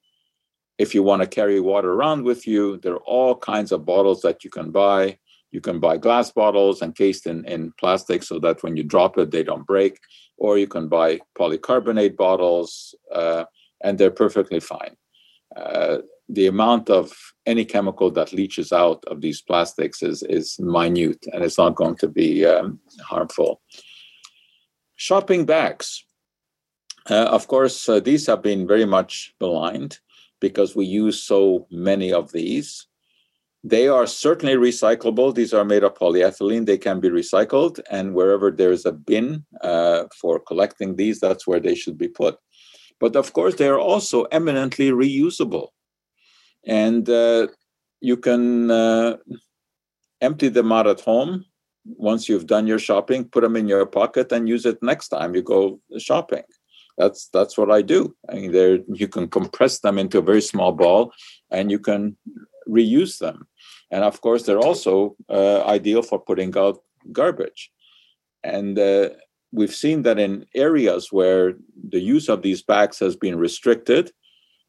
if 0.77 0.93
you 0.93 1.03
want 1.03 1.21
to 1.21 1.27
carry 1.27 1.59
water 1.59 1.93
around 1.93 2.23
with 2.23 2.45
you, 2.45 2.77
there 2.77 2.93
are 2.93 3.05
all 3.05 3.35
kinds 3.35 3.71
of 3.71 3.85
bottles 3.85 4.21
that 4.21 4.43
you 4.43 4.49
can 4.49 4.71
buy. 4.71 5.17
You 5.51 5.61
can 5.61 5.79
buy 5.79 5.97
glass 5.97 6.31
bottles 6.31 6.81
encased 6.81 7.27
in, 7.27 7.45
in 7.45 7.71
plastic 7.79 8.23
so 8.23 8.39
that 8.39 8.61
when 8.61 8.75
you 8.75 8.83
drop 8.83 9.17
it, 9.17 9.31
they 9.31 9.43
don't 9.43 9.65
break. 9.65 9.99
Or 10.37 10.57
you 10.57 10.67
can 10.67 10.89
buy 10.89 11.19
polycarbonate 11.39 12.17
bottles, 12.17 12.93
uh, 13.13 13.45
and 13.81 13.97
they're 13.97 14.11
perfectly 14.11 14.59
fine. 14.59 14.97
Uh, 15.55 15.99
the 16.27 16.47
amount 16.47 16.89
of 16.89 17.15
any 17.45 17.63
chemical 17.63 18.11
that 18.11 18.33
leaches 18.33 18.73
out 18.73 19.03
of 19.07 19.21
these 19.21 19.41
plastics 19.41 20.01
is, 20.01 20.23
is 20.23 20.59
minute 20.59 21.23
and 21.31 21.43
it's 21.43 21.57
not 21.57 21.75
going 21.75 21.95
to 21.97 22.07
be 22.07 22.45
um, 22.45 22.79
harmful. 23.01 23.61
Shopping 24.95 25.45
bags. 25.45 26.03
Uh, 27.09 27.25
of 27.25 27.47
course, 27.47 27.87
uh, 27.87 27.99
these 27.99 28.25
have 28.25 28.41
been 28.41 28.67
very 28.67 28.85
much 28.85 29.35
maligned 29.39 29.99
because 30.47 30.75
we 30.75 30.85
use 30.85 31.17
so 31.33 31.65
many 31.71 32.13
of 32.13 32.31
these. 32.31 32.69
They 33.63 33.87
are 33.87 34.05
certainly 34.05 34.57
recyclable. 34.69 35.33
These 35.33 35.55
are 35.55 35.65
made 35.65 35.83
of 35.83 35.95
polyethylene. 35.95 36.67
They 36.67 36.77
can 36.77 36.99
be 36.99 37.09
recycled, 37.09 37.79
and 37.89 38.13
wherever 38.13 38.51
there's 38.51 38.85
a 38.85 38.91
bin 38.91 39.43
uh, 39.61 40.03
for 40.21 40.39
collecting 40.39 40.95
these, 40.95 41.19
that's 41.19 41.47
where 41.47 41.59
they 41.59 41.73
should 41.73 41.97
be 41.97 42.11
put. 42.21 42.35
But 42.99 43.15
of 43.15 43.33
course, 43.33 43.55
they 43.55 43.67
are 43.67 43.79
also 43.79 44.17
eminently 44.39 44.91
reusable, 44.91 45.69
and 46.67 47.09
uh, 47.09 47.47
you 48.01 48.17
can 48.27 48.69
uh, 48.69 49.17
empty 50.21 50.49
them 50.49 50.71
out 50.71 50.87
at 50.93 51.01
home 51.01 51.45
once 51.85 52.29
you've 52.29 52.51
done 52.55 52.67
your 52.67 52.83
shopping. 52.89 53.25
Put 53.33 53.41
them 53.41 53.55
in 53.55 53.67
your 53.67 53.87
pocket 53.87 54.31
and 54.31 54.47
use 54.55 54.65
it 54.67 54.77
next 54.83 55.07
time 55.09 55.33
you 55.33 55.41
go 55.41 55.79
shopping. 55.97 56.45
That's 56.97 57.27
that's 57.33 57.57
what 57.57 57.71
I 57.71 57.81
do. 57.81 58.15
I 58.29 58.35
mean, 58.35 58.51
there 58.51 58.79
you 58.93 59.07
can 59.07 59.27
compress 59.27 59.79
them 59.79 59.97
into 59.97 60.19
a 60.19 60.21
very 60.31 60.41
small 60.41 60.71
ball, 60.71 61.11
and 61.51 61.69
you 61.69 61.79
can 61.79 62.15
reuse 62.67 63.17
them. 63.19 63.47
And 63.91 64.03
of 64.03 64.21
course, 64.21 64.43
they're 64.43 64.59
also 64.59 65.15
uh, 65.29 65.63
ideal 65.63 66.01
for 66.01 66.19
putting 66.19 66.57
out 66.57 66.79
garbage. 67.11 67.71
And 68.43 68.77
uh, 68.79 69.09
we've 69.51 69.73
seen 69.73 70.03
that 70.03 70.19
in 70.19 70.45
areas 70.55 71.11
where 71.11 71.53
the 71.89 71.99
use 71.99 72.29
of 72.29 72.41
these 72.41 72.61
bags 72.61 72.99
has 72.99 73.15
been 73.15 73.37
restricted, 73.37 74.11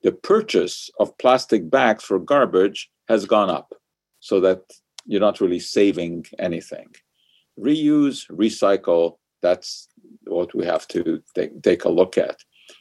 the 0.03 0.13
purchase 0.13 0.91
of 1.01 1.17
plastic 1.19 1.71
bags 1.71 2.05
for 2.05 2.19
garbage 2.19 2.91
has 3.09 3.25
gone 3.25 3.51
up 3.51 3.75
so 4.21 4.41
that 4.41 4.61
you're 5.05 5.21
not 5.21 5.41
really 5.41 5.61
saving 5.61 6.25
anything. 6.39 6.89
Reuse, 7.59 8.29
recycle, 8.31 9.19
that's 9.43 9.89
what 10.27 10.55
we 10.55 10.65
have 10.65 10.87
to 10.89 11.23
take, 11.35 11.63
take 11.63 11.85
a 11.85 11.89
look 11.89 12.19
at. 12.19 12.39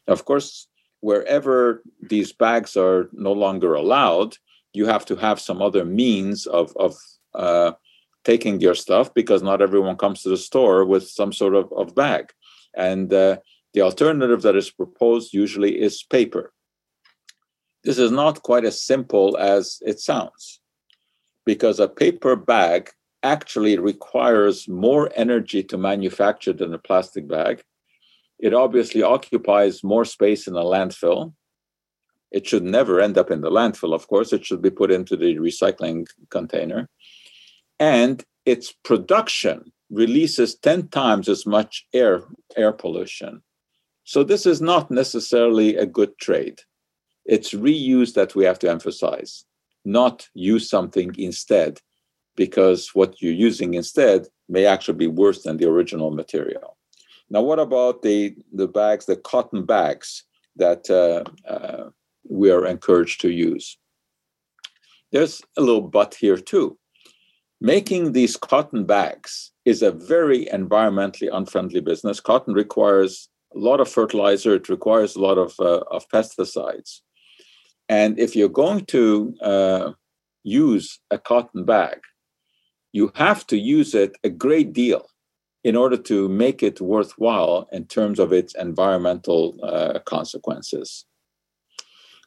Of 0.07 0.25
course, 0.25 0.67
wherever 1.01 1.83
these 2.01 2.33
bags 2.33 2.75
are 2.75 3.09
no 3.13 3.31
longer 3.31 3.73
allowed, 3.73 4.37
you 4.73 4.85
have 4.85 5.05
to 5.05 5.15
have 5.15 5.39
some 5.39 5.61
other 5.61 5.85
means 5.85 6.47
of 6.47 6.75
of 6.77 6.95
uh, 7.33 7.71
taking 8.23 8.59
your 8.59 8.75
stuff 8.75 9.13
because 9.13 9.41
not 9.43 9.61
everyone 9.61 9.95
comes 9.95 10.23
to 10.23 10.29
the 10.29 10.37
store 10.37 10.83
with 10.83 11.07
some 11.07 11.31
sort 11.31 11.55
of, 11.55 11.71
of 11.73 11.95
bag. 11.95 12.33
And 12.75 13.13
uh, 13.13 13.37
the 13.73 13.81
alternative 13.81 14.41
that 14.41 14.55
is 14.55 14.71
proposed 14.71 15.33
usually 15.33 15.79
is 15.79 16.03
paper. 16.03 16.51
This 17.83 17.99
is 17.99 18.11
not 18.11 18.41
quite 18.41 18.65
as 18.65 18.81
simple 18.81 19.37
as 19.37 19.79
it 19.85 19.99
sounds 19.99 20.59
because 21.45 21.79
a 21.79 21.87
paper 21.87 22.35
bag 22.35 22.89
actually 23.33 23.77
requires 23.77 24.67
more 24.67 25.11
energy 25.15 25.63
to 25.63 25.77
manufacture 25.77 26.53
than 26.53 26.73
a 26.73 26.79
plastic 26.79 27.27
bag. 27.27 27.63
It 28.39 28.53
obviously 28.53 29.01
occupies 29.03 29.83
more 29.83 30.05
space 30.05 30.47
in 30.47 30.55
a 30.55 30.63
landfill 30.63 31.33
it 32.35 32.45
should 32.45 32.63
never 32.63 32.99
end 32.99 33.17
up 33.17 33.31
in 33.31 33.39
the 33.39 33.49
landfill, 33.49 33.93
of 33.95 34.09
course. 34.09 34.33
It 34.33 34.45
should 34.45 34.61
be 34.61 34.69
put 34.69 34.91
into 34.91 35.15
the 35.15 35.35
recycling 35.35 36.05
container. 36.29 36.89
And 37.79 38.21
its 38.45 38.73
production 38.83 39.71
releases 39.89 40.55
10 40.55 40.89
times 40.89 41.29
as 41.29 41.45
much 41.45 41.85
air, 41.93 42.23
air 42.57 42.73
pollution. 42.73 43.41
So 44.03 44.25
this 44.25 44.45
is 44.45 44.61
not 44.61 44.91
necessarily 44.91 45.77
a 45.77 45.85
good 45.85 46.17
trade. 46.19 46.59
It's 47.25 47.53
reuse 47.53 48.13
that 48.15 48.35
we 48.35 48.43
have 48.43 48.59
to 48.59 48.69
emphasize, 48.69 49.45
not 49.85 50.27
use 50.33 50.69
something 50.69 51.15
instead, 51.17 51.79
because 52.35 52.89
what 52.93 53.21
you're 53.21 53.33
using 53.33 53.73
instead 53.73 54.27
may 54.49 54.65
actually 54.65 54.97
be 54.97 55.07
worse 55.07 55.43
than 55.43 55.57
the 55.57 55.69
original 55.69 56.11
material. 56.11 56.77
Now, 57.29 57.41
what 57.41 57.59
about 57.59 58.01
the, 58.01 58.35
the 58.53 58.67
bags, 58.67 59.05
the 59.05 59.15
cotton 59.15 59.65
bags 59.65 60.23
that 60.55 60.89
uh, 60.89 61.23
uh, 61.49 61.89
we 62.27 62.51
are 62.51 62.65
encouraged 62.65 63.21
to 63.21 63.29
use. 63.29 63.77
There's 65.11 65.41
a 65.57 65.61
little 65.61 65.81
but 65.81 66.15
here 66.15 66.37
too. 66.37 66.77
Making 67.61 68.11
these 68.11 68.35
cotton 68.37 68.85
bags 68.85 69.51
is 69.63 69.81
a 69.81 69.91
very 69.91 70.45
environmentally 70.47 71.29
unfriendly 71.31 71.81
business. 71.81 72.19
Cotton 72.19 72.53
requires 72.53 73.29
a 73.55 73.59
lot 73.59 73.79
of 73.79 73.89
fertilizer, 73.89 74.55
it 74.55 74.67
requires 74.67 75.15
a 75.15 75.21
lot 75.21 75.37
of, 75.37 75.53
uh, 75.59 75.83
of 75.89 76.07
pesticides. 76.09 76.99
And 77.87 78.19
if 78.19 78.35
you're 78.35 78.49
going 78.49 78.85
to 78.87 79.35
uh, 79.41 79.91
use 80.43 80.99
a 81.11 81.17
cotton 81.17 81.63
bag, 81.63 81.99
you 82.95 83.11
have 83.15 83.45
to 83.45 83.57
use 83.57 83.93
it 83.93 84.15
a 84.23 84.29
great 84.29 84.71
deal 84.71 85.05
in 85.65 85.75
order 85.75 85.97
to 85.97 86.29
make 86.29 86.63
it 86.63 86.79
worthwhile 86.79 87.67
in 87.73 87.83
terms 87.85 88.19
of 88.19 88.31
its 88.31 88.55
environmental 88.55 89.59
uh, 89.63 89.99
consequences. 90.05 91.05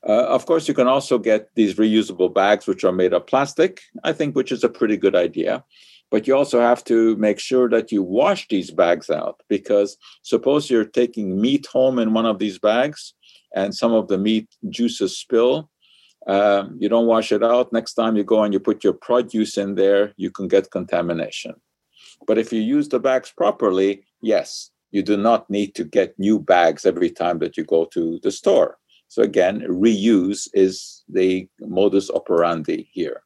Uh, 0.06 0.26
of 0.36 0.44
course, 0.44 0.68
you 0.68 0.74
can 0.74 0.86
also 0.86 1.16
get 1.18 1.48
these 1.54 1.76
reusable 1.76 2.32
bags, 2.32 2.66
which 2.66 2.84
are 2.84 2.92
made 2.92 3.14
of 3.14 3.26
plastic, 3.26 3.80
I 4.04 4.12
think, 4.12 4.36
which 4.36 4.52
is 4.52 4.62
a 4.62 4.68
pretty 4.68 4.98
good 4.98 5.16
idea. 5.16 5.64
But 6.10 6.26
you 6.26 6.36
also 6.36 6.60
have 6.60 6.84
to 6.84 7.16
make 7.16 7.40
sure 7.40 7.70
that 7.70 7.90
you 7.90 8.02
wash 8.02 8.46
these 8.48 8.70
bags 8.70 9.08
out 9.08 9.40
because 9.48 9.96
suppose 10.22 10.68
you're 10.68 10.84
taking 10.84 11.40
meat 11.40 11.66
home 11.66 11.98
in 11.98 12.12
one 12.12 12.26
of 12.26 12.38
these 12.38 12.58
bags 12.58 13.14
and 13.54 13.74
some 13.74 13.94
of 13.94 14.08
the 14.08 14.18
meat 14.18 14.48
juices 14.68 15.16
spill. 15.16 15.70
Uh, 16.28 16.68
you 16.78 16.88
don't 16.90 17.06
wash 17.06 17.32
it 17.32 17.42
out. 17.42 17.72
Next 17.72 17.94
time 17.94 18.14
you 18.14 18.22
go 18.22 18.42
and 18.42 18.52
you 18.52 18.60
put 18.60 18.84
your 18.84 18.92
produce 18.92 19.56
in 19.56 19.74
there, 19.74 20.12
you 20.18 20.30
can 20.30 20.46
get 20.46 20.70
contamination. 20.70 21.54
But 22.26 22.36
if 22.36 22.52
you 22.52 22.60
use 22.60 22.88
the 22.88 23.00
bags 23.00 23.32
properly, 23.34 24.04
yes, 24.20 24.70
you 24.90 25.02
do 25.02 25.16
not 25.16 25.48
need 25.48 25.74
to 25.76 25.84
get 25.84 26.18
new 26.18 26.38
bags 26.38 26.84
every 26.84 27.10
time 27.10 27.38
that 27.38 27.56
you 27.56 27.64
go 27.64 27.86
to 27.86 28.20
the 28.22 28.30
store. 28.30 28.78
So 29.08 29.22
again, 29.22 29.60
reuse 29.62 30.48
is 30.52 31.02
the 31.08 31.48
modus 31.60 32.10
operandi 32.10 32.88
here. 32.92 33.22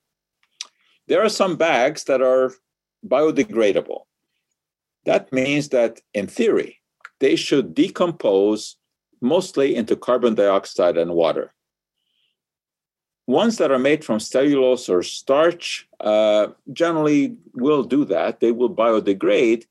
There 1.09 1.25
are 1.25 1.29
some 1.29 1.57
bags 1.57 2.05
that 2.05 2.23
are 2.23 2.53
biodegradable. 3.07 4.03
That 5.05 5.33
means 5.33 5.71
that 5.71 6.01
in 6.15 6.29
theory, 6.29 6.81
they 7.19 7.35
should 7.35 7.75
decompose 7.75 8.77
mostly 9.21 9.75
into 9.75 9.97
carbon 9.97 10.37
dioxide 10.37 10.97
and 10.97 11.15
water. 11.15 11.53
Ones 13.27 13.59
that 13.59 13.71
are 13.71 13.79
made 13.79 14.05
from 14.05 14.19
cellulose 14.19 14.89
or 14.89 15.03
starch 15.03 15.89
uh, 16.01 16.49
generally 16.73 17.37
will 17.55 17.85
do 17.85 18.05
that. 18.07 18.41
They 18.41 18.51
will 18.51 18.75
biodegrade 18.75 19.65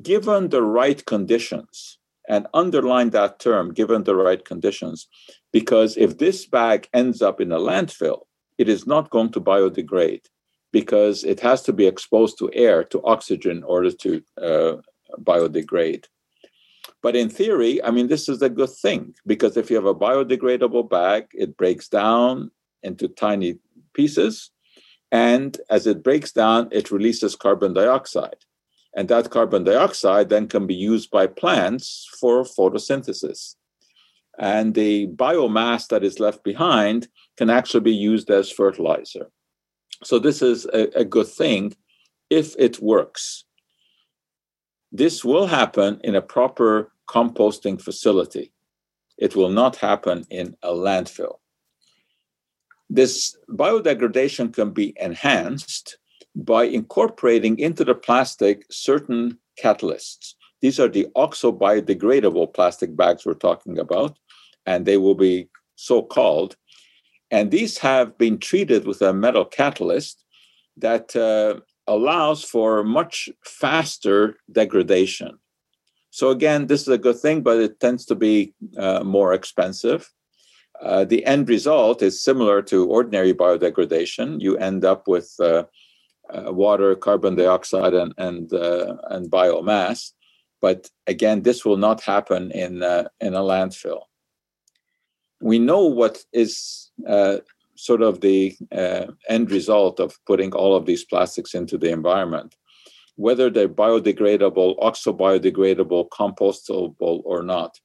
given 0.00 0.50
the 0.50 0.62
right 0.62 1.04
conditions 1.04 1.98
and 2.28 2.46
underline 2.54 3.10
that 3.10 3.40
term 3.40 3.74
given 3.74 4.04
the 4.04 4.14
right 4.14 4.44
conditions. 4.44 5.08
Because 5.52 5.96
if 5.96 6.18
this 6.18 6.46
bag 6.46 6.88
ends 6.94 7.20
up 7.22 7.40
in 7.40 7.50
a 7.50 7.58
landfill, 7.58 8.20
it 8.56 8.68
is 8.68 8.86
not 8.86 9.10
going 9.10 9.32
to 9.32 9.40
biodegrade 9.40 10.26
because 10.72 11.24
it 11.24 11.40
has 11.40 11.62
to 11.62 11.72
be 11.72 11.86
exposed 11.86 12.38
to 12.38 12.50
air, 12.54 12.84
to 12.84 13.02
oxygen, 13.02 13.58
in 13.58 13.62
order 13.64 13.90
to 13.90 14.22
uh, 14.40 14.76
biodegrade. 15.20 16.04
But 17.02 17.16
in 17.16 17.28
theory, 17.30 17.82
I 17.82 17.90
mean, 17.90 18.06
this 18.06 18.28
is 18.28 18.42
a 18.42 18.48
good 18.48 18.70
thing 18.70 19.14
because 19.26 19.56
if 19.56 19.70
you 19.70 19.76
have 19.76 19.86
a 19.86 19.94
biodegradable 19.94 20.88
bag, 20.88 21.26
it 21.32 21.56
breaks 21.56 21.88
down 21.88 22.52
into 22.82 23.08
tiny 23.08 23.58
pieces. 23.94 24.50
And 25.12 25.56
as 25.68 25.86
it 25.86 26.02
breaks 26.02 26.32
down, 26.32 26.68
it 26.70 26.90
releases 26.90 27.36
carbon 27.36 27.74
dioxide. 27.74 28.44
And 28.94 29.08
that 29.08 29.30
carbon 29.30 29.64
dioxide 29.64 30.28
then 30.28 30.48
can 30.48 30.66
be 30.66 30.74
used 30.74 31.10
by 31.10 31.26
plants 31.26 32.08
for 32.20 32.44
photosynthesis. 32.44 33.54
And 34.38 34.74
the 34.74 35.08
biomass 35.08 35.88
that 35.88 36.02
is 36.02 36.18
left 36.18 36.42
behind 36.44 37.08
can 37.36 37.50
actually 37.50 37.82
be 37.82 37.94
used 37.94 38.30
as 38.30 38.50
fertilizer. 38.50 39.30
So, 40.02 40.18
this 40.18 40.40
is 40.40 40.64
a, 40.66 41.00
a 41.00 41.04
good 41.04 41.28
thing 41.28 41.76
if 42.30 42.54
it 42.58 42.80
works. 42.80 43.44
This 44.92 45.24
will 45.24 45.46
happen 45.46 46.00
in 46.02 46.14
a 46.14 46.22
proper 46.22 46.92
composting 47.08 47.80
facility. 47.80 48.52
It 49.18 49.36
will 49.36 49.50
not 49.50 49.76
happen 49.76 50.24
in 50.30 50.56
a 50.62 50.70
landfill. 50.70 51.38
This 52.92 53.36
biodegradation 53.48 54.52
can 54.52 54.72
be 54.72 54.92
enhanced 55.00 55.96
by 56.34 56.64
incorporating 56.64 57.58
into 57.58 57.84
the 57.84 57.94
plastic 57.94 58.66
certain 58.70 59.38
catalysts. 59.62 60.34
These 60.60 60.80
are 60.80 60.88
the 60.88 61.06
oxo-biodegradable 61.14 62.52
plastic 62.52 62.96
bags 62.96 63.24
we're 63.24 63.34
talking 63.34 63.78
about, 63.78 64.18
and 64.66 64.84
they 64.84 64.96
will 64.96 65.14
be 65.14 65.48
so 65.76 66.02
called. 66.02 66.56
And 67.30 67.52
these 67.52 67.78
have 67.78 68.18
been 68.18 68.38
treated 68.38 68.86
with 68.86 69.00
a 69.02 69.12
metal 69.12 69.44
catalyst 69.44 70.24
that 70.76 71.14
uh, 71.14 71.60
allows 71.86 72.42
for 72.42 72.82
much 72.82 73.28
faster 73.44 74.36
degradation. 74.50 75.38
So, 76.10 76.30
again, 76.30 76.66
this 76.66 76.82
is 76.82 76.88
a 76.88 76.98
good 76.98 77.20
thing, 77.20 77.42
but 77.42 77.58
it 77.58 77.78
tends 77.78 78.04
to 78.06 78.16
be 78.16 78.52
uh, 78.76 79.04
more 79.04 79.32
expensive. 79.32 80.10
Uh, 80.80 81.04
the 81.04 81.24
end 81.26 81.48
result 81.48 82.02
is 82.02 82.22
similar 82.22 82.62
to 82.62 82.88
ordinary 82.88 83.34
biodegradation. 83.34 84.40
You 84.40 84.56
end 84.56 84.84
up 84.84 85.06
with 85.06 85.34
uh, 85.38 85.64
uh, 86.30 86.52
water, 86.52 86.94
carbon 86.94 87.34
dioxide, 87.36 87.94
and 87.94 88.14
and 88.16 88.52
uh, 88.52 88.96
and 89.10 89.30
biomass. 89.30 90.12
But 90.62 90.90
again, 91.06 91.42
this 91.42 91.64
will 91.64 91.76
not 91.76 92.02
happen 92.02 92.50
in 92.52 92.82
uh, 92.82 93.08
in 93.20 93.34
a 93.34 93.40
landfill. 93.40 94.02
We 95.42 95.58
know 95.58 95.84
what 95.86 96.24
is 96.32 96.90
sort 97.76 98.02
of 98.02 98.20
the 98.20 98.56
end 99.28 99.50
result 99.50 100.00
of 100.00 100.18
putting 100.26 100.52
all 100.52 100.76
of 100.76 100.84
these 100.84 101.04
plastics 101.04 101.54
into 101.54 101.78
the 101.78 101.90
environment, 101.90 102.54
whether 103.16 103.48
they're 103.48 103.66
biodegradable, 103.68 104.76
oxo-biodegradable, 104.80 106.10
compostable, 106.10 107.22
or 107.24 107.42
not. 107.42 107.80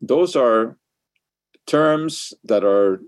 Those 0.00 0.36
are 0.36 0.78
terms 1.66 2.34
that 2.44 2.64
are 2.64 3.00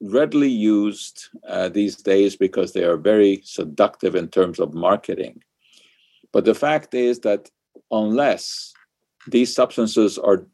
readily 0.00 0.48
used 0.48 1.28
uh, 1.48 1.68
these 1.68 1.96
days 1.96 2.36
because 2.36 2.72
they 2.72 2.84
are 2.84 2.96
very 2.96 3.40
seductive 3.44 4.14
in 4.14 4.28
terms 4.28 4.58
of 4.58 4.74
marketing. 4.74 5.42
But 6.32 6.44
the 6.44 6.54
fact 6.54 6.94
is 6.94 7.20
that 7.20 7.50
unless 7.90 8.72
these 9.26 9.54
substances 9.54 10.18
are 10.18 10.46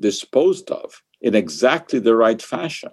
disposed 0.00 0.70
of 0.70 1.02
in 1.20 1.34
exactly 1.34 1.98
the 1.98 2.16
right 2.16 2.40
fashion, 2.40 2.90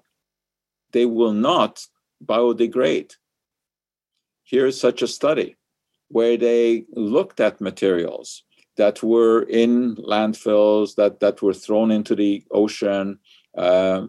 they 0.92 1.06
will 1.06 1.34
not 1.34 1.86
biodegrade. 2.24 3.16
Here's 4.44 4.80
such 4.80 5.02
a 5.02 5.08
study 5.08 5.56
where 6.10 6.38
they 6.38 6.86
looked 6.92 7.40
at 7.40 7.60
materials 7.62 8.44
that 8.78 9.02
were 9.02 9.44
in 9.44 9.96
landfills, 9.96 10.96
that, 10.96 11.20
that 11.20 11.42
were 11.42 11.54
thrown 11.54 11.92
into 11.92 12.16
the 12.16 12.44
ocean, 12.52 13.20
uh, 13.58 14.08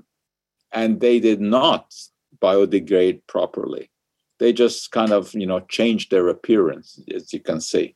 and 0.72 1.00
they 1.00 1.20
did 1.20 1.40
not 1.40 1.94
biodegrade 2.40 3.20
properly. 3.26 3.90
They 4.38 4.52
just 4.52 4.90
kind 4.90 5.12
of, 5.12 5.32
you 5.34 5.46
know, 5.46 5.60
changed 5.60 6.10
their 6.10 6.28
appearance, 6.28 7.00
as 7.14 7.32
you 7.32 7.40
can 7.40 7.60
see. 7.60 7.94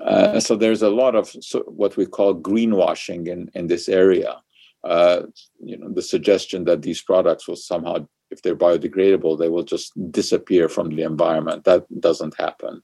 Uh, 0.00 0.40
so 0.40 0.56
there's 0.56 0.82
a 0.82 0.90
lot 0.90 1.14
of 1.14 1.28
so 1.40 1.60
what 1.66 1.96
we 1.96 2.06
call 2.06 2.34
greenwashing 2.34 3.28
in, 3.28 3.50
in 3.54 3.66
this 3.66 3.88
area. 3.88 4.36
Uh, 4.84 5.22
you 5.58 5.76
know, 5.76 5.90
the 5.92 6.02
suggestion 6.02 6.64
that 6.64 6.82
these 6.82 7.02
products 7.02 7.48
will 7.48 7.56
somehow, 7.56 8.06
if 8.30 8.42
they're 8.42 8.54
biodegradable, 8.56 9.38
they 9.38 9.48
will 9.48 9.64
just 9.64 9.92
disappear 10.12 10.68
from 10.68 10.90
the 10.90 11.02
environment. 11.02 11.64
That 11.64 11.84
doesn't 12.00 12.38
happen. 12.38 12.82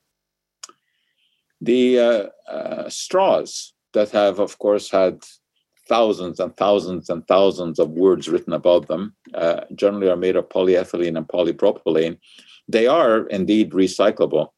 The 1.61 1.99
uh, 1.99 2.51
uh 2.51 2.89
straws 2.89 3.73
that 3.93 4.11
have, 4.11 4.41
of 4.41 4.59
course, 4.59 4.91
had 4.91 5.23
thousands 5.89 6.41
and 6.41 6.57
thousands 6.57 7.11
and 7.11 7.26
thousands 7.26 7.78
of 7.78 7.91
words 7.91 8.28
written 8.28 8.53
about 8.53 8.89
them, 8.89 9.14
uh, 9.35 9.62
generally 9.74 10.09
are 10.09 10.16
made 10.16 10.37
of 10.37 10.49
polyethylene 10.49 11.16
and 11.16 11.28
polypropylene. 11.28 12.18
They 12.68 12.87
are 12.87 13.26
indeed 13.26 13.72
recyclable. 13.72 14.49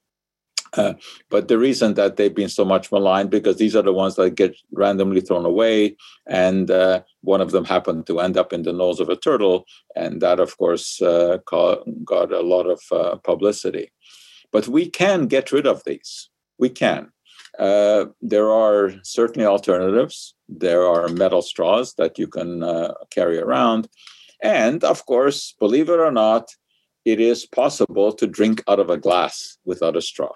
Uh, 0.77 0.95
but 1.31 1.49
the 1.49 1.59
reason 1.59 1.95
that 1.95 2.17
they've 2.17 2.35
been 2.35 2.49
so 2.49 2.65
much 2.65 2.91
maligned 2.91 3.31
because 3.31 3.57
these 3.59 3.77
are 3.77 3.83
the 3.83 3.93
ones 3.93 4.17
that 4.17 4.35
get 4.35 4.57
randomly 4.73 5.21
thrown 5.21 5.45
away, 5.45 5.97
and 6.27 6.71
uh, 6.71 7.01
one 7.21 7.41
of 7.41 7.53
them 7.53 7.65
happened 7.65 8.07
to 8.07 8.21
end 8.21 8.37
up 8.37 8.53
in 8.53 8.63
the 8.63 8.73
nose 8.73 8.99
of 8.99 9.09
a 9.09 9.17
turtle, 9.17 9.65
and 9.95 10.21
that, 10.21 10.41
of 10.41 10.57
course, 10.59 11.01
uh, 11.01 11.39
got 11.47 12.33
a 12.33 12.41
lot 12.41 12.67
of 12.67 12.81
uh, 12.91 13.17
publicity. 13.17 13.93
But 14.51 14.67
we 14.67 14.91
can 14.91 15.27
get 15.27 15.53
rid 15.53 15.67
of 15.67 15.85
these. 15.85 16.29
We 16.59 16.71
can. 16.71 17.13
Uh, 17.59 18.07
there 18.21 18.51
are 18.51 18.93
certainly 19.03 19.47
alternatives. 19.47 20.35
There 20.49 20.87
are 20.87 21.09
metal 21.09 21.43
straws 21.43 21.95
that 21.95 22.19
you 22.19 22.27
can 22.27 22.63
uh, 22.63 22.95
carry 23.11 23.39
around. 23.39 23.89
And 24.43 24.83
of 24.85 25.07
course, 25.07 25.55
believe 25.59 25.89
it 25.89 26.01
or 26.01 26.11
not, 26.11 26.49
it 27.05 27.21
is 27.21 27.47
possible 27.47 28.13
to 28.13 28.27
drink 28.27 28.63
out 28.69 28.81
of 28.81 28.91
a 28.91 28.97
glass 28.97 29.59
without 29.65 29.97
a 29.97 30.03
straw. 30.03 30.33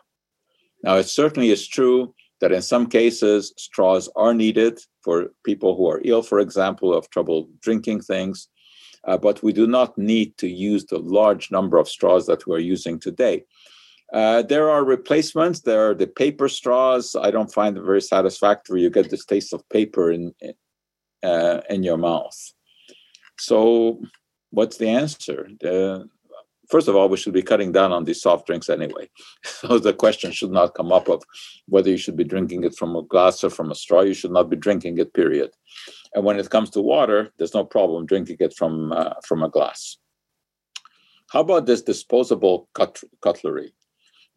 Now, 0.85 0.97
it 0.97 1.09
certainly 1.09 1.51
is 1.51 1.67
true 1.67 2.15
that 2.41 2.53
in 2.53 2.63
some 2.63 2.87
cases, 2.87 3.53
straws 3.57 4.09
are 4.15 4.35
needed 4.35 4.79
for 5.03 5.29
people 5.45 5.77
who 5.77 5.89
are 5.91 6.01
ill, 6.05 6.23
for 6.23 6.39
example, 6.39 6.95
of 6.95 7.11
trouble 7.11 7.49
drinking 7.61 8.03
things. 8.03 8.49
Uh, 9.05 9.17
but 9.17 9.43
we 9.43 9.53
do 9.53 9.67
not 9.67 9.97
need 9.97 10.37
to 10.39 10.49
use 10.49 10.85
the 10.85 10.99
large 10.99 11.51
number 11.51 11.79
of 11.79 11.89
straws 11.89 12.27
that 12.27 12.47
we're 12.47 12.59
using 12.59 12.99
today. 12.99 13.45
Uh, 14.13 14.43
there 14.43 14.71
are 14.71 14.85
replacements. 14.85 15.61
There 15.61 15.91
are 15.91 15.95
the 15.95 16.07
paper 16.07 16.49
straws. 16.49 17.15
I 17.15 17.31
don't 17.31 17.53
find 17.53 17.77
them 17.77 17.85
very 17.85 18.01
satisfactory. 18.01 18.83
You 18.83 18.91
get 18.91 19.11
this 19.11 19.25
taste 19.25 19.53
of 19.53 19.69
paper 19.69 20.11
in 20.11 20.33
uh, 21.23 21.61
in 21.69 21.83
your 21.83 21.99
mouth. 21.99 22.39
So, 23.39 24.01
what's 24.51 24.79
the 24.79 24.89
answer? 24.89 25.49
First 26.69 26.87
of 26.89 26.97
all, 26.97 27.09
we 27.09 27.17
should 27.17 27.33
be 27.33 27.43
cutting 27.43 27.73
down 27.73 27.93
on 27.93 28.05
these 28.05 28.21
soft 28.21 28.47
drinks 28.47 28.69
anyway. 28.69 29.09
So 29.45 29.79
the 29.79 29.95
question 29.95 30.33
should 30.33 30.51
not 30.51 30.75
come 30.75 30.93
up 30.93 31.09
of 31.09 31.23
whether 31.67 31.91
you 31.91 31.97
should 31.97 32.17
be 32.17 32.25
drinking 32.25 32.65
it 32.65 32.77
from 32.77 32.95
a 32.95 33.03
glass 33.03 33.43
or 33.43 33.51
from 33.51 33.71
a 33.71 33.75
straw. 33.75 34.03
You 34.03 34.15
should 34.15 34.31
not 34.31 34.51
be 34.51 34.57
drinking 34.57 34.99
it. 34.99 35.15
Period. 35.15 35.51
And 36.15 36.25
when 36.25 36.39
it 36.39 36.51
comes 36.51 36.71
to 36.71 36.81
water, 36.81 37.33
there's 37.37 37.55
no 37.55 37.65
problem 37.65 38.07
drinking 38.07 38.37
it 38.41 38.55
from 38.55 38.93
uh, 38.93 39.15
from 39.27 39.43
a 39.43 39.49
glass. 39.49 39.99
How 41.31 41.41
about 41.41 41.67
this 41.67 41.83
disposable 41.83 42.69
cut- 42.75 43.05
cutlery? 43.21 43.73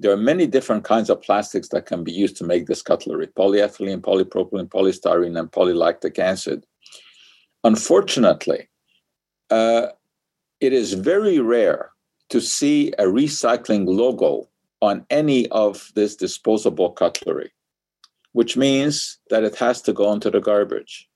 There 0.02 0.12
are 0.12 0.18
many 0.18 0.48
different 0.48 0.84
kinds 0.84 1.12
of 1.12 1.22
plastics 1.22 1.70
that 1.70 1.86
can 1.86 2.04
be 2.04 2.12
used 2.12 2.36
to 2.38 2.44
make 2.44 2.66
this 2.66 2.82
cutlery 2.82 3.28
polyethylene, 3.28 4.02
polypropylene, 4.02 4.68
polystyrene, 4.68 5.40
and 5.40 5.52
polylactic 5.52 6.18
acid. 6.18 6.66
Unfortunately, 7.64 8.68
uh, 9.52 9.88
it 10.60 10.74
is 10.74 10.94
very 10.94 11.38
rare 11.40 11.92
to 12.30 12.42
see 12.42 12.92
a 12.98 13.04
recycling 13.04 13.86
logo 13.86 14.50
on 14.82 15.06
any 15.12 15.48
of 15.50 15.92
this 15.94 16.16
disposable 16.16 16.90
cutlery, 16.90 17.52
which 18.32 18.58
means 18.58 19.20
that 19.30 19.44
it 19.44 19.56
has 19.56 19.84
to 19.84 19.94
go 19.94 20.12
into 20.12 20.32
the 20.32 20.42
garbage. 20.42 21.08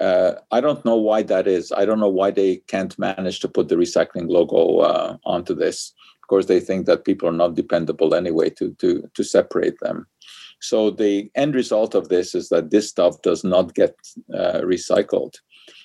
Uh, 0.00 0.32
I 0.50 0.62
don't 0.62 0.82
know 0.86 0.96
why 0.96 1.24
that 1.24 1.46
is. 1.46 1.70
I 1.72 1.84
don't 1.84 2.00
know 2.00 2.08
why 2.08 2.30
they 2.30 2.56
can't 2.68 2.98
manage 2.98 3.40
to 3.40 3.48
put 3.48 3.68
the 3.68 3.74
recycling 3.74 4.30
logo 4.30 4.78
uh, 4.78 5.16
onto 5.26 5.54
this 5.54 5.92
course, 6.28 6.46
they 6.46 6.60
think 6.60 6.86
that 6.86 7.04
people 7.04 7.28
are 7.28 7.32
not 7.32 7.54
dependable 7.54 8.14
anyway 8.14 8.50
to, 8.50 8.74
to, 8.80 9.08
to 9.14 9.24
separate 9.24 9.78
them. 9.80 10.06
So 10.60 10.90
the 10.90 11.30
end 11.34 11.54
result 11.54 11.94
of 11.94 12.08
this 12.08 12.34
is 12.34 12.48
that 12.50 12.70
this 12.70 12.88
stuff 12.88 13.20
does 13.22 13.42
not 13.42 13.74
get 13.74 13.96
uh, 14.32 14.60
recycled. 14.60 15.34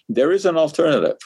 There 0.08 0.32
is 0.32 0.46
an 0.46 0.58
alternative, 0.58 1.18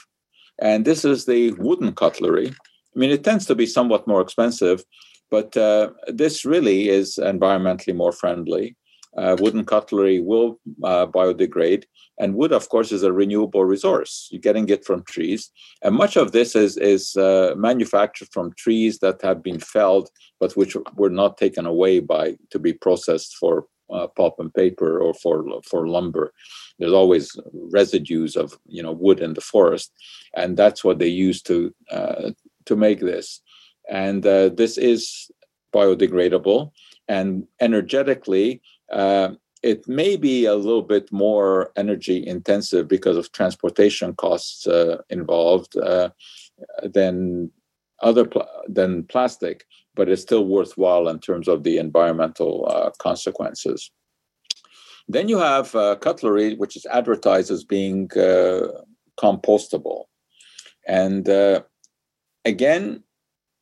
and 0.60 0.86
this 0.86 1.04
is 1.04 1.26
the 1.26 1.52
wooden 1.54 1.94
cutlery. 1.94 2.48
I 2.50 3.00
mean, 3.00 3.12
it 3.12 3.24
tends 3.24 3.46
to 3.48 3.56
be 3.56 3.66
somewhat 3.66 4.08
more 4.08 4.22
expensive, 4.22 4.84
but 5.30 5.56
uh, 5.58 5.92
this 6.08 6.46
really 6.46 6.90
is 6.90 7.20
environmentally 7.22 7.96
more 7.96 8.12
friendly. 8.12 8.76
Uh, 9.18 9.36
wooden 9.40 9.66
cutlery 9.66 10.22
will 10.22 10.60
uh, 10.84 11.06
biodegrade, 11.06 11.84
and 12.18 12.36
wood, 12.36 12.54
of 12.54 12.70
course, 12.70 12.92
is 12.92 13.04
a 13.04 13.12
renewable 13.12 13.66
resource. 13.66 14.30
You're 14.32 14.40
getting 14.40 14.70
it 14.70 14.86
from 14.86 15.04
trees. 15.04 15.52
And 15.82 15.96
much 15.96 16.16
of 16.16 16.32
this 16.32 16.56
is, 16.56 16.78
is 16.78 17.18
uh, 17.18 17.54
manufactured 17.58 18.30
from 18.32 18.54
trees 18.54 19.00
that 19.00 19.22
have 19.22 19.44
been 19.44 19.60
felled, 19.60 20.10
but 20.40 20.56
which 20.56 20.78
were 20.96 21.10
not 21.10 21.38
taken 21.38 21.66
away 21.66 22.00
by 22.00 22.38
to 22.52 22.60
be 22.60 22.74
processed 22.74 23.36
for 23.36 23.66
uh, 23.92 24.08
pulp 24.08 24.36
and 24.40 24.54
paper 24.54 25.00
or 25.00 25.14
for, 25.14 25.44
for 25.66 25.88
lumber. 25.88 26.32
There's 26.80 26.94
always 26.94 27.38
residues 27.54 28.36
of 28.36 28.58
you 28.66 28.82
know 28.82 28.94
wood 28.94 29.20
in 29.20 29.34
the 29.34 29.42
forest, 29.42 29.92
and 30.36 30.56
that's 30.56 30.84
what 30.84 31.00
they 31.00 31.08
use 31.08 31.42
to 31.44 31.74
uh, 31.92 32.32
to 32.66 32.76
make 32.76 33.02
this. 33.02 33.42
And 33.90 34.26
uh, 34.26 34.50
this 34.50 34.78
is 34.78 35.30
biodegradable 35.74 36.72
and 37.08 37.48
energetically 37.60 38.62
uh, 38.92 39.34
it 39.64 39.88
may 39.88 40.18
be 40.18 40.46
a 40.46 40.56
little 40.56 40.82
bit 40.82 41.12
more 41.12 41.72
energy 41.76 42.26
intensive 42.26 42.88
because 42.88 43.18
of 43.18 43.32
transportation 43.32 44.14
costs 44.16 44.66
uh, 44.68 44.98
involved 45.10 45.78
uh, 45.78 46.10
than 46.84 47.52
other 48.02 48.26
pl- 48.26 48.48
than 48.68 49.04
plastic, 49.04 49.66
but 49.96 50.10
it's 50.10 50.22
still 50.22 50.46
worthwhile 50.46 51.08
in 51.08 51.20
terms 51.20 51.48
of 51.48 51.64
the 51.64 51.78
environmental 51.78 52.68
uh, 52.68 52.90
consequences. 52.98 53.92
Then 55.08 55.30
you 55.30 55.38
have 55.38 55.76
uh, 55.76 55.96
cutlery, 55.98 56.56
which 56.56 56.76
is 56.76 56.86
advertised 56.88 57.52
as 57.52 57.64
being 57.64 58.10
uh, 58.14 58.68
compostable, 59.20 60.06
and 60.88 61.30
again, 62.46 63.04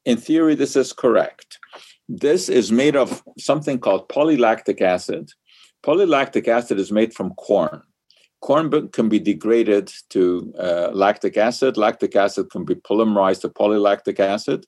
in 0.06 0.18
theory, 0.18 0.56
this 0.56 0.76
is 0.76 0.94
correct. 0.94 1.60
This 2.10 2.50
is 2.50 2.72
made 2.72 2.96
of 2.96 3.24
something 3.38 3.80
called 3.80 4.10
polylactic 4.10 4.82
acid, 4.82 5.32
Polylactic 5.84 6.48
acid 6.48 6.80
is 6.80 6.92
made 6.92 7.14
from 7.14 7.34
corn. 7.36 7.82
Corn 8.42 8.90
can 8.90 9.10
be 9.10 9.20
degraded 9.20 9.92
to 10.10 10.54
uh, 10.60 10.90
lactic 10.94 11.38
acid. 11.38 11.78
Lactic 11.78 12.16
acid 12.16 12.50
can 12.52 12.66
be 12.66 12.76
polymerized 12.76 13.42
to 13.42 13.50
polylactic 13.50 14.20
acid. 14.20 14.66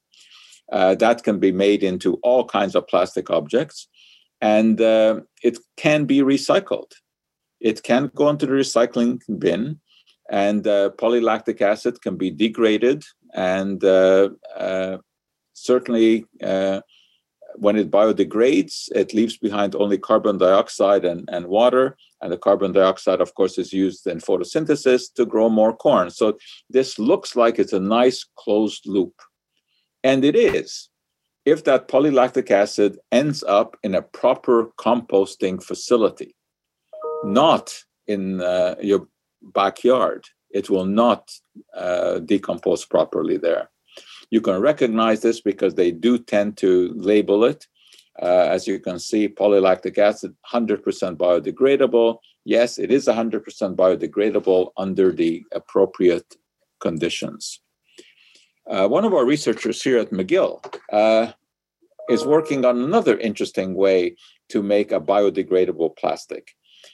Uh, 0.72 0.96
that 0.96 1.24
can 1.24 1.40
be 1.40 1.52
made 1.52 1.84
into 1.84 2.16
all 2.24 2.46
kinds 2.46 2.76
of 2.76 2.88
plastic 2.88 3.30
objects, 3.30 3.88
and 4.40 4.80
uh, 4.80 5.20
it 5.44 5.58
can 5.76 6.06
be 6.06 6.20
recycled. 6.20 6.92
It 7.60 7.84
can 7.84 8.10
go 8.16 8.30
into 8.30 8.46
the 8.46 8.54
recycling 8.54 9.20
bin, 9.38 9.82
and 10.30 10.66
uh, 10.66 10.92
polylactic 10.98 11.62
acid 11.62 12.02
can 12.02 12.16
be 12.16 12.32
degraded 12.32 13.04
and 13.34 13.84
uh, 13.84 14.30
uh, 14.56 14.98
certainly 15.54 16.26
when 17.56 17.76
it 17.76 17.92
biodegrades, 17.92 18.90
it 18.94 19.14
leaves 19.14 19.38
behind 19.38 19.76
only 19.76 19.98
carbon 19.98 20.38
dioxide 20.38 21.06
and, 21.06 21.28
and 21.32 21.48
water. 21.48 21.98
And 22.22 22.32
the 22.32 22.38
carbon 22.38 22.72
dioxide, 22.72 23.22
of 23.22 23.34
course, 23.36 23.58
is 23.58 23.74
used 23.74 24.08
in 24.08 24.20
photosynthesis 24.20 25.14
to 25.16 25.26
grow 25.26 25.50
more 25.50 25.76
corn. 25.76 26.10
So 26.12 26.38
this 26.70 27.00
looks 27.00 27.36
like 27.36 27.58
it's 27.58 27.74
a 27.74 27.80
nice 27.80 28.26
closed 28.38 28.86
loop. 28.86 29.14
And 30.04 30.24
it 30.24 30.36
is. 30.36 30.90
If 31.46 31.64
that 31.64 31.88
polylactic 31.88 32.52
acid 32.52 33.00
ends 33.12 33.44
up 33.44 33.76
in 33.82 33.96
a 33.96 34.02
proper 34.02 34.72
composting 34.80 35.64
facility, 35.64 36.36
not 37.24 37.84
in 38.08 38.42
uh, 38.42 38.76
your 38.82 39.08
backyard, 39.42 40.26
it 40.52 40.70
will 40.70 40.86
not 40.86 41.32
uh, 41.76 42.20
decompose 42.20 42.86
properly 42.86 43.38
there. 43.38 43.70
You 44.32 44.42
can 44.42 44.60
recognize 44.60 45.22
this 45.22 45.42
because 45.42 45.76
they 45.76 45.92
do 45.92 46.18
tend 46.18 46.58
to 46.58 46.94
label 46.96 47.44
it. 47.44 47.68
Uh, 48.22 48.48
as 48.50 48.68
you 48.68 48.80
can 48.80 48.98
see, 48.98 49.28
polylactic 49.28 49.98
acid, 49.98 50.34
100% 50.52 50.82
biodegradable. 51.18 52.18
Yes, 52.46 52.80
it 52.80 52.92
is 52.92 53.08
100% 53.08 53.44
biodegradable 53.76 54.72
under 54.78 55.12
the 55.12 55.44
appropriate 55.54 56.36
conditions. 56.80 57.62
Uh, 58.70 58.88
one 58.88 59.06
of 59.06 59.14
our 59.14 59.26
researchers 59.26 59.82
here 59.82 59.98
at 59.98 60.12
McGill 60.12 60.64
uh, 60.92 61.34
is 62.10 62.26
working 62.26 62.64
on 62.64 62.82
another 62.82 63.18
interesting 63.18 63.76
way 63.76 64.16
to 64.50 64.64
make 64.64 64.92
a 64.92 65.00
biodegradable 65.00 65.96
plastic. 65.98 66.52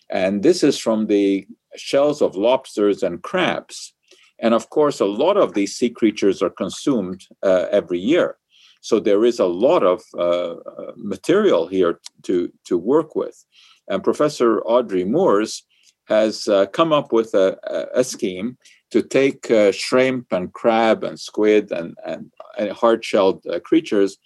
And 0.10 0.44
this 0.44 0.64
is 0.64 0.80
from 0.80 1.08
the 1.08 1.48
shells 1.76 2.22
of 2.22 2.36
lobsters 2.36 3.04
and 3.04 3.22
crabs. 3.22 3.94
And 4.40 4.54
of 4.54 4.70
course, 4.70 5.00
a 5.00 5.06
lot 5.06 5.38
of 5.38 5.54
these 5.54 5.76
sea 5.76 5.90
creatures 5.90 6.42
are 6.42 6.50
consumed 6.50 7.26
uh, 7.44 7.66
every 7.72 8.00
year. 8.00 8.38
So 8.82 9.00
there 9.00 9.26
is 9.26 9.40
a 9.40 9.46
lot 9.46 9.84
of 9.84 10.02
uh, 10.18 10.22
uh, 10.22 10.92
material 10.96 11.68
here 11.68 12.00
to, 12.24 12.52
to 12.66 12.78
work 12.78 13.16
with. 13.16 13.44
And 13.88 14.04
Professor 14.04 14.62
Audrey 14.62 15.04
Moores 15.04 15.64
has 16.06 16.48
uh, 16.48 16.68
come 16.68 16.94
up 16.94 17.12
with 17.12 17.34
a, 17.34 17.58
a, 17.94 18.04
scheme 18.04 18.58
to 18.92 19.02
take 19.02 19.52
uh, 19.52 19.74
shrimp 19.74 20.32
and 20.32 20.54
crab 20.54 21.04
and 21.04 21.20
squid 21.20 21.72
and, 21.72 21.96
and, 22.06 22.32
and 22.58 22.72
hard 22.72 23.04
shelled 23.04 23.46
uh, 23.48 23.60
creatures 23.60 24.18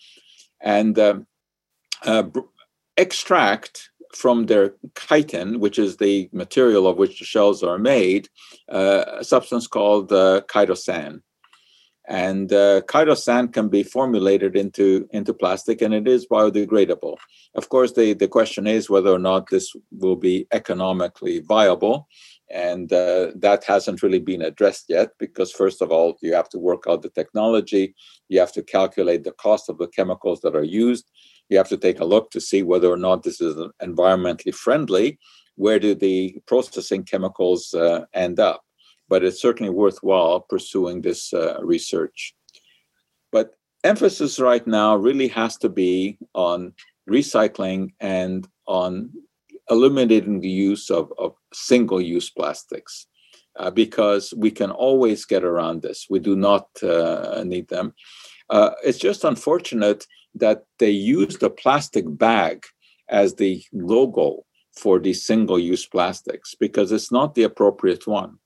and 0.61 0.99
um, 0.99 1.25
extract 2.97 3.90
from 4.13 4.45
their 4.45 4.73
chitin, 4.95 5.59
which 5.59 5.79
is 5.79 5.97
the 5.97 6.29
material 6.31 6.87
of 6.87 6.97
which 6.97 7.19
the 7.19 7.25
shells 7.25 7.63
are 7.63 7.77
made, 7.77 8.29
uh, 8.69 9.05
a 9.19 9.23
substance 9.23 9.67
called 9.67 10.11
uh, 10.11 10.41
chitosan. 10.47 11.21
And 12.07 12.51
uh, 12.51 12.81
chitosan 12.81 13.53
can 13.53 13.69
be 13.69 13.83
formulated 13.83 14.55
into, 14.55 15.07
into 15.11 15.33
plastic 15.33 15.81
and 15.81 15.93
it 15.93 16.07
is 16.07 16.27
biodegradable. 16.27 17.15
Of 17.55 17.69
course, 17.69 17.93
the, 17.93 18.13
the 18.13 18.27
question 18.27 18.67
is 18.67 18.89
whether 18.89 19.11
or 19.11 19.19
not 19.19 19.49
this 19.49 19.73
will 19.91 20.15
be 20.15 20.47
economically 20.51 21.39
viable. 21.39 22.07
And 22.49 22.91
uh, 22.91 23.31
that 23.35 23.63
hasn't 23.63 24.03
really 24.03 24.19
been 24.19 24.41
addressed 24.41 24.85
yet 24.89 25.11
because, 25.19 25.53
first 25.53 25.81
of 25.81 25.89
all, 25.89 26.17
you 26.21 26.33
have 26.33 26.49
to 26.49 26.59
work 26.59 26.83
out 26.89 27.01
the 27.01 27.09
technology, 27.09 27.95
you 28.27 28.41
have 28.41 28.51
to 28.53 28.63
calculate 28.63 29.23
the 29.23 29.31
cost 29.31 29.69
of 29.69 29.77
the 29.77 29.87
chemicals 29.87 30.41
that 30.41 30.55
are 30.55 30.63
used 30.63 31.09
you 31.51 31.57
have 31.57 31.69
to 31.69 31.77
take 31.77 31.99
a 31.99 32.05
look 32.05 32.31
to 32.31 32.39
see 32.39 32.63
whether 32.63 32.89
or 32.89 32.97
not 32.97 33.23
this 33.23 33.41
is 33.41 33.55
environmentally 33.81 34.55
friendly. 34.55 35.19
Where 35.55 35.79
do 35.79 35.93
the 35.93 36.41
processing 36.47 37.03
chemicals 37.03 37.73
uh, 37.73 38.05
end 38.13 38.39
up? 38.39 38.63
But 39.09 39.23
it's 39.25 39.41
certainly 39.41 39.69
worthwhile 39.69 40.39
pursuing 40.39 41.01
this 41.01 41.33
uh, 41.33 41.59
research. 41.61 42.33
But 43.33 43.55
emphasis 43.83 44.39
right 44.39 44.65
now 44.65 44.95
really 44.95 45.27
has 45.27 45.57
to 45.57 45.67
be 45.69 46.17
on 46.33 46.73
recycling 47.09 47.93
and 47.99 48.47
on 48.65 49.11
eliminating 49.69 50.39
the 50.39 50.49
use 50.49 50.89
of, 50.89 51.11
of 51.17 51.35
single 51.53 51.99
use 51.99 52.29
plastics. 52.29 53.07
Uh, 53.57 53.69
because 53.69 54.33
we 54.37 54.49
can 54.49 54.71
always 54.71 55.25
get 55.25 55.43
around 55.43 55.81
this. 55.81 56.07
We 56.09 56.19
do 56.19 56.37
not 56.37 56.67
uh, 56.81 57.43
need 57.45 57.67
them. 57.67 57.93
Uh, 58.49 58.71
it's 58.81 58.97
just 58.97 59.25
unfortunate 59.25 60.07
that 60.35 60.63
they 60.79 60.89
used 60.89 61.43
a 61.43 61.49
plastic 61.49 62.05
bag 62.07 62.65
as 63.09 63.35
the 63.35 63.63
logo 63.73 64.43
for 64.75 64.99
these 64.99 65.25
single 65.25 65.59
use 65.59 65.85
plastics 65.85 66.55
because 66.55 66.91
it's 66.91 67.11
not 67.11 67.35
the 67.35 67.43
appropriate 67.43 68.07
one. 68.07 68.37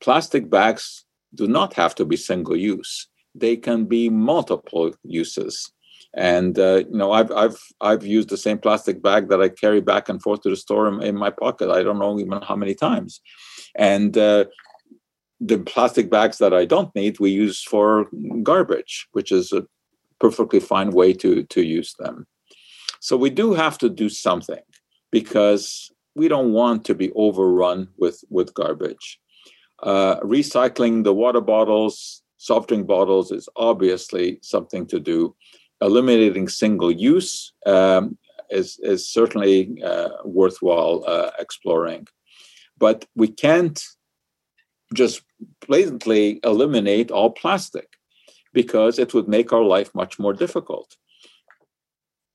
Plastic 0.00 0.48
bags 0.48 1.04
do 1.34 1.46
not 1.46 1.74
have 1.74 1.94
to 1.96 2.04
be 2.04 2.16
single 2.16 2.56
use, 2.56 3.08
they 3.34 3.56
can 3.56 3.84
be 3.84 4.08
multiple 4.08 4.92
uses. 5.02 5.72
And 6.14 6.58
uh, 6.58 6.84
you 6.88 6.96
know, 6.96 7.12
I've 7.12 7.30
I've 7.32 7.58
I've 7.80 8.06
used 8.06 8.30
the 8.30 8.38
same 8.38 8.58
plastic 8.58 9.02
bag 9.02 9.28
that 9.28 9.42
I 9.42 9.50
carry 9.50 9.82
back 9.82 10.08
and 10.08 10.22
forth 10.22 10.40
to 10.42 10.50
the 10.50 10.56
store 10.56 10.88
in, 10.88 11.02
in 11.02 11.16
my 11.16 11.30
pocket. 11.30 11.70
I 11.70 11.82
don't 11.82 11.98
know 11.98 12.18
even 12.18 12.40
how 12.40 12.56
many 12.56 12.74
times. 12.74 13.20
And 13.74 14.16
uh, 14.16 14.46
the 15.40 15.58
plastic 15.58 16.10
bags 16.10 16.38
that 16.38 16.54
I 16.54 16.64
don't 16.64 16.94
need, 16.94 17.20
we 17.20 17.30
use 17.30 17.62
for 17.62 18.06
garbage, 18.42 19.08
which 19.12 19.30
is 19.30 19.52
a 19.52 19.66
perfectly 20.20 20.60
fine 20.60 20.90
way 20.90 21.12
to, 21.12 21.42
to 21.44 21.62
use 21.62 21.94
them. 21.98 22.26
So 23.00 23.16
we 23.16 23.30
do 23.30 23.54
have 23.54 23.78
to 23.78 23.88
do 23.88 24.08
something 24.08 24.62
because 25.10 25.90
we 26.14 26.28
don't 26.28 26.52
want 26.52 26.84
to 26.86 26.94
be 26.94 27.12
overrun 27.12 27.88
with, 27.98 28.24
with 28.30 28.54
garbage. 28.54 29.20
Uh, 29.82 30.18
recycling 30.20 31.04
the 31.04 31.12
water 31.12 31.40
bottles, 31.40 32.22
soft 32.38 32.68
drink 32.68 32.86
bottles 32.86 33.30
is 33.30 33.48
obviously 33.56 34.38
something 34.42 34.86
to 34.86 34.98
do. 34.98 35.34
Eliminating 35.82 36.48
single 36.48 36.90
use 36.90 37.52
um, 37.66 38.16
is, 38.50 38.78
is 38.82 39.08
certainly 39.08 39.82
uh, 39.84 40.08
worthwhile 40.24 41.04
uh, 41.06 41.30
exploring. 41.38 42.06
But 42.78 43.04
we 43.14 43.28
can't 43.28 43.82
just 44.94 45.22
blatantly 45.66 46.40
eliminate 46.44 47.10
all 47.10 47.30
plastic 47.30 47.95
because 48.56 48.98
it 48.98 49.12
would 49.12 49.28
make 49.28 49.52
our 49.52 49.66
life 49.76 49.94
much 49.94 50.18
more 50.18 50.32
difficult. 50.32 50.96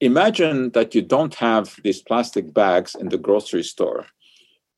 Imagine 0.02 0.70
that 0.76 0.94
you 0.94 1.02
don't 1.02 1.34
have 1.48 1.66
these 1.84 2.04
plastic 2.10 2.54
bags 2.54 2.94
in 2.94 3.10
the 3.10 3.18
grocery 3.18 3.64
store 3.64 4.06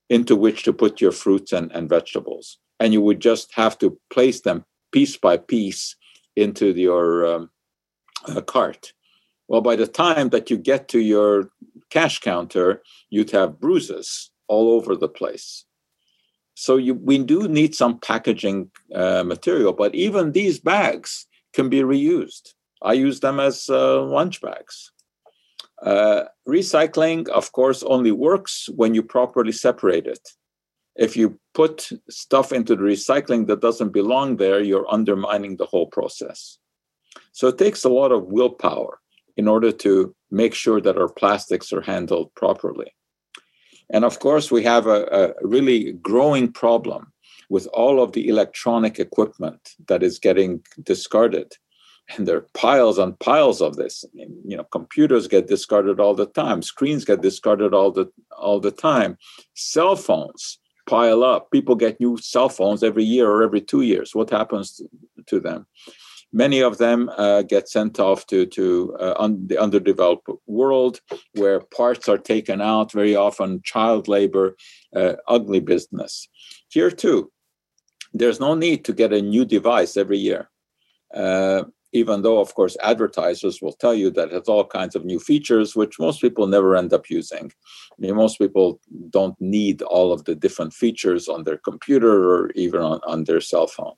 into 0.10 0.38
which 0.38 0.64
to 0.64 0.72
put 0.72 1.02
your 1.02 1.12
fruits 1.12 1.52
and, 1.52 1.70
and 1.74 1.90
vegetables, 1.90 2.60
and 2.80 2.94
you 2.94 3.02
would 3.02 3.20
just 3.20 3.54
have 3.56 3.78
to 3.80 4.00
place 4.10 4.40
them 4.40 4.64
piece 4.94 5.18
by 5.18 5.36
piece 5.36 5.98
into 6.38 6.68
your 6.88 7.06
um, 7.32 7.50
uh, 8.30 8.40
cart. 8.40 8.94
Well, 9.50 9.62
by 9.70 9.76
the 9.76 9.88
time 10.06 10.30
that 10.30 10.50
you 10.50 10.58
get 10.58 10.88
to 10.94 11.00
your 11.00 11.50
cash 11.90 12.20
counter, 12.20 12.82
you'd 13.10 13.32
have 13.32 13.60
bruises 13.60 14.32
all 14.48 14.68
over 14.78 14.96
the 14.96 15.10
place. 15.10 15.66
So 16.56 16.78
you, 16.78 16.94
we 16.94 17.18
do 17.18 17.50
need 17.50 17.76
some 17.76 18.00
packaging 18.00 18.72
uh, 18.96 19.24
material, 19.26 19.74
but 19.74 19.94
even 19.94 20.32
these 20.32 20.60
bags 20.62 21.28
can 21.54 21.70
be 21.70 21.82
reused. 21.82 22.54
I 22.82 22.94
use 22.94 23.20
them 23.20 23.40
as 23.40 23.70
uh, 23.70 24.02
lunch 24.02 24.42
bags. 24.42 24.92
Uh, 25.82 26.24
recycling, 26.48 27.28
of 27.30 27.52
course, 27.52 27.84
only 27.84 28.12
works 28.12 28.70
when 28.76 28.94
you 28.94 29.04
properly 29.04 29.52
separate 29.52 30.08
it. 30.08 30.30
If 30.96 31.18
you 31.18 31.40
put 31.54 31.90
stuff 32.10 32.52
into 32.54 32.76
the 32.76 32.84
recycling 32.84 33.48
that 33.48 33.62
doesn't 33.62 33.90
belong 33.94 34.38
there, 34.38 34.62
you're 34.62 34.92
undermining 34.92 35.58
the 35.58 35.66
whole 35.66 35.88
process. 35.88 36.60
So 37.32 37.48
it 37.48 37.58
takes 37.58 37.84
a 37.84 37.90
lot 37.90 38.12
of 38.12 38.26
willpower 38.26 39.00
in 39.36 39.48
order 39.48 39.72
to 39.72 40.16
make 40.30 40.54
sure 40.54 40.80
that 40.82 40.98
our 40.98 41.10
plastics 41.10 41.74
are 41.74 41.82
handled 41.82 42.34
properly. 42.36 42.94
And 43.90 44.06
of 44.06 44.20
course, 44.20 44.52
we 44.52 44.64
have 44.64 44.88
a, 44.88 45.06
a 45.06 45.48
really 45.48 45.94
growing 45.94 46.52
problem 46.52 47.13
with 47.54 47.68
all 47.68 48.02
of 48.02 48.14
the 48.14 48.28
electronic 48.28 49.00
equipment 49.00 49.76
that 49.88 50.02
is 50.02 50.18
getting 50.18 50.60
discarded. 50.82 51.50
And 52.10 52.28
there 52.28 52.38
are 52.38 52.48
piles 52.56 52.98
and 52.98 53.18
piles 53.20 53.62
of 53.62 53.76
this. 53.76 54.04
You 54.52 54.58
know 54.58 54.68
computers 54.78 55.28
get 55.28 55.48
discarded 55.56 56.00
all 56.00 56.16
the 56.16 56.26
time. 56.42 56.64
Screens 56.64 57.06
get 57.06 57.22
discarded 57.22 57.72
all 57.76 57.92
the 57.92 58.06
all 58.46 58.60
the 58.60 58.76
time. 58.90 59.12
Cell 59.54 59.96
phones 59.96 60.58
pile 60.90 61.24
up. 61.24 61.52
People 61.52 61.76
get 61.76 62.00
new 62.00 62.18
cell 62.18 62.50
phones 62.50 62.82
every 62.84 63.06
year 63.16 63.28
or 63.34 63.44
every 63.44 63.62
two 63.62 63.84
years. 63.92 64.16
What 64.16 64.32
happens 64.32 64.82
to 65.28 65.40
them? 65.40 65.68
Many 66.44 66.60
of 66.70 66.80
them 66.80 67.10
uh, 67.10 67.44
get 67.44 67.70
sent 67.70 68.00
off 68.00 68.26
to 68.32 68.48
to 68.58 68.66
uh, 69.00 69.16
un- 69.26 69.46
the 69.50 69.60
underdeveloped 69.66 70.28
world 70.48 70.96
where 71.40 71.60
parts 71.80 72.10
are 72.10 72.22
taken 72.34 72.60
out 72.62 72.92
very 72.92 73.16
often 73.16 73.62
child 73.74 74.08
labor 74.08 74.48
uh, 75.00 75.14
ugly 75.36 75.62
business. 75.74 76.28
Here 76.76 76.92
too 77.06 77.33
there's 78.14 78.40
no 78.40 78.56
need 78.56 78.86
to 78.86 78.94
get 78.94 79.14
a 79.14 79.22
new 79.22 79.46
device 79.46 79.98
every 79.98 80.20
year. 80.20 80.50
Uh, 81.14 81.64
even 81.94 82.24
though, 82.24 82.40
of 82.40 82.54
course, 82.56 82.76
advertisers 82.82 83.62
will 83.62 83.74
tell 83.74 83.94
you 83.94 84.10
that 84.10 84.30
it 84.30 84.34
has 84.34 84.50
all 84.50 84.66
kinds 84.66 84.96
of 84.96 85.06
new 85.06 85.20
features, 85.20 85.76
which 85.76 86.00
most 86.00 86.22
people 86.22 86.48
never 86.48 86.76
end 86.76 86.92
up 86.92 87.10
using. 87.10 87.52
I 87.92 87.96
mean, 88.00 88.16
most 88.16 88.40
people 88.40 88.80
don't 89.12 89.40
need 89.40 89.84
all 89.84 90.12
of 90.12 90.26
the 90.26 90.34
different 90.34 90.74
features 90.74 91.28
on 91.28 91.44
their 91.44 91.58
computer 91.58 92.34
or 92.34 92.52
even 92.56 92.82
on, 92.82 93.00
on 93.06 93.26
their 93.26 93.42
cell 93.42 93.68
phone. 93.68 93.94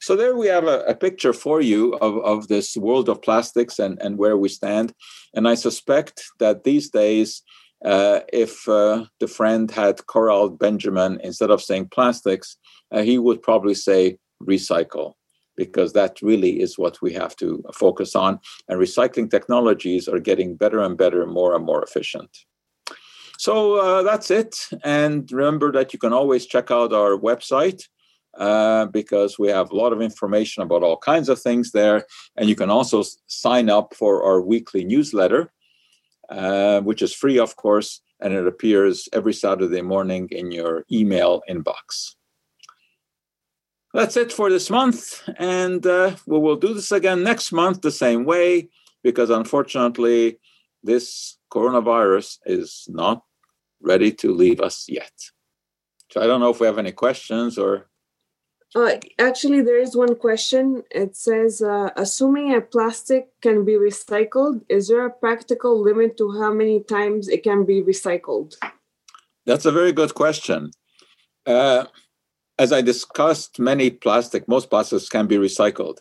So 0.00 0.16
there 0.16 0.36
we 0.36 0.46
have 0.48 0.66
a, 0.66 0.80
a, 0.80 0.94
picture 0.94 1.32
for 1.32 1.60
you 1.60 1.94
of, 1.94 2.18
of 2.24 2.48
this 2.48 2.76
world 2.76 3.08
of 3.08 3.22
plastics 3.22 3.78
and, 3.78 4.00
and 4.02 4.18
where 4.18 4.36
we 4.36 4.48
stand. 4.48 4.92
And 5.32 5.46
I 5.46 5.54
suspect 5.54 6.24
that 6.40 6.64
these 6.64 6.90
days, 6.90 7.42
uh, 7.84 8.20
if 8.32 8.68
uh, 8.68 9.04
the 9.20 9.28
friend 9.28 9.70
had 9.70 10.06
corralled 10.06 10.58
Benjamin, 10.58 11.20
instead 11.22 11.50
of 11.50 11.62
saying 11.62 11.88
plastics, 11.92 12.56
uh, 12.94 13.02
he 13.02 13.18
would 13.18 13.42
probably 13.42 13.74
say 13.74 14.18
recycle 14.42 15.14
because 15.56 15.92
that 15.92 16.20
really 16.22 16.60
is 16.60 16.78
what 16.78 17.00
we 17.02 17.12
have 17.12 17.36
to 17.36 17.62
focus 17.74 18.14
on. 18.16 18.40
And 18.68 18.80
recycling 18.80 19.30
technologies 19.30 20.08
are 20.08 20.18
getting 20.18 20.56
better 20.56 20.80
and 20.80 20.96
better, 20.96 21.26
more 21.26 21.54
and 21.54 21.64
more 21.64 21.82
efficient. 21.82 22.30
So 23.38 23.76
uh, 23.76 24.02
that's 24.02 24.30
it. 24.30 24.56
And 24.84 25.30
remember 25.30 25.72
that 25.72 25.92
you 25.92 25.98
can 25.98 26.12
always 26.12 26.46
check 26.46 26.70
out 26.70 26.92
our 26.92 27.16
website 27.16 27.82
uh, 28.36 28.86
because 28.86 29.38
we 29.38 29.48
have 29.48 29.70
a 29.70 29.76
lot 29.76 29.92
of 29.92 30.00
information 30.00 30.62
about 30.62 30.82
all 30.82 30.96
kinds 30.96 31.28
of 31.28 31.40
things 31.40 31.70
there. 31.72 32.04
And 32.36 32.48
you 32.48 32.56
can 32.56 32.70
also 32.70 33.04
sign 33.26 33.70
up 33.70 33.94
for 33.94 34.24
our 34.24 34.40
weekly 34.40 34.84
newsletter, 34.84 35.52
uh, 36.30 36.80
which 36.80 37.02
is 37.02 37.14
free, 37.14 37.38
of 37.38 37.54
course, 37.56 38.00
and 38.20 38.32
it 38.32 38.46
appears 38.46 39.08
every 39.12 39.34
Saturday 39.34 39.82
morning 39.82 40.28
in 40.30 40.50
your 40.50 40.84
email 40.90 41.42
inbox 41.48 42.14
that's 43.94 44.16
it 44.16 44.32
for 44.32 44.50
this 44.50 44.68
month. 44.68 45.22
And 45.38 45.86
uh, 45.86 46.16
we 46.26 46.38
will 46.38 46.56
do 46.56 46.74
this 46.74 46.92
again 46.92 47.22
next 47.22 47.52
month 47.52 47.80
the 47.80 47.92
same 47.92 48.24
way, 48.24 48.68
because 49.02 49.30
unfortunately, 49.30 50.40
this 50.82 51.38
coronavirus 51.50 52.38
is 52.44 52.86
not 52.88 53.22
ready 53.80 54.10
to 54.12 54.34
leave 54.34 54.60
us 54.60 54.86
yet. 54.88 55.12
So 56.10 56.20
I 56.20 56.26
don't 56.26 56.40
know 56.40 56.50
if 56.50 56.60
we 56.60 56.66
have 56.66 56.78
any 56.78 56.92
questions 56.92 57.56
or. 57.56 57.88
Uh, 58.74 58.96
actually, 59.20 59.62
there 59.62 59.78
is 59.78 59.96
one 59.96 60.16
question. 60.16 60.82
It 60.90 61.16
says, 61.16 61.62
uh, 61.62 61.90
assuming 61.96 62.52
a 62.52 62.60
plastic 62.60 63.28
can 63.40 63.64
be 63.64 63.74
recycled, 63.74 64.62
is 64.68 64.88
there 64.88 65.06
a 65.06 65.10
practical 65.10 65.80
limit 65.80 66.16
to 66.16 66.32
how 66.40 66.52
many 66.52 66.82
times 66.82 67.28
it 67.28 67.44
can 67.44 67.64
be 67.64 67.82
recycled? 67.82 68.56
That's 69.46 69.64
a 69.64 69.70
very 69.70 69.92
good 69.92 70.14
question. 70.14 70.72
Uh, 71.46 71.84
as 72.58 72.72
I 72.72 72.82
discussed, 72.82 73.58
many 73.58 73.90
plastic, 73.90 74.46
most 74.48 74.70
plastics 74.70 75.08
can 75.08 75.26
be 75.26 75.36
recycled, 75.36 75.98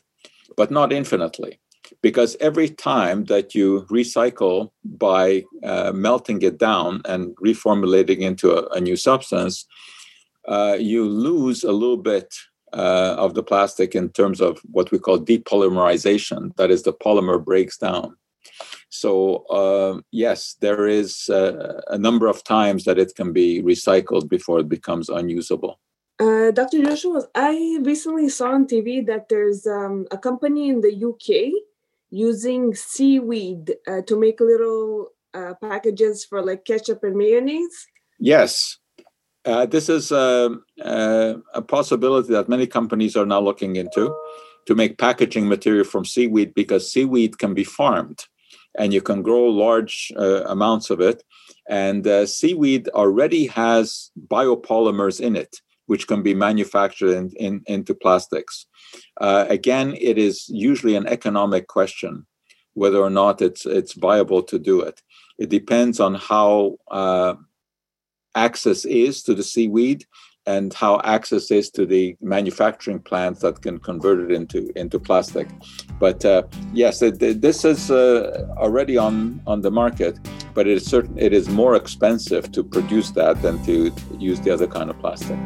but 0.55 0.71
not 0.71 0.93
infinitely, 0.93 1.59
because 2.01 2.37
every 2.39 2.69
time 2.69 3.25
that 3.25 3.55
you 3.55 3.85
recycle 3.89 4.71
by 4.83 5.43
uh, 5.63 5.91
melting 5.93 6.41
it 6.41 6.57
down 6.57 7.01
and 7.05 7.35
reformulating 7.37 8.19
into 8.19 8.51
a, 8.51 8.67
a 8.77 8.79
new 8.79 8.95
substance, 8.95 9.65
uh, 10.47 10.77
you 10.79 11.05
lose 11.05 11.63
a 11.63 11.71
little 11.71 11.97
bit 11.97 12.33
uh, 12.73 13.15
of 13.17 13.33
the 13.33 13.43
plastic 13.43 13.95
in 13.95 14.09
terms 14.09 14.41
of 14.41 14.59
what 14.71 14.91
we 14.91 14.99
call 14.99 15.19
depolymerization. 15.19 16.55
That 16.57 16.71
is, 16.71 16.83
the 16.83 16.93
polymer 16.93 17.43
breaks 17.43 17.77
down. 17.77 18.17
So, 18.89 19.45
uh, 19.45 20.01
yes, 20.11 20.55
there 20.59 20.87
is 20.87 21.29
uh, 21.29 21.81
a 21.87 21.97
number 21.97 22.27
of 22.27 22.43
times 22.43 22.83
that 22.83 22.99
it 22.99 23.15
can 23.15 23.33
be 23.33 23.61
recycled 23.63 24.29
before 24.29 24.59
it 24.59 24.69
becomes 24.69 25.09
unusable. 25.09 25.79
Uh, 26.19 26.51
Dr. 26.51 26.83
Joshua, 26.83 27.27
I 27.33 27.79
recently 27.81 28.29
saw 28.29 28.51
on 28.51 28.67
TV 28.67 29.05
that 29.07 29.29
there's 29.29 29.65
um, 29.65 30.05
a 30.11 30.17
company 30.17 30.69
in 30.69 30.81
the 30.81 30.93
UK 30.93 31.51
using 32.11 32.75
seaweed 32.75 33.75
uh, 33.87 34.01
to 34.01 34.19
make 34.19 34.39
little 34.39 35.09
uh, 35.33 35.55
packages 35.61 36.23
for 36.23 36.45
like 36.45 36.65
ketchup 36.65 37.03
and 37.03 37.15
mayonnaise. 37.15 37.87
Yes. 38.19 38.77
Uh, 39.45 39.65
this 39.65 39.89
is 39.89 40.11
um, 40.11 40.63
uh, 40.81 41.33
a 41.53 41.61
possibility 41.61 42.31
that 42.31 42.47
many 42.47 42.67
companies 42.67 43.17
are 43.17 43.25
now 43.25 43.41
looking 43.41 43.75
into 43.75 44.15
to 44.67 44.75
make 44.75 44.99
packaging 44.99 45.49
material 45.49 45.83
from 45.83 46.05
seaweed 46.05 46.53
because 46.53 46.89
seaweed 46.89 47.39
can 47.39 47.53
be 47.53 47.63
farmed 47.63 48.25
and 48.77 48.93
you 48.93 49.01
can 49.01 49.21
grow 49.21 49.45
large 49.45 50.11
uh, 50.15 50.43
amounts 50.45 50.91
of 50.91 51.01
it. 51.01 51.23
And 51.67 52.05
seaweed 52.29 52.87
already 52.89 53.47
has 53.47 54.11
biopolymers 54.27 55.19
in 55.19 55.35
it 55.35 55.61
which 55.85 56.07
can 56.07 56.23
be 56.23 56.33
manufactured 56.33 57.13
in, 57.13 57.31
in, 57.37 57.61
into 57.67 57.93
plastics. 57.93 58.65
Uh, 59.19 59.45
again, 59.49 59.95
it 59.99 60.17
is 60.17 60.47
usually 60.49 60.95
an 60.95 61.07
economic 61.07 61.67
question 61.67 62.25
whether 62.73 62.99
or 62.99 63.09
not 63.09 63.41
it's 63.41 63.65
it's 63.65 63.93
viable 63.93 64.43
to 64.43 64.59
do 64.59 64.81
it. 64.81 65.01
It 65.37 65.49
depends 65.49 65.99
on 65.99 66.15
how 66.15 66.77
uh, 66.89 67.35
access 68.35 68.85
is 68.85 69.23
to 69.23 69.33
the 69.33 69.43
seaweed 69.43 70.05
and 70.45 70.73
how 70.73 70.99
access 71.05 71.51
is 71.51 71.69
to 71.69 71.85
the 71.85 72.17
manufacturing 72.19 72.99
plants 72.99 73.39
that 73.41 73.61
can 73.61 73.79
convert 73.79 74.19
it 74.19 74.35
into 74.35 74.71
into 74.75 74.99
plastic. 74.99 75.47
But 75.99 76.25
uh, 76.25 76.43
yes, 76.73 77.01
it, 77.01 77.19
this 77.19 77.63
is 77.63 77.89
uh, 77.91 78.47
already 78.57 78.97
on 78.97 79.41
on 79.47 79.61
the 79.61 79.71
market, 79.71 80.19
but 80.53 80.67
it 80.67 80.77
is 80.77 80.85
certain 80.85 81.17
it 81.17 81.33
is 81.33 81.49
more 81.49 81.75
expensive 81.75 82.51
to 82.51 82.63
produce 82.63 83.11
that 83.11 83.41
than 83.41 83.63
to 83.65 83.91
use 84.17 84.39
the 84.41 84.51
other 84.51 84.67
kind 84.67 84.89
of 84.89 84.99
plastic. 84.99 85.39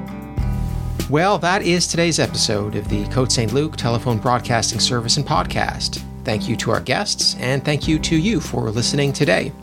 Well, 1.09 1.37
that 1.37 1.61
is 1.61 1.87
today's 1.87 2.19
episode 2.19 2.75
of 2.75 2.89
the 2.89 3.05
Côte 3.05 3.31
Saint-Luc 3.31 3.77
Telephone 3.77 4.17
Broadcasting 4.17 4.81
Service 4.81 5.15
and 5.15 5.25
Podcast. 5.25 6.03
Thank 6.25 6.49
you 6.49 6.57
to 6.57 6.71
our 6.71 6.81
guests, 6.81 7.37
and 7.39 7.63
thank 7.63 7.87
you 7.87 7.97
to 7.99 8.17
you 8.17 8.41
for 8.41 8.69
listening 8.71 9.13
today. 9.13 9.53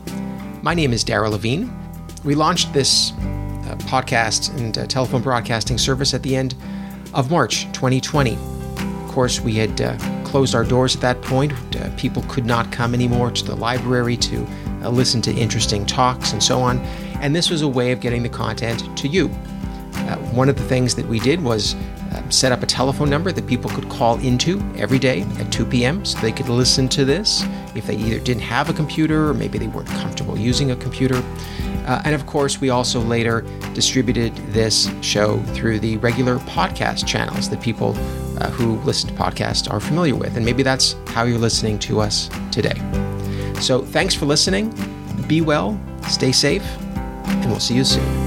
My 0.63 0.73
name 0.73 0.91
is 0.91 1.05
Daryl 1.05 1.29
Levine. 1.29 1.71
We 2.23 2.33
launched 2.33 2.73
this 2.73 3.11
uh, 3.11 3.75
podcast 3.81 4.57
and 4.57 4.75
uh, 4.75 4.87
telephone 4.87 5.21
broadcasting 5.21 5.77
service 5.77 6.15
at 6.15 6.23
the 6.23 6.35
end 6.35 6.55
of 7.13 7.29
March 7.29 7.65
2020. 7.73 8.33
Of 8.33 9.11
course, 9.11 9.39
we 9.39 9.53
had 9.53 9.79
uh, 9.79 9.95
closed 10.23 10.55
our 10.55 10.63
doors 10.63 10.95
at 10.95 11.01
that 11.01 11.21
point. 11.21 11.53
Uh, 11.75 11.91
people 11.95 12.23
could 12.27 12.47
not 12.47 12.71
come 12.71 12.95
anymore 12.95 13.29
to 13.29 13.45
the 13.45 13.55
library 13.55 14.17
to 14.17 14.47
uh, 14.81 14.89
listen 14.89 15.21
to 15.21 15.31
interesting 15.31 15.85
talks 15.85 16.33
and 16.33 16.41
so 16.41 16.59
on. 16.59 16.79
And 17.21 17.35
this 17.35 17.51
was 17.51 17.61
a 17.61 17.67
way 17.67 17.91
of 17.91 18.01
getting 18.01 18.23
the 18.23 18.29
content 18.29 18.97
to 18.97 19.07
you. 19.07 19.29
Uh, 20.07 20.17
one 20.33 20.49
of 20.49 20.55
the 20.55 20.63
things 20.63 20.95
that 20.95 21.05
we 21.07 21.19
did 21.19 21.41
was 21.41 21.75
uh, 22.13 22.29
set 22.29 22.51
up 22.51 22.61
a 22.63 22.65
telephone 22.65 23.09
number 23.09 23.31
that 23.31 23.45
people 23.47 23.69
could 23.71 23.89
call 23.89 24.19
into 24.19 24.59
every 24.77 24.99
day 24.99 25.21
at 25.39 25.51
2 25.51 25.65
p.m. 25.65 26.05
so 26.05 26.19
they 26.19 26.31
could 26.31 26.49
listen 26.49 26.87
to 26.89 27.05
this 27.05 27.43
if 27.75 27.87
they 27.87 27.95
either 27.95 28.19
didn't 28.19 28.43
have 28.43 28.69
a 28.69 28.73
computer 28.73 29.29
or 29.29 29.33
maybe 29.33 29.57
they 29.57 29.67
weren't 29.67 29.87
comfortable 29.87 30.37
using 30.37 30.71
a 30.71 30.75
computer. 30.75 31.21
Uh, 31.85 32.01
and 32.03 32.15
of 32.15 32.25
course, 32.25 32.59
we 32.59 32.69
also 32.69 32.99
later 32.99 33.41
distributed 33.73 34.35
this 34.53 34.89
show 35.01 35.39
through 35.53 35.79
the 35.79 35.97
regular 35.97 36.37
podcast 36.39 37.05
channels 37.05 37.49
that 37.49 37.61
people 37.61 37.95
uh, 38.39 38.49
who 38.51 38.77
listen 38.81 39.09
to 39.09 39.15
podcasts 39.15 39.71
are 39.71 39.79
familiar 39.79 40.15
with. 40.15 40.35
And 40.35 40.45
maybe 40.45 40.63
that's 40.63 40.95
how 41.07 41.23
you're 41.23 41.37
listening 41.37 41.77
to 41.79 42.01
us 42.01 42.29
today. 42.51 42.79
So 43.59 43.81
thanks 43.81 44.13
for 44.15 44.25
listening. 44.25 44.73
Be 45.27 45.41
well, 45.41 45.79
stay 46.07 46.31
safe, 46.31 46.65
and 47.25 47.45
we'll 47.45 47.59
see 47.59 47.75
you 47.75 47.83
soon. 47.83 48.24